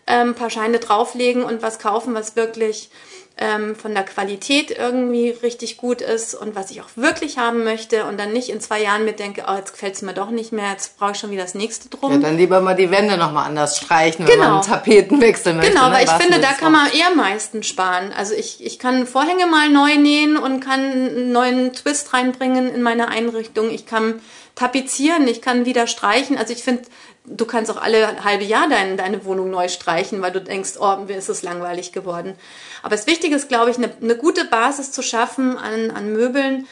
ähm, 0.07 0.29
ein 0.29 0.35
paar 0.35 0.49
Scheine 0.49 0.79
drauflegen 0.79 1.43
und 1.43 1.61
was 1.61 1.79
kaufen, 1.79 2.13
was 2.13 2.35
wirklich 2.35 2.89
ähm, 3.39 3.75
von 3.75 3.93
der 3.93 4.03
Qualität 4.03 4.71
irgendwie 4.71 5.29
richtig 5.29 5.77
gut 5.77 6.01
ist 6.01 6.33
und 6.33 6.55
was 6.55 6.71
ich 6.71 6.81
auch 6.81 6.89
wirklich 6.95 7.37
haben 7.37 7.63
möchte 7.63 8.05
und 8.05 8.19
dann 8.19 8.33
nicht 8.33 8.49
in 8.49 8.59
zwei 8.61 8.81
Jahren 8.81 9.05
mir 9.05 9.13
denke, 9.13 9.45
oh, 9.47 9.55
jetzt 9.55 9.73
gefällt 9.73 9.95
es 9.95 10.01
mir 10.01 10.13
doch 10.13 10.31
nicht 10.31 10.51
mehr, 10.51 10.71
jetzt 10.71 10.97
brauche 10.97 11.11
ich 11.11 11.19
schon 11.19 11.29
wieder 11.29 11.43
das 11.43 11.53
nächste 11.53 11.89
drum. 11.89 12.11
Ja, 12.11 12.17
dann 12.17 12.37
lieber 12.37 12.61
mal 12.61 12.75
die 12.75 12.89
Wände 12.89 13.17
nochmal 13.17 13.45
anders 13.45 13.77
streichen, 13.77 14.25
genau. 14.25 14.41
wenn 14.41 14.51
man 14.51 14.61
Tapeten 14.63 15.21
wechseln 15.21 15.57
möchte. 15.57 15.71
Genau, 15.71 15.89
ne? 15.89 15.95
weil 15.95 16.05
ich 16.05 16.11
finde, 16.11 16.39
da 16.39 16.53
kann 16.53 16.71
man 16.71 16.91
eher 16.91 17.07
am 17.07 17.17
meisten 17.17 17.63
sparen. 17.63 18.11
Also 18.11 18.33
ich, 18.33 18.65
ich 18.65 18.79
kann 18.79 19.05
Vorhänge 19.05 19.45
mal 19.45 19.69
neu 19.69 19.95
nähen 19.95 20.37
und 20.37 20.59
kann 20.59 20.79
einen 20.79 21.31
neuen 21.31 21.73
Twist 21.73 22.13
reinbringen 22.13 22.73
in 22.73 22.81
meine 22.81 23.09
Einrichtung. 23.09 23.69
Ich 23.69 23.85
kann 23.85 24.21
tapezieren, 24.55 25.27
ich 25.27 25.41
kann 25.41 25.65
wieder 25.65 25.85
streichen. 25.85 26.37
Also 26.37 26.51
ich 26.53 26.63
finde, 26.63 26.83
du 27.27 27.45
kannst 27.45 27.69
auch 27.69 27.81
alle 27.81 28.23
halbe 28.23 28.43
Jahr 28.43 28.67
dein, 28.69 28.97
deine 28.97 29.23
Wohnung 29.25 29.49
neu 29.49 29.67
streichen, 29.67 30.21
weil 30.21 30.31
du 30.31 30.41
denkst, 30.41 30.73
oh, 30.79 30.97
mir 31.05 31.17
ist 31.17 31.29
es 31.29 31.43
langweilig 31.43 31.91
geworden. 31.91 32.35
Aber 32.81 32.95
das 32.95 33.07
Wichtige 33.07 33.35
ist, 33.35 33.49
glaube 33.49 33.69
ich, 33.69 33.77
eine, 33.77 33.91
eine 34.01 34.15
gute 34.15 34.45
Basis 34.45 34.91
zu 34.91 35.01
schaffen 35.01 35.57
an, 35.57 35.91
an 35.91 36.13
Möbeln, 36.13 36.67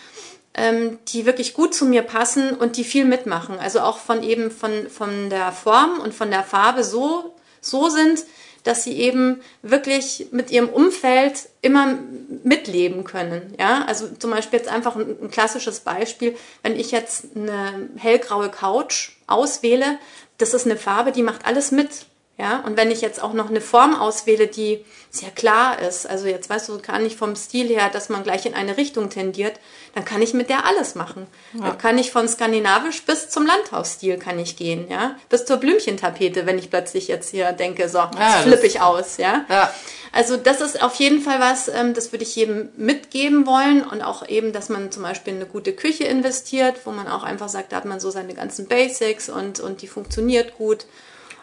ähm, 0.53 0.97
die 1.09 1.25
wirklich 1.25 1.53
gut 1.53 1.75
zu 1.75 1.85
mir 1.85 2.01
passen 2.01 2.51
und 2.51 2.77
die 2.77 2.85
viel 2.85 3.05
mitmachen. 3.05 3.59
Also 3.59 3.81
auch 3.81 3.97
von 3.97 4.23
eben 4.23 4.49
von, 4.49 4.89
von 4.89 5.29
der 5.29 5.51
Form 5.51 5.99
und 5.99 6.13
von 6.13 6.31
der 6.31 6.43
Farbe 6.43 6.83
so, 6.83 7.35
so 7.59 7.89
sind, 7.89 8.23
dass 8.63 8.83
sie 8.83 8.97
eben 8.97 9.41
wirklich 9.61 10.27
mit 10.31 10.49
ihrem 10.49 10.69
Umfeld 10.69 11.49
immer 11.61 11.99
mitleben 12.43 13.03
können. 13.03 13.53
Ja, 13.59 13.85
also 13.85 14.07
zum 14.07 14.31
Beispiel 14.31 14.59
jetzt 14.59 14.71
einfach 14.71 14.95
ein, 14.95 15.15
ein 15.21 15.29
klassisches 15.29 15.81
Beispiel, 15.81 16.35
wenn 16.63 16.77
ich 16.77 16.91
jetzt 16.91 17.25
eine 17.35 17.89
hellgraue 17.97 18.49
Couch 18.49 19.11
auswähle, 19.27 19.99
das 20.37 20.53
ist 20.53 20.65
eine 20.65 20.77
Farbe, 20.77 21.11
die 21.11 21.23
macht 21.23 21.45
alles 21.45 21.71
mit. 21.71 22.05
Ja, 22.37 22.59
und 22.65 22.75
wenn 22.75 22.91
ich 22.91 22.99
jetzt 22.99 23.23
auch 23.23 23.31
noch 23.31 23.49
eine 23.49 23.61
Form 23.61 23.95
auswähle, 23.95 24.47
die 24.47 24.83
sehr 25.09 25.31
klar 25.31 25.79
ist, 25.79 26.05
also 26.05 26.27
jetzt 26.27 26.49
weißt 26.49 26.67
du, 26.67 26.79
kann 26.79 27.05
ich 27.05 27.15
vom 27.15 27.33
Stil 27.37 27.69
her, 27.69 27.89
dass 27.89 28.09
man 28.09 28.23
gleich 28.23 28.45
in 28.45 28.53
eine 28.53 28.75
Richtung 28.75 29.09
tendiert, 29.09 29.57
dann 29.93 30.03
kann 30.03 30.21
ich 30.21 30.33
mit 30.33 30.49
der 30.49 30.65
alles 30.65 30.95
machen. 30.95 31.27
Ja. 31.53 31.67
Dann 31.67 31.77
kann 31.77 31.97
ich 31.97 32.11
von 32.11 32.27
skandinavisch 32.27 33.03
bis 33.03 33.29
zum 33.29 33.45
Landhausstil 33.45 34.17
kann 34.17 34.37
ich 34.37 34.57
gehen, 34.57 34.87
ja, 34.89 35.15
bis 35.29 35.45
zur 35.45 35.57
Blümchentapete, 35.57 36.45
wenn 36.45 36.59
ich 36.59 36.69
plötzlich 36.69 37.07
jetzt 37.07 37.29
hier 37.29 37.53
denke, 37.53 37.87
so, 37.87 37.99
jetzt 37.99 38.19
ja, 38.19 38.41
flippe 38.41 38.67
ich 38.67 38.81
aus, 38.81 39.15
ja? 39.15 39.45
ja. 39.47 39.73
Also 40.11 40.35
das 40.35 40.59
ist 40.59 40.83
auf 40.83 40.95
jeden 40.95 41.21
Fall 41.21 41.39
was, 41.39 41.69
ähm, 41.69 41.93
das 41.93 42.11
würde 42.11 42.23
ich 42.23 42.35
jedem 42.35 42.67
mitgeben 42.75 43.47
wollen 43.47 43.81
und 43.81 44.01
auch 44.01 44.27
eben, 44.27 44.51
dass 44.51 44.67
man 44.67 44.91
zum 44.91 45.03
Beispiel 45.03 45.33
in 45.33 45.39
eine 45.39 45.49
gute 45.49 45.71
Küche 45.71 46.03
investiert, 46.03 46.81
wo 46.83 46.91
man 46.91 47.07
auch 47.07 47.23
einfach 47.23 47.47
sagt, 47.47 47.71
da 47.71 47.77
hat 47.77 47.85
man 47.85 48.01
so 48.01 48.11
seine 48.11 48.33
ganzen 48.33 48.67
Basics 48.67 49.29
und, 49.29 49.61
und 49.61 49.81
die 49.81 49.87
funktioniert 49.87 50.57
gut. 50.57 50.85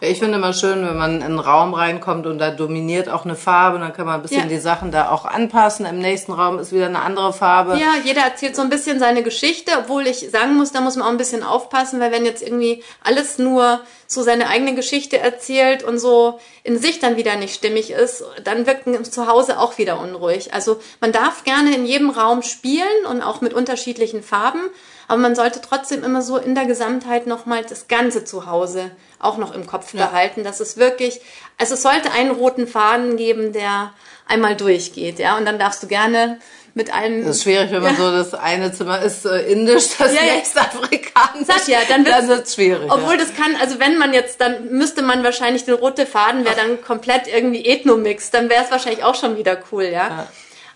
Ich 0.05 0.19
finde 0.19 0.37
immer 0.37 0.51
schön, 0.51 0.85
wenn 0.85 0.97
man 0.97 1.15
in 1.15 1.23
einen 1.23 1.39
Raum 1.39 1.73
reinkommt 1.73 2.27
und 2.27 2.37
da 2.37 2.51
dominiert 2.51 3.07
auch 3.07 3.23
eine 3.23 3.35
Farbe, 3.35 3.79
dann 3.79 3.93
kann 3.93 4.05
man 4.05 4.15
ein 4.15 4.21
bisschen 4.21 4.41
ja. 4.41 4.47
die 4.47 4.57
Sachen 4.57 4.91
da 4.91 5.09
auch 5.09 5.23
anpassen. 5.23 5.85
Im 5.85 5.99
nächsten 5.99 6.33
Raum 6.33 6.59
ist 6.59 6.73
wieder 6.73 6.87
eine 6.87 6.99
andere 6.99 7.31
Farbe. 7.31 7.77
Ja, 7.77 7.93
jeder 8.03 8.21
erzählt 8.21 8.53
so 8.57 8.63
ein 8.63 8.69
bisschen 8.69 8.99
seine 8.99 9.23
Geschichte, 9.23 9.71
obwohl 9.79 10.05
ich 10.05 10.29
sagen 10.29 10.55
muss, 10.55 10.73
da 10.73 10.81
muss 10.81 10.97
man 10.97 11.07
auch 11.07 11.11
ein 11.11 11.17
bisschen 11.17 11.41
aufpassen, 11.41 12.01
weil 12.01 12.11
wenn 12.11 12.25
jetzt 12.25 12.43
irgendwie 12.43 12.83
alles 13.01 13.37
nur 13.37 13.79
so 14.05 14.23
seine 14.23 14.49
eigene 14.49 14.75
Geschichte 14.75 15.19
erzählt 15.19 15.83
und 15.83 15.99
so 15.99 16.37
in 16.63 16.77
sich 16.77 16.99
dann 16.99 17.15
wieder 17.15 17.37
nicht 17.37 17.55
stimmig 17.55 17.91
ist, 17.91 18.25
dann 18.43 18.65
wirkt 18.65 18.87
man 18.87 19.05
zu 19.05 19.27
Hause 19.27 19.57
auch 19.57 19.77
wieder 19.77 20.01
unruhig. 20.01 20.53
Also 20.53 20.81
man 20.99 21.13
darf 21.13 21.45
gerne 21.45 21.73
in 21.73 21.85
jedem 21.85 22.09
Raum 22.09 22.43
spielen 22.43 23.05
und 23.09 23.21
auch 23.21 23.39
mit 23.39 23.53
unterschiedlichen 23.53 24.21
Farben, 24.21 24.63
aber 25.07 25.21
man 25.21 25.35
sollte 25.35 25.61
trotzdem 25.61 26.03
immer 26.03 26.21
so 26.21 26.37
in 26.37 26.55
der 26.55 26.65
Gesamtheit 26.65 27.25
nochmal 27.25 27.63
das 27.63 27.87
ganze 27.87 28.25
Zuhause 28.25 28.91
auch 29.23 29.37
noch 29.37 29.53
im 29.53 29.65
Kopf 29.67 29.93
ja. 29.93 30.05
behalten, 30.07 30.43
dass 30.43 30.59
es 30.59 30.77
wirklich, 30.77 31.21
also 31.57 31.75
es 31.75 31.81
sollte 31.81 32.11
einen 32.11 32.31
roten 32.31 32.67
Faden 32.67 33.17
geben, 33.17 33.53
der 33.53 33.93
einmal 34.27 34.55
durchgeht, 34.55 35.19
ja, 35.19 35.37
und 35.37 35.45
dann 35.45 35.59
darfst 35.59 35.83
du 35.83 35.87
gerne 35.87 36.39
mit 36.75 36.93
allen. 36.93 37.25
Das 37.25 37.37
ist 37.37 37.43
schwierig, 37.43 37.71
wenn 37.71 37.83
man 37.83 37.95
ja. 37.95 38.01
so 38.01 38.11
das 38.11 38.33
eine 38.33 38.71
Zimmer 38.71 39.01
ist 39.01 39.25
äh, 39.25 39.51
indisch, 39.51 39.89
das 39.97 40.13
ja, 40.13 40.21
nächste 40.23 40.59
ja. 40.59 40.65
afrikanisch. 40.65 41.47
Sag 41.47 41.67
ja, 41.67 41.79
dann 41.87 42.05
wird 42.05 42.47
es 42.47 42.55
schwierig. 42.55 42.91
Obwohl 42.91 43.13
ja. 43.13 43.19
das 43.19 43.35
kann, 43.35 43.55
also 43.61 43.79
wenn 43.79 43.97
man 43.97 44.13
jetzt, 44.13 44.41
dann 44.41 44.69
müsste 44.69 45.01
man 45.01 45.23
wahrscheinlich 45.23 45.65
den 45.65 45.75
rote 45.75 46.05
Faden 46.05 46.45
wäre 46.45 46.55
dann 46.55 46.81
komplett 46.81 47.27
irgendwie 47.27 47.65
Ethnomix, 47.65 48.31
dann 48.31 48.49
wäre 48.49 48.63
es 48.63 48.71
wahrscheinlich 48.71 49.03
auch 49.03 49.15
schon 49.15 49.37
wieder 49.37 49.57
cool, 49.71 49.83
ja. 49.83 50.27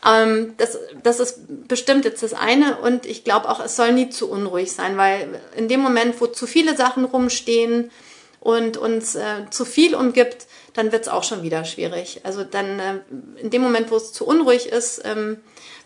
Ähm, 0.06 0.54
das, 0.58 0.78
das 1.02 1.20
ist 1.20 1.68
bestimmt 1.68 2.06
jetzt 2.06 2.22
das 2.22 2.34
eine 2.34 2.78
und 2.78 3.08
ich 3.08 3.24
glaube 3.24 3.50
auch, 3.50 3.60
es 3.60 3.76
soll 3.76 3.94
nie 3.94 4.10
zu 4.10 4.30
unruhig 4.30 4.72
sein, 4.72 4.96
weil 4.98 5.42
in 5.56 5.68
dem 5.68 5.80
Moment, 5.80 6.22
wo 6.22 6.28
zu 6.28 6.46
viele 6.46 6.78
Sachen 6.78 7.06
rumstehen 7.06 7.90
und 8.39 8.78
uns 8.78 9.15
äh, 9.15 9.50
zu 9.50 9.65
viel 9.65 9.95
umgibt, 9.95 10.47
dann 10.73 10.91
wird 10.91 11.04
es 11.04 11.08
auch 11.08 11.23
schon 11.23 11.43
wieder 11.43 11.65
schwierig. 11.65 12.21
Also 12.23 12.43
dann 12.43 12.80
äh, 12.80 13.00
in 13.38 13.50
dem 13.50 13.62
Moment, 13.62 13.91
wo 13.91 13.95
es 13.95 14.13
zu 14.13 14.26
unruhig 14.26 14.67
ist, 14.67 15.02
ähm, 15.06 15.38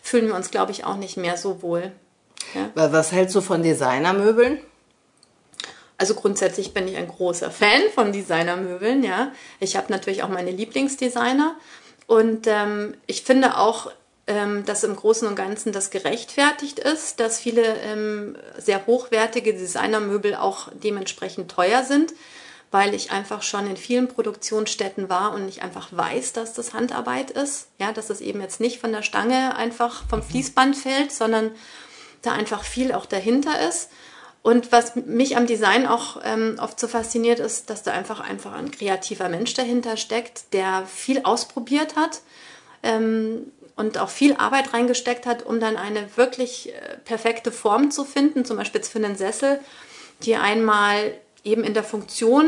fühlen 0.02 0.28
wir 0.28 0.34
uns, 0.34 0.50
glaube 0.50 0.72
ich, 0.72 0.84
auch 0.84 0.96
nicht 0.96 1.16
mehr 1.16 1.36
so 1.36 1.62
wohl. 1.62 1.92
Ja? 2.54 2.70
Was 2.74 3.12
hältst 3.12 3.34
du 3.34 3.40
von 3.40 3.62
Designermöbeln? 3.62 4.58
Also 5.96 6.14
grundsätzlich 6.14 6.74
bin 6.74 6.88
ich 6.88 6.96
ein 6.96 7.06
großer 7.06 7.50
Fan 7.50 7.82
von 7.94 8.12
Designermöbeln, 8.12 9.04
ja. 9.04 9.30
Ich 9.60 9.76
habe 9.76 9.92
natürlich 9.92 10.24
auch 10.24 10.28
meine 10.28 10.50
Lieblingsdesigner 10.50 11.54
und 12.08 12.46
ähm, 12.48 12.94
ich 13.06 13.22
finde 13.22 13.56
auch, 13.56 13.92
ähm, 14.26 14.64
dass 14.64 14.82
im 14.82 14.96
Großen 14.96 15.28
und 15.28 15.36
Ganzen 15.36 15.72
das 15.72 15.90
gerechtfertigt 15.90 16.80
ist, 16.80 17.20
dass 17.20 17.38
viele 17.38 17.62
ähm, 17.84 18.36
sehr 18.58 18.84
hochwertige 18.86 19.54
Designermöbel 19.54 20.34
auch 20.34 20.68
dementsprechend 20.74 21.50
teuer 21.50 21.84
sind, 21.84 22.12
weil 22.72 22.94
ich 22.94 23.12
einfach 23.12 23.42
schon 23.42 23.68
in 23.68 23.76
vielen 23.76 24.08
Produktionsstätten 24.08 25.08
war 25.08 25.34
und 25.34 25.46
ich 25.46 25.62
einfach 25.62 25.88
weiß, 25.92 26.32
dass 26.32 26.54
das 26.54 26.72
Handarbeit 26.72 27.30
ist, 27.30 27.68
ja, 27.78 27.92
dass 27.92 28.10
es 28.10 28.22
eben 28.22 28.40
jetzt 28.40 28.60
nicht 28.60 28.80
von 28.80 28.92
der 28.92 29.02
Stange 29.02 29.54
einfach 29.56 30.08
vom 30.08 30.20
mhm. 30.20 30.24
Fließband 30.24 30.76
fällt, 30.76 31.12
sondern 31.12 31.52
da 32.22 32.32
einfach 32.32 32.64
viel 32.64 32.92
auch 32.92 33.06
dahinter 33.06 33.68
ist. 33.68 33.90
Und 34.40 34.72
was 34.72 34.96
mich 34.96 35.36
am 35.36 35.46
Design 35.46 35.86
auch 35.86 36.20
ähm, 36.24 36.56
oft 36.60 36.80
so 36.80 36.88
fasziniert, 36.88 37.38
ist, 37.38 37.68
dass 37.70 37.82
da 37.82 37.92
einfach 37.92 38.20
einfach 38.20 38.54
ein 38.54 38.70
kreativer 38.70 39.28
Mensch 39.28 39.54
dahinter 39.54 39.96
steckt, 39.96 40.52
der 40.52 40.84
viel 40.86 41.22
ausprobiert 41.22 41.94
hat 41.94 42.22
ähm, 42.82 43.52
und 43.76 43.98
auch 43.98 44.08
viel 44.08 44.34
Arbeit 44.34 44.72
reingesteckt 44.72 45.26
hat, 45.26 45.44
um 45.44 45.60
dann 45.60 45.76
eine 45.76 46.16
wirklich 46.16 46.74
äh, 46.74 46.96
perfekte 47.04 47.52
Form 47.52 47.90
zu 47.90 48.04
finden, 48.04 48.46
zum 48.46 48.56
Beispiel 48.56 48.80
jetzt 48.80 48.90
für 48.90 48.98
einen 48.98 49.16
Sessel, 49.16 49.60
die 50.22 50.36
einmal 50.36 51.14
eben 51.44 51.64
in 51.64 51.74
der 51.74 51.84
Funktion 51.84 52.46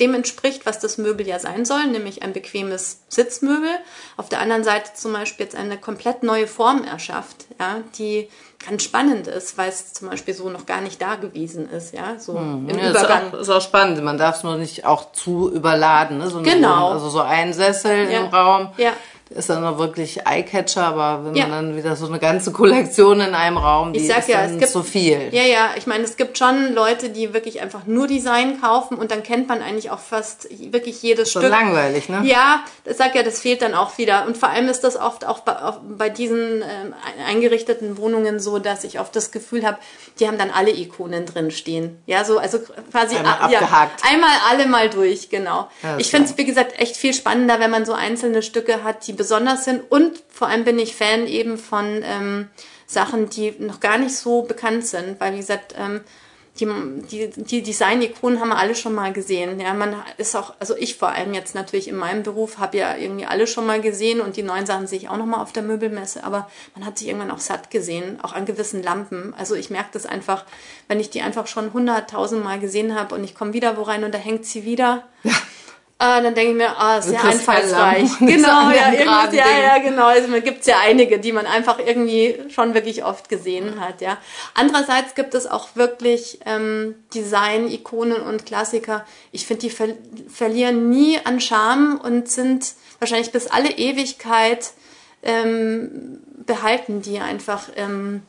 dem 0.00 0.14
entspricht, 0.14 0.66
was 0.66 0.80
das 0.80 0.98
Möbel 0.98 1.26
ja 1.26 1.38
sein 1.38 1.64
soll, 1.64 1.86
nämlich 1.86 2.22
ein 2.22 2.32
bequemes 2.32 3.02
Sitzmöbel. 3.08 3.70
Auf 4.16 4.28
der 4.28 4.40
anderen 4.40 4.64
Seite 4.64 4.90
zum 4.94 5.12
Beispiel 5.12 5.46
jetzt 5.46 5.54
eine 5.54 5.78
komplett 5.78 6.24
neue 6.24 6.48
Form 6.48 6.82
erschafft, 6.82 7.46
ja, 7.60 7.76
die 7.96 8.28
ganz 8.66 8.82
spannend 8.82 9.28
ist, 9.28 9.56
weil 9.56 9.68
es 9.68 9.92
zum 9.92 10.10
Beispiel 10.10 10.34
so 10.34 10.48
noch 10.48 10.66
gar 10.66 10.80
nicht 10.80 11.00
da 11.00 11.14
gewesen 11.14 11.70
ist, 11.70 11.94
ja, 11.94 12.18
so 12.18 12.36
hm. 12.36 12.68
im 12.68 12.78
ja, 12.78 12.90
Übergang. 12.90 13.26
Ist 13.28 13.34
auch, 13.34 13.40
ist 13.40 13.50
auch, 13.50 13.60
spannend. 13.60 14.02
Man 14.02 14.18
darf 14.18 14.38
es 14.38 14.42
nur 14.42 14.56
nicht 14.56 14.84
auch 14.84 15.12
zu 15.12 15.52
überladen, 15.52 16.18
ne? 16.18 16.28
So 16.28 16.42
genau. 16.42 16.90
also 16.90 17.08
so 17.08 17.20
ein 17.20 17.52
Sessel 17.52 18.10
ja. 18.10 18.20
im 18.20 18.26
Raum. 18.26 18.72
Ja 18.78 18.94
ist 19.34 19.50
dann 19.50 19.62
noch 19.62 19.78
wirklich 19.78 20.26
Eyecatcher, 20.26 20.84
aber 20.84 21.24
wenn 21.24 21.34
ja. 21.34 21.46
man 21.46 21.68
dann 21.68 21.76
wieder 21.76 21.96
so 21.96 22.06
eine 22.06 22.18
ganze 22.18 22.52
Kollektion 22.52 23.20
in 23.20 23.34
einem 23.34 23.56
Raum, 23.56 23.92
die 23.92 24.00
ich 24.00 24.06
sag 24.06 24.20
ist 24.20 24.28
ja, 24.28 24.42
dann 24.42 24.54
es 24.54 24.58
gibt, 24.58 24.70
so 24.70 24.82
viel. 24.82 25.28
Ja, 25.32 25.42
ja, 25.42 25.70
ich 25.76 25.86
meine, 25.86 26.04
es 26.04 26.16
gibt 26.16 26.38
schon 26.38 26.72
Leute, 26.72 27.10
die 27.10 27.34
wirklich 27.34 27.60
einfach 27.60 27.86
nur 27.86 28.06
Design 28.06 28.60
kaufen 28.60 28.96
und 28.96 29.10
dann 29.10 29.22
kennt 29.22 29.48
man 29.48 29.60
eigentlich 29.60 29.90
auch 29.90 29.98
fast 29.98 30.48
wirklich 30.72 31.02
jedes 31.02 31.32
so 31.32 31.40
Stück. 31.40 31.50
langweilig, 31.50 32.08
ne? 32.08 32.22
Ja, 32.24 32.64
ich 32.84 32.96
sag 32.96 33.14
ja, 33.14 33.22
das 33.22 33.40
fehlt 33.40 33.62
dann 33.62 33.74
auch 33.74 33.98
wieder. 33.98 34.26
Und 34.26 34.38
vor 34.38 34.50
allem 34.50 34.68
ist 34.68 34.84
das 34.84 34.96
oft 34.96 35.26
auch 35.26 35.40
bei, 35.40 35.60
auch 35.60 35.80
bei 35.82 36.10
diesen 36.10 36.62
ähm, 36.62 36.94
eingerichteten 37.26 37.98
Wohnungen 37.98 38.38
so, 38.38 38.60
dass 38.60 38.84
ich 38.84 39.00
oft 39.00 39.14
das 39.16 39.32
Gefühl 39.32 39.66
habe, 39.66 39.78
die 40.20 40.28
haben 40.28 40.38
dann 40.38 40.50
alle 40.50 40.70
Ikonen 40.70 41.26
drin 41.26 41.50
stehen. 41.50 42.00
Ja, 42.06 42.24
so, 42.24 42.38
also 42.38 42.60
quasi 42.92 43.16
einmal 43.16 43.38
abgehakt. 43.38 44.00
Ja, 44.04 44.10
einmal 44.10 44.30
alle 44.48 44.66
mal 44.66 44.90
durch, 44.90 45.28
genau. 45.28 45.68
Ja, 45.82 45.98
ich 45.98 46.10
finde 46.10 46.28
es, 46.28 46.38
wie 46.38 46.44
gesagt, 46.44 46.78
echt 46.78 46.96
viel 46.96 47.14
spannender, 47.14 47.58
wenn 47.58 47.70
man 47.70 47.84
so 47.84 47.94
einzelne 47.94 48.42
Stücke 48.42 48.84
hat, 48.84 49.06
die 49.06 49.23
besonders 49.24 49.64
sind. 49.64 49.90
Und 49.90 50.22
vor 50.28 50.48
allem 50.48 50.64
bin 50.64 50.78
ich 50.78 50.94
Fan 50.94 51.26
eben 51.26 51.56
von 51.56 52.02
ähm, 52.04 52.48
Sachen, 52.86 53.30
die 53.30 53.54
noch 53.58 53.80
gar 53.80 53.96
nicht 53.96 54.14
so 54.14 54.42
bekannt 54.42 54.86
sind, 54.86 55.18
weil 55.18 55.32
wie 55.32 55.38
gesagt, 55.38 55.74
ähm, 55.78 56.02
die, 56.60 56.66
die, 57.10 57.30
die 57.30 57.62
Design-Ikonen 57.62 58.38
haben 58.38 58.50
wir 58.50 58.58
alle 58.58 58.74
schon 58.74 58.94
mal 58.94 59.14
gesehen. 59.14 59.58
Ja, 59.58 59.72
man 59.72 59.96
ist 60.18 60.36
auch, 60.36 60.52
also 60.60 60.76
ich 60.76 60.96
vor 60.96 61.08
allem 61.08 61.32
jetzt 61.32 61.54
natürlich 61.54 61.88
in 61.88 61.96
meinem 61.96 62.22
Beruf 62.22 62.58
habe 62.58 62.76
ja 62.76 62.96
irgendwie 62.96 63.24
alle 63.24 63.46
schon 63.46 63.66
mal 63.66 63.80
gesehen 63.80 64.20
und 64.20 64.36
die 64.36 64.44
neuen 64.44 64.66
Sachen 64.66 64.86
sehe 64.86 64.98
ich 64.98 65.08
auch 65.08 65.16
noch 65.16 65.26
mal 65.26 65.42
auf 65.42 65.52
der 65.52 65.64
Möbelmesse. 65.64 66.22
Aber 66.22 66.48
man 66.76 66.86
hat 66.86 66.98
sich 66.98 67.08
irgendwann 67.08 67.32
auch 67.32 67.40
satt 67.40 67.70
gesehen, 67.70 68.20
auch 68.22 68.34
an 68.34 68.44
gewissen 68.44 68.82
Lampen. 68.82 69.34
Also 69.36 69.56
ich 69.56 69.70
merke 69.70 69.88
das 69.94 70.06
einfach, 70.06 70.44
wenn 70.86 71.00
ich 71.00 71.10
die 71.10 71.22
einfach 71.22 71.46
schon 71.46 71.72
hunderttausend 71.72 72.44
Mal 72.44 72.60
gesehen 72.60 72.94
habe 72.94 73.14
und 73.16 73.24
ich 73.24 73.34
komme 73.34 73.54
wieder 73.54 73.76
wo 73.78 73.82
rein 73.82 74.04
und 74.04 74.14
da 74.14 74.18
hängt 74.18 74.44
sie 74.44 74.64
wieder. 74.64 75.02
Ja 75.24 75.32
äh, 76.00 76.22
dann 76.22 76.34
denke 76.34 76.50
ich 76.50 76.56
mir, 76.56 76.76
ah, 76.76 77.00
sehr 77.00 77.22
einfallsreich. 77.22 78.10
Genau, 78.18 78.70
ja, 78.70 78.92
ja, 78.92 79.32
ja, 79.32 79.78
genau. 79.78 80.06
Also 80.06 80.28
man 80.28 80.42
gibt 80.42 80.66
ja 80.66 80.78
einige, 80.80 81.20
die 81.20 81.30
man 81.30 81.46
einfach 81.46 81.78
irgendwie 81.78 82.36
schon 82.48 82.74
wirklich 82.74 83.04
oft 83.04 83.28
gesehen 83.28 83.80
hat, 83.80 84.00
ja. 84.00 84.18
Andererseits 84.54 85.14
gibt 85.14 85.34
es 85.34 85.46
auch 85.46 85.68
wirklich 85.76 86.40
ähm, 86.46 86.96
Design-Ikonen 87.14 88.20
und 88.22 88.44
Klassiker. 88.44 89.06
Ich 89.30 89.46
finde, 89.46 89.62
die 89.62 89.70
ver 89.70 89.88
verlieren 90.28 90.90
nie 90.90 91.18
an 91.24 91.40
Charme 91.40 92.00
und 92.02 92.28
sind 92.28 92.72
wahrscheinlich 92.98 93.30
bis 93.30 93.46
alle 93.46 93.70
Ewigkeit 93.70 94.72
ähm, 95.22 96.18
behalten 96.44 97.02
die 97.02 97.20
einfach. 97.20 97.68
Ähm, 97.76 98.22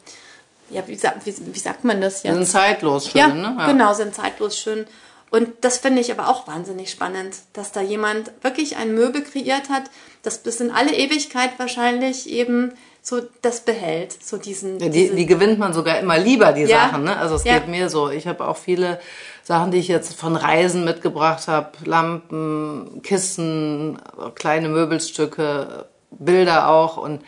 ja, 0.69 0.83
wie, 0.87 0.97
wie, 0.97 1.35
wie 1.53 1.59
sagt 1.59 1.83
man 1.83 2.01
das 2.01 2.23
jetzt? 2.23 2.33
Sind 2.33 2.47
zeitlos 2.47 3.09
schön, 3.09 3.19
ja, 3.19 3.27
ne? 3.27 3.55
Ja, 3.57 3.67
genau, 3.67 3.93
sind 3.93 4.15
zeitlos 4.15 4.57
schön. 4.57 4.87
Und 5.31 5.49
das 5.61 5.79
finde 5.79 6.01
ich 6.01 6.11
aber 6.11 6.29
auch 6.29 6.47
wahnsinnig 6.47 6.89
spannend, 6.89 7.35
dass 7.53 7.71
da 7.71 7.81
jemand 7.81 8.31
wirklich 8.41 8.77
ein 8.77 8.93
Möbel 8.93 9.23
kreiert 9.23 9.69
hat, 9.69 9.83
das 10.21 10.37
bis 10.39 10.59
in 10.59 10.71
alle 10.71 10.93
Ewigkeit 10.93 11.51
wahrscheinlich 11.57 12.29
eben 12.29 12.73
so 13.01 13.21
das 13.41 13.61
behält, 13.61 14.17
so 14.23 14.37
diesen. 14.37 14.79
Ja, 14.79 14.89
die, 14.89 15.11
die 15.11 15.25
gewinnt 15.25 15.59
man 15.59 15.73
sogar 15.73 15.99
immer 15.99 16.17
lieber, 16.17 16.53
die 16.53 16.63
ja. 16.63 16.87
Sachen. 16.87 17.03
Ne? 17.03 17.15
Also 17.17 17.35
es 17.35 17.43
ja. 17.43 17.59
geht 17.59 17.67
mir 17.67 17.89
so. 17.89 18.09
Ich 18.09 18.27
habe 18.27 18.47
auch 18.47 18.57
viele 18.57 18.99
Sachen, 19.43 19.69
die 19.69 19.77
ich 19.77 19.87
jetzt 19.87 20.15
von 20.15 20.35
Reisen 20.35 20.85
mitgebracht 20.85 21.47
habe, 21.47 21.71
Lampen, 21.85 23.01
Kissen, 23.03 23.99
kleine 24.33 24.69
Möbelstücke, 24.69 25.85
Bilder 26.09 26.69
auch 26.69 26.97
und 26.97 27.21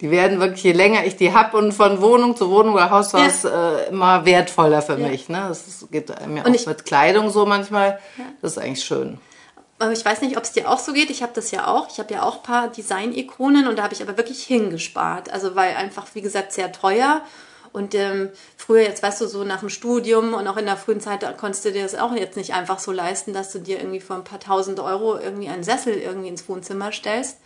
die 0.00 0.10
werden 0.10 0.40
wirklich, 0.40 0.62
je 0.62 0.72
länger 0.72 1.04
ich 1.04 1.16
die 1.16 1.32
hab 1.32 1.54
und 1.54 1.72
von 1.72 2.00
Wohnung 2.00 2.36
zu 2.36 2.50
Wohnung 2.50 2.74
oder 2.74 2.90
Haus 2.90 3.10
zu 3.10 3.22
Haus, 3.22 3.42
ja. 3.42 3.76
äh, 3.76 3.88
immer 3.88 4.24
wertvoller 4.24 4.82
für 4.82 4.98
ja. 4.98 5.08
mich. 5.08 5.28
Ne? 5.28 5.46
Das 5.48 5.86
geht 5.90 6.08
mir 6.26 6.44
und 6.44 6.50
auch 6.50 6.54
ich, 6.54 6.66
mit 6.66 6.84
Kleidung 6.84 7.30
so 7.30 7.46
manchmal. 7.46 7.98
Ja. 8.16 8.24
Das 8.40 8.52
ist 8.52 8.58
eigentlich 8.58 8.84
schön. 8.84 9.18
Aber 9.78 9.92
ich 9.92 10.04
weiß 10.04 10.20
nicht, 10.20 10.36
ob 10.36 10.44
es 10.44 10.52
dir 10.52 10.68
auch 10.68 10.78
so 10.78 10.92
geht. 10.92 11.08
Ich 11.08 11.22
habe 11.22 11.32
das 11.34 11.50
ja 11.50 11.66
auch. 11.66 11.88
Ich 11.90 11.98
habe 11.98 12.12
ja 12.12 12.22
auch 12.22 12.36
ein 12.36 12.42
paar 12.42 12.68
Design-Ikonen 12.68 13.66
und 13.66 13.78
da 13.78 13.84
habe 13.84 13.94
ich 13.94 14.02
aber 14.02 14.16
wirklich 14.18 14.42
hingespart. 14.42 15.32
Also 15.32 15.56
weil 15.56 15.74
einfach, 15.74 16.06
wie 16.14 16.20
gesagt, 16.20 16.52
sehr 16.52 16.70
teuer. 16.70 17.22
Und 17.72 17.94
ähm, 17.94 18.30
früher, 18.56 18.82
jetzt 18.82 19.02
weißt 19.02 19.20
du, 19.20 19.26
so 19.26 19.44
nach 19.44 19.60
dem 19.60 19.68
Studium 19.68 20.34
und 20.34 20.46
auch 20.48 20.56
in 20.56 20.66
der 20.66 20.76
frühen 20.76 21.00
Zeit, 21.00 21.22
da 21.22 21.32
konntest 21.32 21.64
du 21.64 21.72
dir 21.72 21.82
das 21.82 21.94
auch 21.94 22.14
jetzt 22.14 22.36
nicht 22.36 22.52
einfach 22.52 22.78
so 22.78 22.90
leisten, 22.90 23.32
dass 23.32 23.52
du 23.52 23.58
dir 23.58 23.78
irgendwie 23.78 24.00
für 24.00 24.14
ein 24.14 24.24
paar 24.24 24.40
tausend 24.40 24.80
Euro 24.80 25.16
irgendwie 25.18 25.48
einen 25.48 25.62
Sessel 25.62 25.94
irgendwie 25.94 26.28
ins 26.28 26.48
Wohnzimmer 26.48 26.90
stellst. 26.92 27.38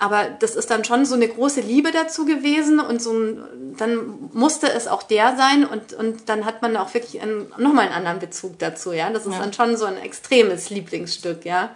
Aber 0.00 0.28
das 0.38 0.56
ist 0.56 0.70
dann 0.70 0.82
schon 0.82 1.04
so 1.04 1.14
eine 1.14 1.28
große 1.28 1.60
Liebe 1.60 1.92
dazu 1.92 2.24
gewesen 2.24 2.80
und 2.80 3.02
so 3.02 3.12
ein, 3.12 3.74
dann 3.76 4.30
musste 4.32 4.66
es 4.72 4.88
auch 4.88 5.02
der 5.02 5.36
sein 5.36 5.66
und, 5.66 5.92
und 5.92 6.30
dann 6.30 6.46
hat 6.46 6.62
man 6.62 6.74
auch 6.78 6.94
wirklich 6.94 7.20
einen, 7.20 7.52
nochmal 7.58 7.84
einen 7.84 7.94
anderen 7.94 8.18
Bezug 8.18 8.58
dazu, 8.58 8.92
ja. 8.92 9.10
Das 9.10 9.26
ist 9.26 9.34
ja. 9.34 9.40
dann 9.40 9.52
schon 9.52 9.76
so 9.76 9.84
ein 9.84 9.98
extremes 9.98 10.70
Lieblingsstück, 10.70 11.44
ja. 11.44 11.70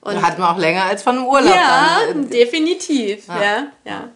Und 0.00 0.20
hat 0.20 0.40
man 0.40 0.52
auch 0.52 0.58
länger 0.58 0.84
als 0.84 1.04
von 1.04 1.18
einem 1.18 1.26
Urlaub. 1.26 1.54
Ja, 1.54 1.98
dann. 2.08 2.28
definitiv, 2.28 3.28
ja, 3.28 3.40
ja. 3.40 3.66
ja. 3.84 4.08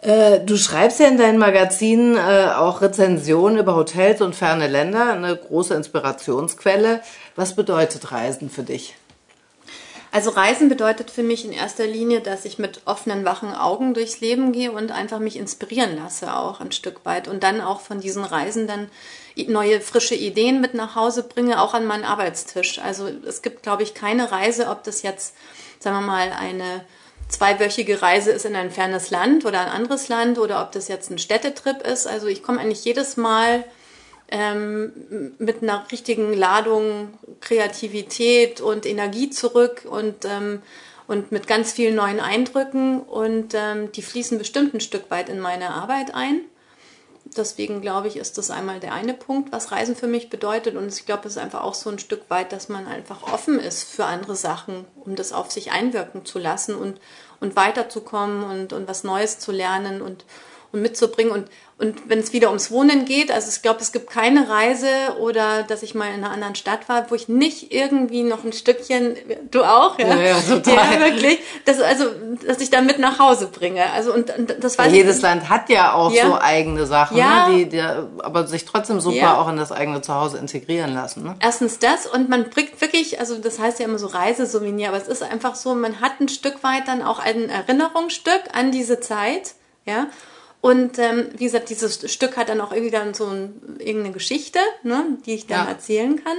Äh, 0.00 0.40
du 0.40 0.56
schreibst 0.56 0.98
ja 1.00 1.08
in 1.08 1.18
deinen 1.18 1.38
Magazinen 1.38 2.16
äh, 2.16 2.48
auch 2.56 2.80
Rezensionen 2.80 3.58
über 3.58 3.76
Hotels 3.76 4.22
und 4.22 4.34
ferne 4.34 4.68
Länder, 4.68 5.12
eine 5.12 5.36
große 5.36 5.74
Inspirationsquelle. 5.74 7.02
Was 7.34 7.54
bedeutet 7.54 8.10
Reisen 8.10 8.48
für 8.48 8.62
dich? 8.62 8.94
Also 10.16 10.30
Reisen 10.30 10.70
bedeutet 10.70 11.10
für 11.10 11.22
mich 11.22 11.44
in 11.44 11.52
erster 11.52 11.86
Linie, 11.86 12.22
dass 12.22 12.46
ich 12.46 12.58
mit 12.58 12.80
offenen, 12.86 13.26
wachen 13.26 13.52
Augen 13.52 13.92
durchs 13.92 14.20
Leben 14.20 14.50
gehe 14.52 14.72
und 14.72 14.90
einfach 14.90 15.18
mich 15.18 15.36
inspirieren 15.36 15.94
lasse 15.94 16.34
auch 16.34 16.62
ein 16.62 16.72
Stück 16.72 17.04
weit 17.04 17.28
und 17.28 17.42
dann 17.42 17.60
auch 17.60 17.80
von 17.80 18.00
diesen 18.00 18.24
Reisen 18.24 18.66
dann 18.66 18.90
neue, 19.36 19.82
frische 19.82 20.14
Ideen 20.14 20.62
mit 20.62 20.72
nach 20.72 20.94
Hause 20.94 21.22
bringe, 21.22 21.60
auch 21.60 21.74
an 21.74 21.84
meinen 21.84 22.04
Arbeitstisch. 22.04 22.78
Also 22.78 23.10
es 23.26 23.42
gibt, 23.42 23.62
glaube 23.62 23.82
ich, 23.82 23.92
keine 23.92 24.32
Reise, 24.32 24.68
ob 24.68 24.84
das 24.84 25.02
jetzt, 25.02 25.34
sagen 25.80 25.98
wir 25.98 26.06
mal, 26.06 26.32
eine 26.32 26.86
zweiwöchige 27.28 28.00
Reise 28.00 28.30
ist 28.30 28.46
in 28.46 28.56
ein 28.56 28.70
fernes 28.70 29.10
Land 29.10 29.44
oder 29.44 29.60
ein 29.60 29.68
anderes 29.68 30.08
Land 30.08 30.38
oder 30.38 30.62
ob 30.62 30.72
das 30.72 30.88
jetzt 30.88 31.10
ein 31.10 31.18
Städtetrip 31.18 31.82
ist. 31.82 32.06
Also 32.06 32.26
ich 32.26 32.42
komme 32.42 32.62
eigentlich 32.62 32.86
jedes 32.86 33.18
Mal 33.18 33.64
ähm, 34.28 35.34
mit 35.38 35.62
einer 35.62 35.84
richtigen 35.90 36.32
Ladung 36.32 37.10
Kreativität 37.40 38.60
und 38.60 38.86
Energie 38.86 39.30
zurück 39.30 39.82
und, 39.88 40.24
ähm, 40.24 40.62
und 41.06 41.32
mit 41.32 41.46
ganz 41.46 41.72
vielen 41.72 41.94
neuen 41.94 42.20
Eindrücken 42.20 43.00
und 43.00 43.54
ähm, 43.54 43.92
die 43.92 44.02
fließen 44.02 44.38
bestimmt 44.38 44.74
ein 44.74 44.80
Stück 44.80 45.10
weit 45.10 45.28
in 45.28 45.40
meine 45.40 45.70
Arbeit 45.70 46.14
ein. 46.14 46.40
Deswegen 47.36 47.80
glaube 47.80 48.08
ich, 48.08 48.16
ist 48.16 48.38
das 48.38 48.50
einmal 48.50 48.78
der 48.78 48.94
eine 48.94 49.12
Punkt, 49.12 49.52
was 49.52 49.72
Reisen 49.72 49.96
für 49.96 50.06
mich 50.06 50.30
bedeutet. 50.30 50.76
Und 50.76 50.88
ich 50.88 51.06
glaube, 51.06 51.26
es 51.26 51.36
ist 51.36 51.42
einfach 51.42 51.62
auch 51.62 51.74
so 51.74 51.90
ein 51.90 51.98
Stück 51.98 52.22
weit, 52.28 52.52
dass 52.52 52.68
man 52.68 52.86
einfach 52.86 53.22
offen 53.32 53.58
ist 53.58 53.84
für 53.84 54.04
andere 54.04 54.36
Sachen, 54.36 54.84
um 55.04 55.16
das 55.16 55.32
auf 55.32 55.50
sich 55.50 55.72
einwirken 55.72 56.24
zu 56.24 56.38
lassen 56.38 56.76
und, 56.76 57.00
und 57.40 57.56
weiterzukommen 57.56 58.44
und, 58.44 58.72
und 58.72 58.86
was 58.86 59.02
Neues 59.02 59.40
zu 59.40 59.50
lernen 59.50 60.02
und, 60.02 60.24
und 60.72 60.82
mitzubringen. 60.82 61.32
Und 61.32 61.48
und 61.78 62.08
wenn 62.08 62.20
es 62.20 62.32
wieder 62.32 62.48
ums 62.48 62.70
Wohnen 62.70 63.04
geht, 63.04 63.30
also 63.30 63.50
ich 63.54 63.60
glaube, 63.60 63.80
es 63.82 63.92
gibt 63.92 64.08
keine 64.08 64.48
Reise 64.48 64.88
oder 65.20 65.62
dass 65.62 65.82
ich 65.82 65.94
mal 65.94 66.06
in 66.06 66.24
einer 66.24 66.30
anderen 66.30 66.54
Stadt 66.54 66.88
war, 66.88 67.10
wo 67.10 67.14
ich 67.14 67.28
nicht 67.28 67.70
irgendwie 67.70 68.22
noch 68.22 68.44
ein 68.44 68.54
Stückchen, 68.54 69.14
du 69.50 69.62
auch, 69.62 69.98
ja, 69.98 70.06
ja, 70.06 70.16
ja, 70.16 70.40
total. 70.40 70.94
ja 70.94 71.00
wirklich, 71.00 71.38
das, 71.66 71.78
also, 71.80 72.06
dass 72.46 72.62
ich 72.62 72.70
da 72.70 72.80
mit 72.80 72.98
nach 72.98 73.18
Hause 73.18 73.48
bringe. 73.48 73.90
Also 73.92 74.14
und, 74.14 74.34
und 74.38 74.54
das 74.64 74.78
weiß 74.78 74.86
ja, 74.86 74.92
Jedes 74.96 75.20
Land 75.20 75.50
hat 75.50 75.68
ja 75.68 75.92
auch 75.92 76.10
Ja. 76.12 76.28
so 76.28 76.38
eigene 76.38 76.86
Sachen, 76.86 77.18
Ja. 77.18 77.48
ne, 77.48 77.56
die, 77.58 77.66
die 77.68 77.80
aber 77.82 78.46
sich 78.46 78.64
trotzdem 78.64 78.98
super 78.98 79.38
auch 79.38 79.48
in 79.50 79.58
das 79.58 79.70
eigene 79.70 80.00
Zuhause 80.00 80.38
integrieren 80.38 80.94
lassen. 80.94 81.24
Ne? 81.24 81.36
Erstens 81.40 81.78
das 81.78 82.06
und 82.06 82.30
man 82.30 82.48
bringt 82.48 82.80
wirklich, 82.80 83.20
also 83.20 83.36
das 83.36 83.58
heißt 83.58 83.80
ja 83.80 83.84
immer 83.84 83.98
so 83.98 84.06
Reisesouvenir, 84.06 84.88
aber 84.88 84.96
es 84.96 85.08
ist 85.08 85.22
einfach 85.22 85.56
so, 85.56 85.74
man 85.74 86.00
hat 86.00 86.20
ein 86.22 86.28
Stück 86.28 86.64
weit 86.64 86.88
dann 86.88 87.02
auch 87.02 87.18
ein 87.18 87.50
Erinnerungsstück 87.50 88.40
an 88.54 88.72
diese 88.72 88.98
Zeit, 88.98 89.56
ja. 89.84 90.06
Und 90.66 90.98
ähm, 90.98 91.28
wie 91.36 91.44
gesagt, 91.44 91.70
dieses 91.70 92.10
Stück 92.12 92.36
hat 92.36 92.48
dann 92.48 92.60
auch 92.60 92.72
irgendwie 92.72 92.90
dann 92.90 93.14
so 93.14 93.26
ein, 93.26 93.76
irgendeine 93.78 94.12
Geschichte, 94.12 94.58
ne, 94.82 95.16
die 95.24 95.34
ich 95.34 95.46
dann 95.46 95.64
Ja. 95.64 95.70
erzählen 95.70 96.20
kann. 96.24 96.36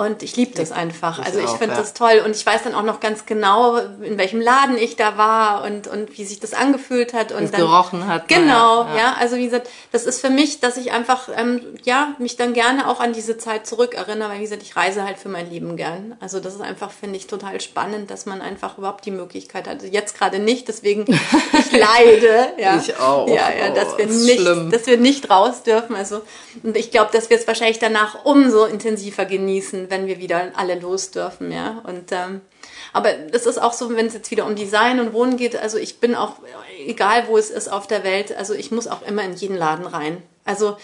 Und 0.00 0.22
ich 0.22 0.36
liebe 0.36 0.54
das 0.56 0.72
einfach. 0.72 1.18
Ich 1.18 1.26
Also 1.26 1.40
ich 1.40 1.50
finde 1.50 1.74
ja. 1.74 1.80
das 1.80 1.92
toll. 1.92 2.22
Und 2.24 2.34
ich 2.34 2.44
weiß 2.46 2.62
dann 2.62 2.74
auch 2.74 2.82
noch 2.82 3.00
ganz 3.00 3.26
genau, 3.26 3.76
in 4.02 4.16
welchem 4.16 4.40
Laden 4.40 4.78
ich 4.78 4.96
da 4.96 5.18
war 5.18 5.64
und, 5.64 5.86
und 5.88 6.16
wie 6.16 6.24
sich 6.24 6.40
das 6.40 6.54
angefühlt 6.54 7.12
hat. 7.12 7.32
Und 7.32 7.44
es 7.44 7.50
dann, 7.50 7.60
gerochen 7.60 8.06
hat. 8.06 8.28
Genau, 8.28 8.84
Ja, 8.84 8.90
ja, 8.90 8.96
ja. 8.96 9.16
Also 9.20 9.36
wie 9.36 9.44
gesagt, 9.44 9.68
das 9.92 10.06
ist 10.06 10.20
für 10.20 10.30
mich, 10.30 10.60
dass 10.60 10.76
ich 10.78 10.92
einfach, 10.92 11.28
ähm, 11.36 11.60
ja, 11.84 12.14
mich 12.18 12.36
dann 12.36 12.54
gerne 12.54 12.88
auch 12.88 13.00
an 13.00 13.12
diese 13.12 13.36
Zeit 13.36 13.66
zurückerinnere, 13.66 14.30
weil 14.30 14.38
wie 14.38 14.42
gesagt, 14.42 14.62
ich 14.62 14.74
reise 14.74 15.04
halt 15.04 15.18
für 15.18 15.28
mein 15.28 15.50
Leben 15.50 15.76
gern. 15.76 16.16
Also 16.20 16.40
das 16.40 16.54
ist 16.54 16.62
einfach, 16.62 16.90
finde 16.90 17.16
ich, 17.16 17.26
total 17.26 17.60
spannend, 17.60 18.10
dass 18.10 18.24
man 18.24 18.40
einfach 18.40 18.78
überhaupt 18.78 19.04
die 19.04 19.10
Möglichkeit 19.10 19.68
hat. 19.68 19.74
Also 19.80 19.86
jetzt 19.86 20.16
gerade 20.16 20.38
nicht, 20.38 20.68
deswegen 20.68 21.04
ich 21.08 21.72
leide, 21.78 22.54
ja. 22.56 22.76
Ich 22.80 22.96
auch. 22.98 23.28
Ja, 23.28 23.50
ja, 23.52 23.70
dass 23.70 23.94
Oh, 23.94 23.98
wir 23.98 24.06
das 24.06 24.16
nicht, 24.16 24.40
schlimm. 24.40 24.70
dass 24.70 24.86
wir 24.86 24.96
nicht 24.96 25.28
raus 25.30 25.62
dürfen. 25.62 25.94
Also 25.96 26.22
und 26.62 26.76
ich 26.76 26.90
glaube, 26.90 27.10
dass 27.12 27.28
wir 27.30 27.36
es 27.36 27.46
wahrscheinlich 27.46 27.78
danach 27.78 28.24
umso 28.24 28.64
intensiver 28.64 29.24
genießen, 29.24 29.89
wenn 29.90 30.06
wir 30.06 30.18
wieder 30.18 30.52
alle 30.56 30.78
los 30.78 31.10
dürfen, 31.10 31.52
ja. 31.52 31.82
Und 31.84 32.12
ähm, 32.12 32.40
aber 32.92 33.12
das 33.12 33.46
ist 33.46 33.60
auch 33.60 33.72
so, 33.72 33.94
wenn 33.94 34.06
es 34.06 34.14
jetzt 34.14 34.30
wieder 34.30 34.46
um 34.46 34.56
Design 34.56 35.00
und 35.00 35.12
Wohnen 35.12 35.36
geht. 35.36 35.56
Also 35.56 35.78
ich 35.78 36.00
bin 36.00 36.14
auch, 36.14 36.36
egal 36.86 37.24
wo 37.28 37.36
es 37.36 37.50
ist 37.50 37.70
auf 37.70 37.86
der 37.86 38.04
Welt, 38.04 38.36
also 38.36 38.54
ich 38.54 38.70
muss 38.70 38.88
auch 38.88 39.02
immer 39.02 39.22
in 39.22 39.34
jeden 39.34 39.56
Laden 39.56 39.86
rein. 39.86 40.22
Also 40.44 40.76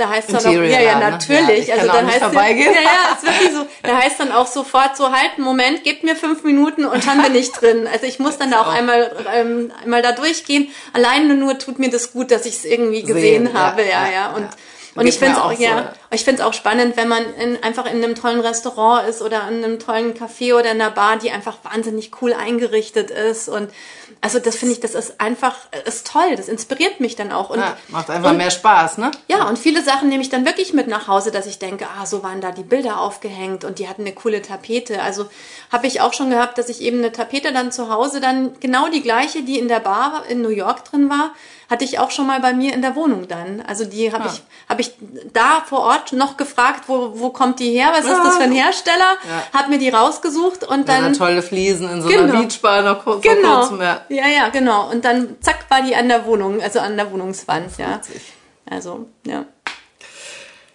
da 0.00 0.08
heißt 0.08 0.32
dann 0.32 0.46
auch, 0.46 0.52
ja, 0.52 0.80
ja, 0.80 0.98
natürlich. 0.98 1.66
Ja, 1.66 1.74
also 1.74 1.88
dann 1.88 2.06
heißt 2.06 2.22
ja, 2.22 2.32
ja, 2.32 3.14
ist 3.14 3.22
wirklich 3.22 3.52
so. 3.52 3.66
Da 3.82 3.98
heißt 3.98 4.18
dann 4.18 4.32
auch 4.32 4.46
sofort 4.46 4.96
so, 4.96 5.12
halt, 5.12 5.36
Moment, 5.36 5.84
gebt 5.84 6.04
mir 6.04 6.16
fünf 6.16 6.42
Minuten 6.42 6.86
und 6.86 7.06
dann 7.06 7.22
bin 7.22 7.34
ich 7.34 7.52
drin. 7.52 7.86
Also 7.86 8.06
ich 8.06 8.18
muss 8.18 8.38
dann 8.38 8.50
da 8.50 8.62
auch 8.62 8.68
auch. 8.68 8.72
einmal, 8.72 9.14
ähm, 9.34 9.70
einmal 9.82 10.00
da 10.00 10.12
durchgehen. 10.12 10.70
Alleine 10.94 11.34
nur 11.34 11.58
tut 11.58 11.78
mir 11.78 11.90
das 11.90 12.12
gut, 12.12 12.30
dass 12.30 12.46
ich 12.46 12.54
es 12.54 12.64
irgendwie 12.64 13.02
gesehen 13.02 13.48
Sehen, 13.48 13.58
habe, 13.58 13.82
ja, 13.82 14.06
ja, 14.06 14.12
ja. 14.12 14.30
Und, 14.30 14.44
ja. 14.44 14.50
Und 14.96 15.04
Geht 15.04 15.14
ich 15.14 15.18
finde 15.20 15.34
es 15.34 15.40
auch, 15.40 15.52
so, 15.54 15.62
ja, 15.62 15.70
ja. 15.76 15.92
ich 16.10 16.24
finde 16.24 16.42
es 16.42 16.46
auch 16.48 16.52
spannend, 16.52 16.96
wenn 16.96 17.06
man 17.06 17.22
in, 17.34 17.62
einfach 17.62 17.86
in 17.86 18.02
einem 18.02 18.14
tollen 18.16 18.40
Restaurant 18.40 19.08
ist 19.08 19.22
oder 19.22 19.46
in 19.48 19.62
einem 19.64 19.78
tollen 19.78 20.14
Café 20.14 20.54
oder 20.54 20.72
in 20.72 20.80
einer 20.80 20.90
Bar, 20.90 21.16
die 21.18 21.30
einfach 21.30 21.58
wahnsinnig 21.62 22.10
cool 22.20 22.32
eingerichtet 22.34 23.10
ist. 23.10 23.48
Und 23.48 23.70
also 24.20 24.38
das 24.40 24.56
finde 24.56 24.74
ich, 24.74 24.80
das 24.80 24.94
ist 24.94 25.20
einfach, 25.20 25.54
ist 25.86 26.08
toll. 26.08 26.34
Das 26.36 26.48
inspiriert 26.48 26.98
mich 26.98 27.14
dann 27.14 27.30
auch. 27.30 27.50
Und, 27.50 27.60
Ja, 27.60 27.76
macht 27.88 28.10
einfach 28.10 28.30
und, 28.30 28.36
mehr 28.36 28.50
Spaß, 28.50 28.98
ne? 28.98 29.12
ja, 29.28 29.48
und 29.48 29.58
viele 29.58 29.82
Sachen 29.82 30.08
nehme 30.08 30.22
ich 30.22 30.28
dann 30.28 30.44
wirklich 30.44 30.72
mit 30.72 30.88
nach 30.88 31.06
Hause, 31.06 31.30
dass 31.30 31.46
ich 31.46 31.58
denke, 31.60 31.86
ah, 32.00 32.04
so 32.04 32.22
waren 32.24 32.40
da 32.40 32.50
die 32.50 32.64
Bilder 32.64 33.00
aufgehängt 33.00 33.64
und 33.64 33.78
die 33.78 33.88
hatten 33.88 34.02
eine 34.02 34.12
coole 34.12 34.42
Tapete. 34.42 35.02
Also 35.02 35.28
habe 35.70 35.86
ich 35.86 36.00
auch 36.00 36.12
schon 36.14 36.30
gehabt, 36.30 36.58
dass 36.58 36.68
ich 36.68 36.80
eben 36.80 36.98
eine 36.98 37.12
Tapete 37.12 37.52
dann 37.52 37.70
zu 37.70 37.90
Hause 37.90 38.20
dann 38.20 38.58
genau 38.58 38.88
die 38.88 39.02
gleiche, 39.02 39.42
die 39.42 39.58
in 39.58 39.68
der 39.68 39.80
Bar 39.80 40.24
in 40.28 40.42
New 40.42 40.48
York 40.48 40.84
drin 40.84 41.08
war, 41.08 41.30
hatte 41.70 41.84
ich 41.84 42.00
auch 42.00 42.10
schon 42.10 42.26
mal 42.26 42.40
bei 42.40 42.52
mir 42.52 42.74
in 42.74 42.82
der 42.82 42.96
Wohnung 42.96 43.28
dann. 43.28 43.60
Also 43.64 43.84
die 43.84 44.12
habe 44.12 44.24
Ah. 44.24 44.32
ich 44.34 44.42
habe 44.68 44.79
ich 44.80 44.92
da 45.32 45.62
vor 45.66 45.80
Ort 45.80 46.12
noch 46.12 46.36
gefragt, 46.36 46.84
wo, 46.88 47.12
wo 47.14 47.30
kommt 47.30 47.60
die 47.60 47.70
her? 47.72 47.88
Was 47.92 48.04
ist 48.04 48.18
das 48.24 48.36
für 48.36 48.42
ein 48.44 48.52
Hersteller? 48.52 49.16
Ja. 49.28 49.58
Hab 49.58 49.68
mir 49.68 49.78
die 49.78 49.88
rausgesucht 49.88 50.64
und 50.64 50.88
Dann 50.88 51.02
dann 51.02 51.12
tolle 51.14 51.42
Fliesen 51.42 51.90
in 51.90 52.02
so 52.02 52.08
Genau. 52.08 52.22
einer 52.22 52.42
Beachbar 52.42 52.82
noch 52.82 53.04
kurz 53.04 53.24
vor 53.24 53.34
genau. 53.34 53.60
kurzem. 53.60 53.80
Ja. 53.80 54.00
ja, 54.08 54.28
ja, 54.28 54.48
genau. 54.48 54.90
Und 54.90 55.04
dann 55.04 55.36
zack 55.40 55.66
war 55.68 55.82
die 55.82 55.94
an 55.94 56.08
der 56.08 56.26
Wohnung, 56.26 56.60
also 56.60 56.80
an 56.80 56.96
der 56.96 57.10
Wohnungswand, 57.12 57.78
ja. 57.78 58.00
Also, 58.68 59.06
ja. 59.26 59.44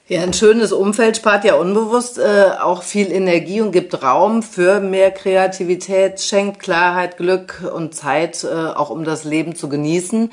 Ja, 0.07 0.21
ein 0.21 0.33
schönes 0.33 0.71
Umfeld 0.71 1.17
spart 1.17 1.45
ja 1.45 1.55
unbewusst 1.55 2.19
äh, 2.19 2.51
auch 2.61 2.83
viel 2.83 3.11
Energie 3.11 3.61
und 3.61 3.71
gibt 3.71 4.03
Raum 4.03 4.43
für 4.43 4.79
mehr 4.79 5.09
Kreativität, 5.09 6.21
schenkt 6.21 6.59
Klarheit, 6.59 7.17
Glück 7.17 7.63
und 7.73 7.95
Zeit, 7.95 8.43
äh, 8.43 8.47
auch 8.47 8.91
um 8.91 9.03
das 9.03 9.23
Leben 9.23 9.55
zu 9.55 9.67
genießen. 9.67 10.31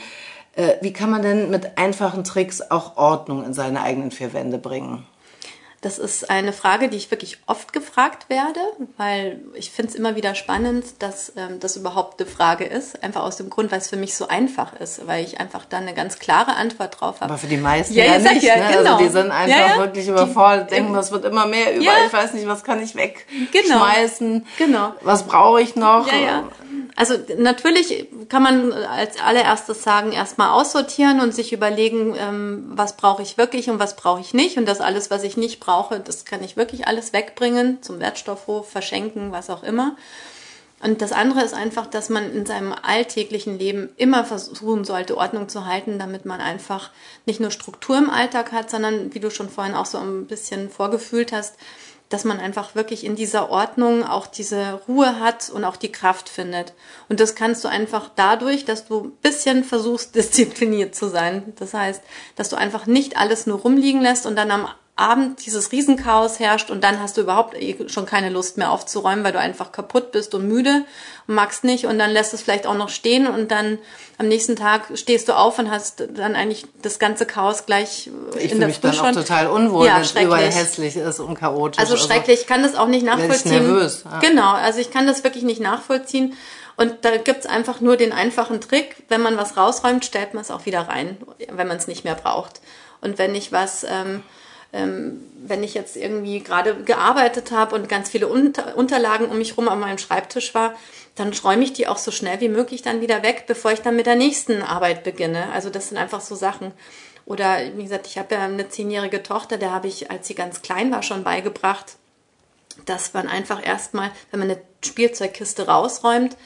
Äh, 0.55 0.75
wie 0.83 0.93
kann 0.93 1.11
man 1.11 1.23
denn 1.23 1.51
mit 1.51 1.79
einfachen 1.79 2.25
Tricks 2.25 2.61
auch 2.71 2.97
Ordnung 2.97 3.45
in 3.45 3.55
seine 3.55 3.83
eigenen 3.83 4.11
vier 4.11 4.33
Wände 4.33 4.59
bringen? 4.59 5.07
Das 5.81 5.99
ist 5.99 6.31
eine 6.31 6.53
Frage, 6.53 6.89
die 6.89 6.97
ich 6.97 7.11
wirklich 7.11 7.39
oft 7.49 7.73
gefragt 7.73 8.29
werde, 8.29 8.61
weil 8.99 9.41
ich 9.55 9.73
finde 9.73 9.91
es 9.91 9.97
immer 9.97 10.15
wieder 10.15 10.37
spannend, 10.37 10.85
dass 11.01 11.33
ähm, 11.37 11.59
das 11.59 11.75
überhaupt 11.77 12.21
eine 12.21 12.31
Frage 12.31 12.63
ist. 12.65 13.03
Einfach 13.03 13.23
aus 13.23 13.39
dem 13.39 13.51
Grund, 13.51 13.73
weil 13.73 13.79
es 13.81 13.89
für 13.89 13.97
mich 13.97 14.15
so 14.15 14.29
einfach 14.29 14.75
ist, 14.79 15.05
weil 15.09 15.25
ich 15.25 15.41
einfach 15.41 15.65
dann 15.65 15.83
eine 15.83 15.93
ganz 15.95 16.21
klare 16.21 16.55
Antwort 16.55 17.01
drauf 17.01 17.17
habe. 17.21 17.25
Aber 17.33 17.37
für 17.39 17.49
die 17.49 17.57
meisten 17.57 17.95
Ja, 17.95 18.05
ja, 18.05 18.19
nicht. 18.19 18.45
ja, 18.45 18.57
ne? 18.59 18.77
genau. 18.77 18.93
Also 18.93 19.05
die 19.07 19.11
sind 19.11 19.33
einfach 19.33 19.59
Ja, 19.59 19.67
ja. 19.75 19.79
wirklich 19.79 20.07
überfordert, 20.07 20.71
Die- 20.71 20.75
denken, 20.77 20.95
das 20.95 21.11
wird 21.11 21.25
immer 21.25 21.47
mehr 21.47 21.75
über. 21.75 21.91
Ich 22.07 22.13
weiß 22.13 22.35
nicht, 22.35 22.47
was 22.47 22.63
kann 22.63 22.81
ich 22.81 22.93
Genau. 22.93 23.11
wegschmeißen? 23.53 24.47
Genau. 24.59 24.93
Was 25.01 25.25
brauche 25.25 25.61
ich 25.63 25.75
noch? 25.75 26.07
Ja, 26.07 26.17
ja. 26.17 26.45
Also 26.95 27.15
natürlich 27.39 28.07
kann 28.29 28.43
man 28.43 28.73
als 28.73 29.19
allererstes 29.19 29.83
sagen, 29.83 30.13
erstmal 30.13 30.51
aussortieren 30.51 31.21
und 31.21 31.35
sich 31.35 31.53
überlegen, 31.53 32.15
ähm, 32.19 32.65
was 32.75 32.97
brauche 32.97 33.23
ich 33.23 33.39
wirklich 33.39 33.71
und 33.71 33.79
was 33.79 33.97
brauche 33.97 34.21
ich 34.21 34.35
nicht. 34.35 34.59
Und 34.59 34.67
das 34.67 34.81
alles, 34.81 35.11
was 35.11 35.23
ich 35.25 35.37
nicht 35.37 35.59
brauche, 35.59 36.01
das 36.01 36.25
kann 36.25 36.45
ich 36.45 36.57
wirklich 36.57 36.87
alles 36.87 37.13
wegbringen, 37.13 37.83
zum 37.83 37.99
Wertstoffhof, 38.01 38.71
verschenken, 38.71 39.33
was 39.33 39.49
auch 39.49 39.63
immer. 39.63 39.97
Und 40.83 41.01
das 41.01 41.13
andere 41.13 41.43
ist 41.43 41.55
einfach, 41.55 41.87
dass 41.87 42.09
man 42.09 42.33
in 42.33 42.45
seinem 42.45 42.73
alltäglichen 42.73 43.57
Leben 43.57 43.91
immer 43.97 44.25
versuchen 44.25 44.85
sollte, 44.85 45.17
Ordnung 45.17 45.49
zu 45.49 45.65
halten, 45.65 46.01
damit 46.01 46.27
man 46.27 46.41
einfach 46.41 46.91
nicht 47.25 47.39
nur 47.39 47.53
Struktur 47.53 47.97
im 47.97 48.11
Alltag 48.11 48.51
hat, 48.51 48.69
sondern, 48.69 49.15
wie 49.15 49.21
du 49.21 49.31
schon 49.31 49.49
vorhin 49.49 49.75
auch 49.75 49.87
so 49.87 49.99
ein 49.99 50.27
bisschen 50.27 50.71
vorgefühlt 50.71 51.31
hast, 51.31 51.55
dass 52.13 52.25
man 52.25 52.41
einfach 52.41 52.75
wirklich 52.75 53.05
in 53.05 53.17
dieser 53.17 53.49
Ordnung 53.49 54.05
auch 54.05 54.27
diese 54.27 54.81
Ruhe 54.87 55.19
hat 55.19 55.49
und 55.49 55.65
auch 55.65 55.77
die 55.77 55.91
Kraft 55.93 56.29
findet. 56.29 56.75
Und 57.09 57.21
das 57.21 57.35
kannst 57.35 57.65
du 57.65 57.69
einfach 57.69 58.11
dadurch, 58.15 58.65
dass 58.65 58.87
du 58.87 59.05
ein 59.05 59.11
bisschen 59.23 59.65
versuchst, 59.65 60.15
diszipliniert 60.15 60.95
zu 60.95 61.09
sein. 61.09 61.55
Das 61.59 61.73
heißt, 61.73 62.03
dass 62.37 62.51
du 62.51 62.57
einfach 62.57 62.87
nicht 62.87 63.17
alles 63.17 63.47
nur 63.47 63.61
rumliegen 63.61 64.03
lässt 64.03 64.27
und 64.27 64.37
dann 64.37 64.51
am 64.51 64.69
Abend 64.95 65.45
dieses 65.47 65.73
Riesenchaos 65.73 66.39
herrscht 66.39 66.71
und 66.71 66.85
dann 66.85 67.01
hast 67.01 67.17
du 67.17 67.23
überhaupt 67.23 67.55
eh 67.55 67.89
schon 67.89 68.05
keine 68.05 68.29
Lust 68.29 68.59
mehr 68.59 68.71
aufzuräumen, 68.71 69.25
weil 69.25 69.33
du 69.33 69.39
einfach 69.39 69.73
kaputt 69.73 70.13
bist 70.13 70.35
und 70.35 70.47
müde 70.47 70.85
und 71.27 71.35
magst 71.35 71.65
nicht 71.65 71.87
und 71.87 71.99
dann 71.99 72.11
lässt 72.11 72.35
es 72.35 72.43
vielleicht 72.43 72.67
auch 72.67 72.75
noch 72.77 72.91
stehen 72.91 73.27
und 73.27 73.51
dann 73.51 73.79
am 74.19 74.29
nächsten 74.29 74.55
Tag 74.55 74.89
stehst 74.95 75.29
du 75.29 75.33
auf 75.37 75.59
und 75.59 75.71
hast 75.71 76.05
dann 76.15 76.37
eigentlich 76.37 76.67
das 76.83 76.99
ganze 76.99 77.25
Chaos 77.25 77.65
gleich 77.65 78.11
Ich 78.37 78.43
in 78.43 78.49
fühle 78.51 78.59
der 78.61 78.69
mich 78.69 78.77
Früh 78.77 78.83
dann 78.91 78.99
auch 79.01 79.05
schon. 79.07 79.15
total 79.15 79.47
unwohl, 79.47 79.87
Ja, 79.87 79.95
wenn 79.97 80.03
es 80.03 80.13
überall 80.15 80.51
hässlich 80.51 80.95
ist 80.97 81.21
und 81.21 81.39
chaotisch. 81.39 81.79
Also 81.79 81.97
schrecklich, 81.97 82.43
ich 82.43 82.47
kann 82.47 82.63
das 82.63 82.75
auch 82.75 82.87
nicht 82.87 83.07
werd 83.07 83.19
ich 83.19 83.23
nachvollziehen. 83.23 83.53
nervös, 83.67 84.05
ja. 84.05 84.19
Genau, 84.21 84.53
also 84.53 84.79
ich 84.79 84.91
kann 84.91 85.07
das 85.07 85.25
wirklich 85.25 85.43
nicht 85.45 85.61
nachvollziehen. 85.61 86.35
Und 86.77 86.97
da 87.05 87.17
gibt's 87.17 87.47
einfach 87.47 87.81
nur 87.81 87.97
den 87.97 88.13
einfachen 88.13 88.61
Trick, 88.61 88.97
wenn 89.09 89.23
man 89.23 89.37
was 89.39 89.57
rausräumt, 89.57 90.05
stellt 90.05 90.35
man 90.35 90.43
es 90.43 90.51
auch 90.51 90.67
wieder 90.67 90.83
rein, 90.83 91.17
wenn 91.51 91.67
man 91.69 91.77
es 91.79 91.87
nicht 91.87 92.05
mehr 92.05 92.15
braucht. 92.15 92.61
Und 93.01 93.19
wenn 93.19 93.35
ich 93.35 93.53
was, 93.53 93.85
ähm, 93.85 94.23
ähm, 94.73 95.21
wenn 95.45 95.63
ich 95.63 95.75
jetzt 95.75 95.97
irgendwie 95.97 96.41
gerade 96.41 96.75
gearbeitet 96.85 97.51
habe 97.51 97.75
und 97.75 97.89
ganz 97.89 98.11
viele 98.11 98.29
Unter 98.29 98.77
Unterlagen 98.77 99.27
um 99.27 99.39
mich 99.39 99.57
rum 99.57 99.69
an 99.69 99.81
meinem 99.81 99.99
Schreibtisch 99.99 100.55
war, 100.55 100.75
dann 101.15 101.33
räume 101.33 101.65
ich 101.65 101.73
die 101.73 101.89
auch 101.89 101.99
so 101.99 102.11
schnell 102.11 102.41
wie 102.41 102.49
möglich 102.49 102.83
dann 102.83 103.01
wieder 103.01 103.23
weg, 103.23 103.45
bevor 103.47 103.73
ich 103.73 103.83
dann 103.83 103.97
mit 103.97 104.07
der 104.07 104.15
nächsten 104.17 104.63
Arbeit 104.63 105.05
beginne. 105.05 105.51
Also 105.53 105.69
das 105.69 105.89
sind 105.89 105.99
einfach 105.99 106.21
so 106.21 106.35
Sachen. 106.35 106.73
Oder 107.27 107.59
wie 107.77 107.83
gesagt, 107.83 108.07
ich 108.07 108.19
habe 108.19 108.35
ja 108.35 108.43
eine 108.43 108.69
zehnjährige 108.69 109.23
Tochter, 109.23 109.59
der 109.59 109.71
habe 109.71 109.89
ich, 109.89 110.11
als 110.11 110.27
sie 110.27 110.35
ganz 110.35 110.63
klein 110.63 110.91
war, 110.91 111.03
schon 111.03 111.23
beigebracht, 111.23 111.97
dass 112.87 113.13
man 113.13 113.29
einfach 113.29 113.65
erstmal, 113.65 114.11
wenn 114.31 114.41
man 114.41 114.51
eine 114.51 114.61
Spielzeugkiste 114.85 115.67
rausräumt, 115.67 116.37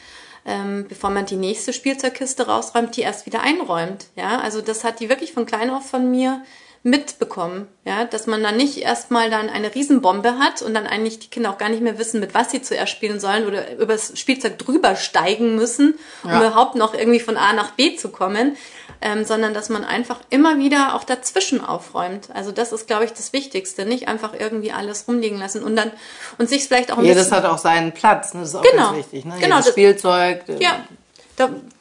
ähm, 0.44 0.86
bevor 0.88 1.10
man 1.10 1.26
die 1.26 1.36
nächste 1.36 1.72
Spielzeugkiste 1.72 2.46
rausräumt, 2.46 2.96
die 2.96 3.02
erst 3.02 3.26
wieder 3.26 3.40
einräumt. 3.40 4.06
Ja, 4.16 4.40
also 4.40 4.60
das 4.60 4.84
hat 4.84 5.00
die 5.00 5.08
wirklich 5.08 5.32
von 5.32 5.46
klein 5.46 5.70
auf 5.70 5.88
von 5.88 6.10
mir 6.10 6.42
mitbekommen, 6.86 7.66
ja, 7.84 8.04
dass 8.04 8.28
man 8.28 8.44
dann 8.44 8.56
nicht 8.56 8.78
erstmal 8.78 9.28
dann 9.28 9.50
eine 9.50 9.74
Riesenbombe 9.74 10.38
hat 10.38 10.62
und 10.62 10.72
dann 10.72 10.86
eigentlich 10.86 11.18
die 11.18 11.26
Kinder 11.26 11.50
auch 11.50 11.58
gar 11.58 11.68
nicht 11.68 11.82
mehr 11.82 11.98
wissen, 11.98 12.20
mit 12.20 12.32
was 12.32 12.52
sie 12.52 12.62
zuerst 12.62 12.92
spielen 12.92 13.18
sollen 13.18 13.44
oder 13.44 13.76
übers 13.76 14.16
Spielzeug 14.16 14.56
drüber 14.56 14.94
steigen 14.94 15.56
müssen, 15.56 15.98
um 16.22 16.30
ja. 16.30 16.38
überhaupt 16.38 16.76
noch 16.76 16.94
irgendwie 16.94 17.18
von 17.18 17.36
A 17.36 17.54
nach 17.54 17.72
B 17.72 17.96
zu 17.96 18.10
kommen, 18.10 18.56
ähm, 19.02 19.24
sondern 19.24 19.52
dass 19.52 19.68
man 19.68 19.84
einfach 19.84 20.20
immer 20.30 20.58
wieder 20.58 20.94
auch 20.94 21.02
dazwischen 21.02 21.60
aufräumt. 21.60 22.28
Also 22.32 22.52
das 22.52 22.70
ist, 22.70 22.86
glaube 22.86 23.04
ich, 23.04 23.12
das 23.12 23.32
Wichtigste, 23.32 23.84
nicht 23.84 24.06
einfach 24.06 24.32
irgendwie 24.38 24.70
alles 24.70 25.08
rumliegen 25.08 25.40
lassen 25.40 25.64
und 25.64 25.74
dann 25.74 25.90
und 26.38 26.48
sich 26.48 26.68
vielleicht 26.68 26.92
auch 26.92 26.98
ein 26.98 27.04
Jedes 27.04 27.24
bisschen, 27.24 27.38
hat 27.38 27.46
auch 27.46 27.58
seinen 27.58 27.90
Platz, 27.90 28.32
ne? 28.32 28.42
das 28.42 28.50
ist 28.50 28.54
auch 28.54 28.62
genau, 28.62 28.92
ganz 28.92 28.98
wichtig. 28.98 29.24
Ne? 29.24 29.34
Genau, 29.40 29.56
Jedes 29.56 29.64
das, 29.64 29.72
Spielzeug. 29.74 30.44
Ja, 30.60 30.70
da, 30.70 30.88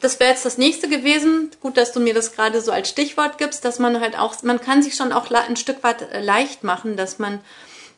das 0.00 0.20
wäre 0.20 0.30
jetzt 0.30 0.44
das 0.44 0.58
nächste 0.58 0.88
gewesen. 0.88 1.50
Gut, 1.60 1.76
dass 1.76 1.92
du 1.92 2.00
mir 2.00 2.14
das 2.14 2.32
gerade 2.32 2.60
so 2.60 2.72
als 2.72 2.88
Stichwort 2.88 3.38
gibst, 3.38 3.64
dass 3.64 3.78
man 3.78 4.00
halt 4.00 4.18
auch, 4.18 4.42
man 4.42 4.60
kann 4.60 4.82
sich 4.82 4.94
schon 4.94 5.12
auch 5.12 5.30
ein 5.30 5.56
Stück 5.56 5.82
weit 5.82 6.02
äh, 6.02 6.20
leicht 6.20 6.62
machen, 6.64 6.96
dass 6.96 7.18
man 7.18 7.40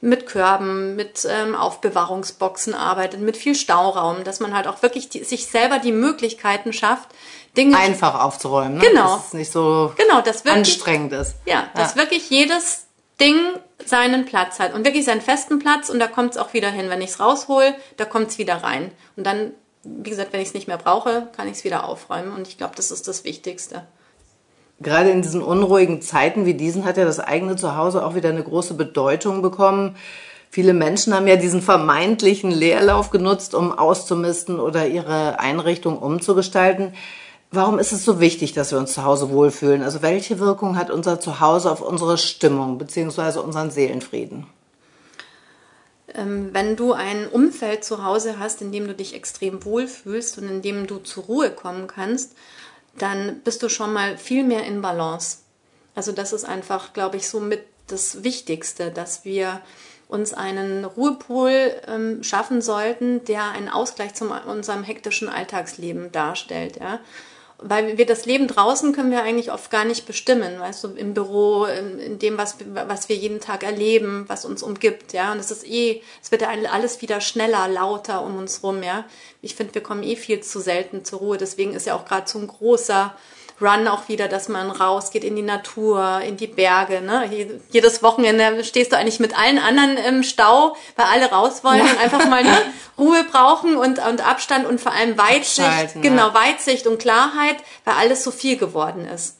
mit 0.00 0.26
Körben, 0.26 0.94
mit 0.94 1.26
ähm, 1.28 1.56
Aufbewahrungsboxen 1.56 2.74
arbeitet, 2.74 3.20
mit 3.20 3.36
viel 3.36 3.56
Stauraum, 3.56 4.22
dass 4.22 4.38
man 4.38 4.54
halt 4.54 4.68
auch 4.68 4.82
wirklich 4.82 5.08
die, 5.08 5.24
sich 5.24 5.46
selber 5.46 5.80
die 5.80 5.90
Möglichkeiten 5.90 6.72
schafft, 6.72 7.08
Dinge 7.56 7.76
einfach 7.76 8.20
aufzuräumen. 8.22 8.78
Ne? 8.78 8.88
Genau. 8.88 9.16
Dass 9.16 9.28
es 9.28 9.32
nicht 9.32 9.50
so 9.50 9.92
genau, 9.96 10.20
dass 10.20 10.44
wirklich, 10.44 10.74
anstrengend 10.74 11.12
ist. 11.12 11.34
Ja, 11.46 11.68
dass 11.74 11.96
ja. 11.96 12.02
wirklich 12.02 12.30
jedes 12.30 12.86
Ding 13.20 13.36
seinen 13.84 14.26
Platz 14.26 14.60
hat 14.60 14.74
und 14.74 14.84
wirklich 14.84 15.04
seinen 15.04 15.20
festen 15.20 15.58
Platz 15.58 15.88
und 15.88 15.98
da 15.98 16.06
kommt 16.06 16.32
es 16.32 16.36
auch 16.36 16.52
wieder 16.52 16.70
hin. 16.70 16.88
Wenn 16.90 17.02
ich 17.02 17.10
es 17.10 17.20
raushol, 17.20 17.74
da 17.96 18.04
kommt 18.04 18.28
es 18.28 18.38
wieder 18.38 18.62
rein. 18.62 18.92
Und 19.16 19.26
dann 19.26 19.52
wie 19.84 20.10
gesagt, 20.10 20.32
wenn 20.32 20.40
ich 20.40 20.48
es 20.48 20.54
nicht 20.54 20.68
mehr 20.68 20.78
brauche, 20.78 21.28
kann 21.36 21.46
ich 21.46 21.54
es 21.54 21.64
wieder 21.64 21.88
aufräumen. 21.88 22.32
Und 22.32 22.48
ich 22.48 22.58
glaube, 22.58 22.74
das 22.76 22.90
ist 22.90 23.08
das 23.08 23.24
Wichtigste. 23.24 23.86
Gerade 24.80 25.10
in 25.10 25.22
diesen 25.22 25.42
unruhigen 25.42 26.02
Zeiten 26.02 26.46
wie 26.46 26.54
diesen 26.54 26.84
hat 26.84 26.96
ja 26.96 27.04
das 27.04 27.18
eigene 27.18 27.56
Zuhause 27.56 28.04
auch 28.04 28.14
wieder 28.14 28.28
eine 28.28 28.44
große 28.44 28.74
Bedeutung 28.74 29.42
bekommen. 29.42 29.96
Viele 30.50 30.72
Menschen 30.72 31.14
haben 31.14 31.26
ja 31.26 31.36
diesen 31.36 31.62
vermeintlichen 31.62 32.50
Leerlauf 32.50 33.10
genutzt, 33.10 33.54
um 33.54 33.76
auszumisten 33.76 34.60
oder 34.60 34.86
ihre 34.86 35.40
Einrichtung 35.40 35.98
umzugestalten. 35.98 36.94
Warum 37.50 37.78
ist 37.78 37.92
es 37.92 38.04
so 38.04 38.20
wichtig, 38.20 38.52
dass 38.52 38.72
wir 38.72 38.78
uns 38.78 38.92
zu 38.92 39.04
Hause 39.04 39.30
wohlfühlen? 39.30 39.82
Also 39.82 40.02
welche 40.02 40.38
Wirkung 40.38 40.76
hat 40.76 40.90
unser 40.90 41.18
Zuhause 41.18 41.70
auf 41.70 41.80
unsere 41.80 42.16
Stimmung 42.16 42.78
bzw. 42.78 43.40
unseren 43.40 43.70
Seelenfrieden? 43.70 44.46
Ähm, 46.14 46.50
wenn 46.52 46.76
du 46.76 46.92
ein 46.92 47.28
Umfeld 47.28 47.84
zu 47.84 48.04
Hause 48.04 48.38
hast, 48.38 48.62
in 48.62 48.72
dem 48.72 48.86
du 48.86 48.94
dich 48.94 49.14
extrem 49.14 49.64
wohlfühlst 49.64 50.38
und 50.38 50.48
in 50.48 50.62
dem 50.62 50.86
du 50.86 50.98
zur 50.98 51.24
Ruhe 51.24 51.50
kommen 51.50 51.86
kannst, 51.86 52.34
dann 52.96 53.40
bist 53.40 53.62
du 53.62 53.68
schon 53.68 53.92
mal 53.92 54.16
viel 54.16 54.44
mehr 54.44 54.64
in 54.64 54.82
Balance. 54.82 55.38
Also 55.94 56.12
das 56.12 56.32
ist 56.32 56.44
einfach, 56.44 56.92
glaube 56.92 57.16
ich, 57.16 57.28
so 57.28 57.40
mit 57.40 57.64
das 57.86 58.22
Wichtigste, 58.22 58.90
dass 58.90 59.24
wir 59.24 59.60
uns 60.08 60.32
einen 60.32 60.84
Ruhepol 60.84 61.72
ähm, 61.86 62.22
schaffen 62.22 62.62
sollten, 62.62 63.24
der 63.24 63.50
einen 63.50 63.68
Ausgleich 63.68 64.14
zu 64.14 64.30
unserem 64.30 64.82
hektischen 64.82 65.28
Alltagsleben 65.28 66.12
darstellt. 66.12 66.78
Weil 67.60 67.98
wir 67.98 68.06
das 68.06 68.24
Leben 68.24 68.46
draußen 68.46 68.92
können 68.92 69.10
wir 69.10 69.22
eigentlich 69.22 69.50
oft 69.50 69.70
gar 69.70 69.84
nicht 69.84 70.06
bestimmen, 70.06 70.60
weißt 70.60 70.84
du, 70.84 70.88
im 70.90 71.12
Büro, 71.12 71.64
in, 71.64 71.98
in, 71.98 72.18
dem, 72.20 72.38
was, 72.38 72.56
was 72.72 73.08
wir 73.08 73.16
jeden 73.16 73.40
Tag 73.40 73.64
erleben, 73.64 74.24
was 74.28 74.44
uns 74.44 74.62
umgibt, 74.62 75.12
ja. 75.12 75.32
Und 75.32 75.38
es 75.38 75.50
ist 75.50 75.66
eh, 75.66 76.00
es 76.22 76.30
wird 76.30 76.42
ja 76.42 76.50
alles 76.70 77.02
wieder 77.02 77.20
schneller, 77.20 77.66
lauter 77.66 78.24
um 78.24 78.38
uns 78.38 78.62
rum, 78.62 78.82
ja. 78.84 79.04
Ich 79.42 79.56
finde, 79.56 79.74
wir 79.74 79.82
kommen 79.82 80.04
eh 80.04 80.14
viel 80.14 80.40
zu 80.40 80.60
selten 80.60 81.04
zur 81.04 81.18
Ruhe. 81.18 81.36
Deswegen 81.36 81.74
ist 81.74 81.86
ja 81.86 81.96
auch 81.96 82.04
gerade 82.04 82.28
so 82.28 82.38
ein 82.38 82.46
großer 82.46 83.14
Run 83.60 83.88
auch 83.88 84.08
wieder, 84.08 84.28
dass 84.28 84.48
man 84.48 84.70
rausgeht 84.70 85.24
in 85.24 85.34
die 85.34 85.42
Natur, 85.42 86.20
in 86.24 86.36
die 86.36 86.46
Berge. 86.46 87.00
Ne? 87.00 87.28
Jedes 87.70 88.02
Wochenende 88.02 88.62
stehst 88.62 88.92
du 88.92 88.96
eigentlich 88.96 89.20
mit 89.20 89.36
allen 89.36 89.58
anderen 89.58 89.96
im 89.96 90.22
Stau, 90.22 90.76
weil 90.96 91.06
alle 91.06 91.30
raus 91.30 91.64
wollen 91.64 91.78
ja. 91.78 91.84
und 91.84 91.98
einfach 91.98 92.28
mal 92.28 92.44
ne, 92.44 92.56
Ruhe 92.98 93.24
brauchen 93.24 93.76
und, 93.76 93.98
und 93.98 94.26
Abstand 94.26 94.66
und 94.66 94.80
vor 94.80 94.92
allem 94.92 95.18
Weitsicht, 95.18 96.00
genau, 96.00 96.28
ja. 96.28 96.34
Weitsicht 96.34 96.86
und 96.86 96.98
Klarheit, 96.98 97.56
weil 97.84 97.94
alles 97.94 98.22
so 98.22 98.30
viel 98.30 98.56
geworden 98.56 99.06
ist. 99.06 99.38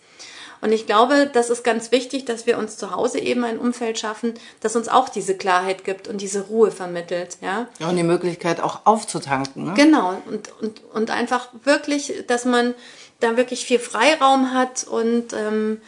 Und 0.60 0.72
ich 0.72 0.86
glaube, 0.86 1.30
das 1.32 1.50
ist 1.50 1.62
ganz 1.62 1.92
wichtig, 1.92 2.24
dass 2.24 2.46
wir 2.46 2.58
uns 2.58 2.76
zu 2.76 2.90
Hause 2.90 3.20
eben 3.20 3.44
ein 3.44 3.58
Umfeld 3.58 3.98
schaffen, 3.98 4.34
das 4.60 4.74
uns 4.74 4.88
auch 4.88 5.08
diese 5.08 5.36
Klarheit 5.36 5.84
gibt 5.84 6.08
und 6.08 6.20
diese 6.20 6.46
Ruhe 6.46 6.70
vermittelt. 6.70 7.38
Ja, 7.40 7.68
ja 7.78 7.88
und 7.88 7.96
die 7.96 8.02
Möglichkeit 8.02 8.60
auch 8.60 8.80
aufzutanken. 8.84 9.66
Ne? 9.66 9.74
Genau. 9.74 10.20
Und, 10.26 10.50
und, 10.60 10.82
und 10.92 11.10
einfach 11.10 11.48
wirklich, 11.62 12.24
dass 12.26 12.44
man 12.44 12.74
da 13.20 13.36
wirklich 13.36 13.64
viel 13.64 13.78
Freiraum 13.78 14.52
hat 14.52 14.84
und, 14.84 15.32
ähm, 15.32 15.80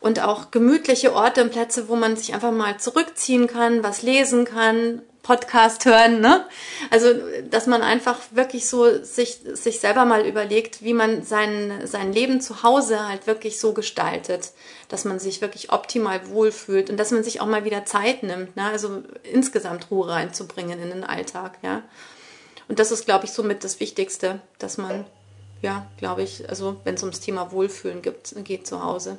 und 0.00 0.20
auch 0.20 0.50
gemütliche 0.50 1.14
Orte 1.14 1.42
und 1.42 1.50
Plätze, 1.50 1.88
wo 1.88 1.96
man 1.96 2.16
sich 2.16 2.34
einfach 2.34 2.52
mal 2.52 2.78
zurückziehen 2.78 3.46
kann, 3.46 3.82
was 3.82 4.02
lesen 4.02 4.44
kann, 4.44 5.02
Podcast 5.26 5.84
hören, 5.86 6.20
ne? 6.20 6.46
Also, 6.90 7.08
dass 7.50 7.66
man 7.66 7.82
einfach 7.82 8.20
wirklich 8.30 8.68
so 8.68 9.02
sich, 9.02 9.40
sich 9.54 9.80
selber 9.80 10.04
mal 10.04 10.24
überlegt, 10.24 10.84
wie 10.84 10.94
man 10.94 11.24
sein, 11.24 11.80
sein 11.84 12.12
Leben 12.12 12.40
zu 12.40 12.62
Hause 12.62 13.08
halt 13.08 13.26
wirklich 13.26 13.58
so 13.58 13.72
gestaltet, 13.72 14.52
dass 14.88 15.04
man 15.04 15.18
sich 15.18 15.40
wirklich 15.40 15.72
optimal 15.72 16.28
wohlfühlt 16.30 16.90
und 16.90 16.96
dass 16.96 17.10
man 17.10 17.24
sich 17.24 17.40
auch 17.40 17.46
mal 17.46 17.64
wieder 17.64 17.84
Zeit 17.84 18.22
nimmt, 18.22 18.54
ne? 18.54 18.66
Also 18.66 19.02
insgesamt 19.24 19.90
Ruhe 19.90 20.08
reinzubringen 20.08 20.80
in 20.80 20.90
den 20.90 21.04
Alltag, 21.04 21.58
ja. 21.62 21.82
Und 22.68 22.78
das 22.78 22.92
ist, 22.92 23.04
glaube 23.04 23.24
ich, 23.24 23.32
somit 23.32 23.64
das 23.64 23.80
Wichtigste, 23.80 24.40
dass 24.60 24.78
man 24.78 25.06
ja, 25.62 25.86
glaube 25.98 26.22
ich, 26.22 26.48
also 26.48 26.76
wenn 26.84 26.94
es 26.94 27.02
ums 27.02 27.20
Thema 27.20 27.52
Wohlfühlen 27.52 28.02
gibt, 28.02 28.34
geht 28.44 28.66
zu 28.66 28.82
Hause. 28.82 29.18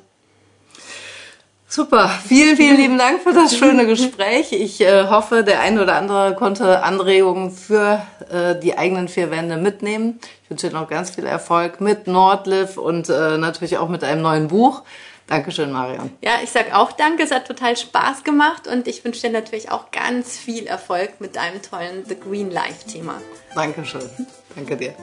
Super, 1.70 2.08
vielen, 2.08 2.56
vielen 2.56 2.78
lieben 2.78 2.96
Dank 2.96 3.20
für 3.20 3.34
das 3.34 3.54
schöne 3.54 3.86
Gespräch. 3.86 4.52
Ich 4.52 4.80
äh, 4.80 5.08
hoffe, 5.08 5.44
der 5.44 5.60
eine 5.60 5.82
oder 5.82 5.96
andere 5.96 6.34
konnte 6.34 6.82
Anregungen 6.82 7.50
für 7.50 8.00
äh, 8.30 8.58
die 8.58 8.78
eigenen 8.78 9.06
vier 9.06 9.30
Wände 9.30 9.58
mitnehmen. 9.58 10.18
Ich 10.44 10.50
wünsche 10.50 10.70
dir 10.70 10.72
noch 10.72 10.88
ganz 10.88 11.10
viel 11.10 11.26
Erfolg 11.26 11.82
mit 11.82 12.06
Nordliv 12.06 12.78
und 12.78 13.10
äh, 13.10 13.36
natürlich 13.36 13.76
auch 13.76 13.90
mit 13.90 14.02
einem 14.02 14.22
neuen 14.22 14.48
Buch. 14.48 14.82
Dankeschön, 15.26 15.70
Marion. 15.70 16.10
Ja, 16.22 16.38
ich 16.42 16.48
sag 16.48 16.74
auch 16.74 16.90
danke, 16.92 17.22
es 17.22 17.30
hat 17.30 17.46
total 17.46 17.76
Spaß 17.76 18.24
gemacht 18.24 18.66
und 18.66 18.88
ich 18.88 19.04
wünsche 19.04 19.20
dir 19.20 19.30
natürlich 19.30 19.70
auch 19.70 19.90
ganz 19.90 20.38
viel 20.38 20.66
Erfolg 20.66 21.20
mit 21.20 21.36
deinem 21.36 21.60
tollen 21.60 22.06
The 22.06 22.18
Green 22.18 22.50
Life 22.50 22.86
Thema. 22.90 23.20
Dankeschön. 23.54 24.08
Danke 24.56 24.74
dir. 24.74 24.94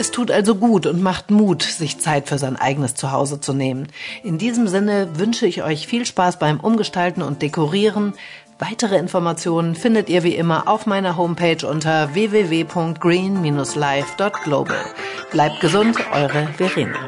Es 0.00 0.12
tut 0.12 0.30
also 0.30 0.54
gut 0.54 0.86
und 0.86 1.02
macht 1.02 1.32
Mut, 1.32 1.62
sich 1.62 1.98
Zeit 1.98 2.28
für 2.28 2.38
sein 2.38 2.54
eigenes 2.56 2.94
Zuhause 2.94 3.40
zu 3.40 3.52
nehmen. 3.52 3.88
In 4.22 4.38
diesem 4.38 4.68
Sinne 4.68 5.18
wünsche 5.18 5.44
ich 5.46 5.64
euch 5.64 5.88
viel 5.88 6.06
Spaß 6.06 6.38
beim 6.38 6.60
Umgestalten 6.60 7.22
und 7.22 7.42
Dekorieren. 7.42 8.12
Weitere 8.60 8.96
Informationen 8.96 9.74
findet 9.74 10.08
ihr 10.08 10.22
wie 10.22 10.36
immer 10.36 10.68
auf 10.68 10.86
meiner 10.86 11.16
Homepage 11.16 11.66
unter 11.66 12.14
www.green-life.global. 12.14 14.84
Bleibt 15.32 15.58
gesund, 15.60 15.96
eure 16.12 16.46
Verena. 16.56 16.98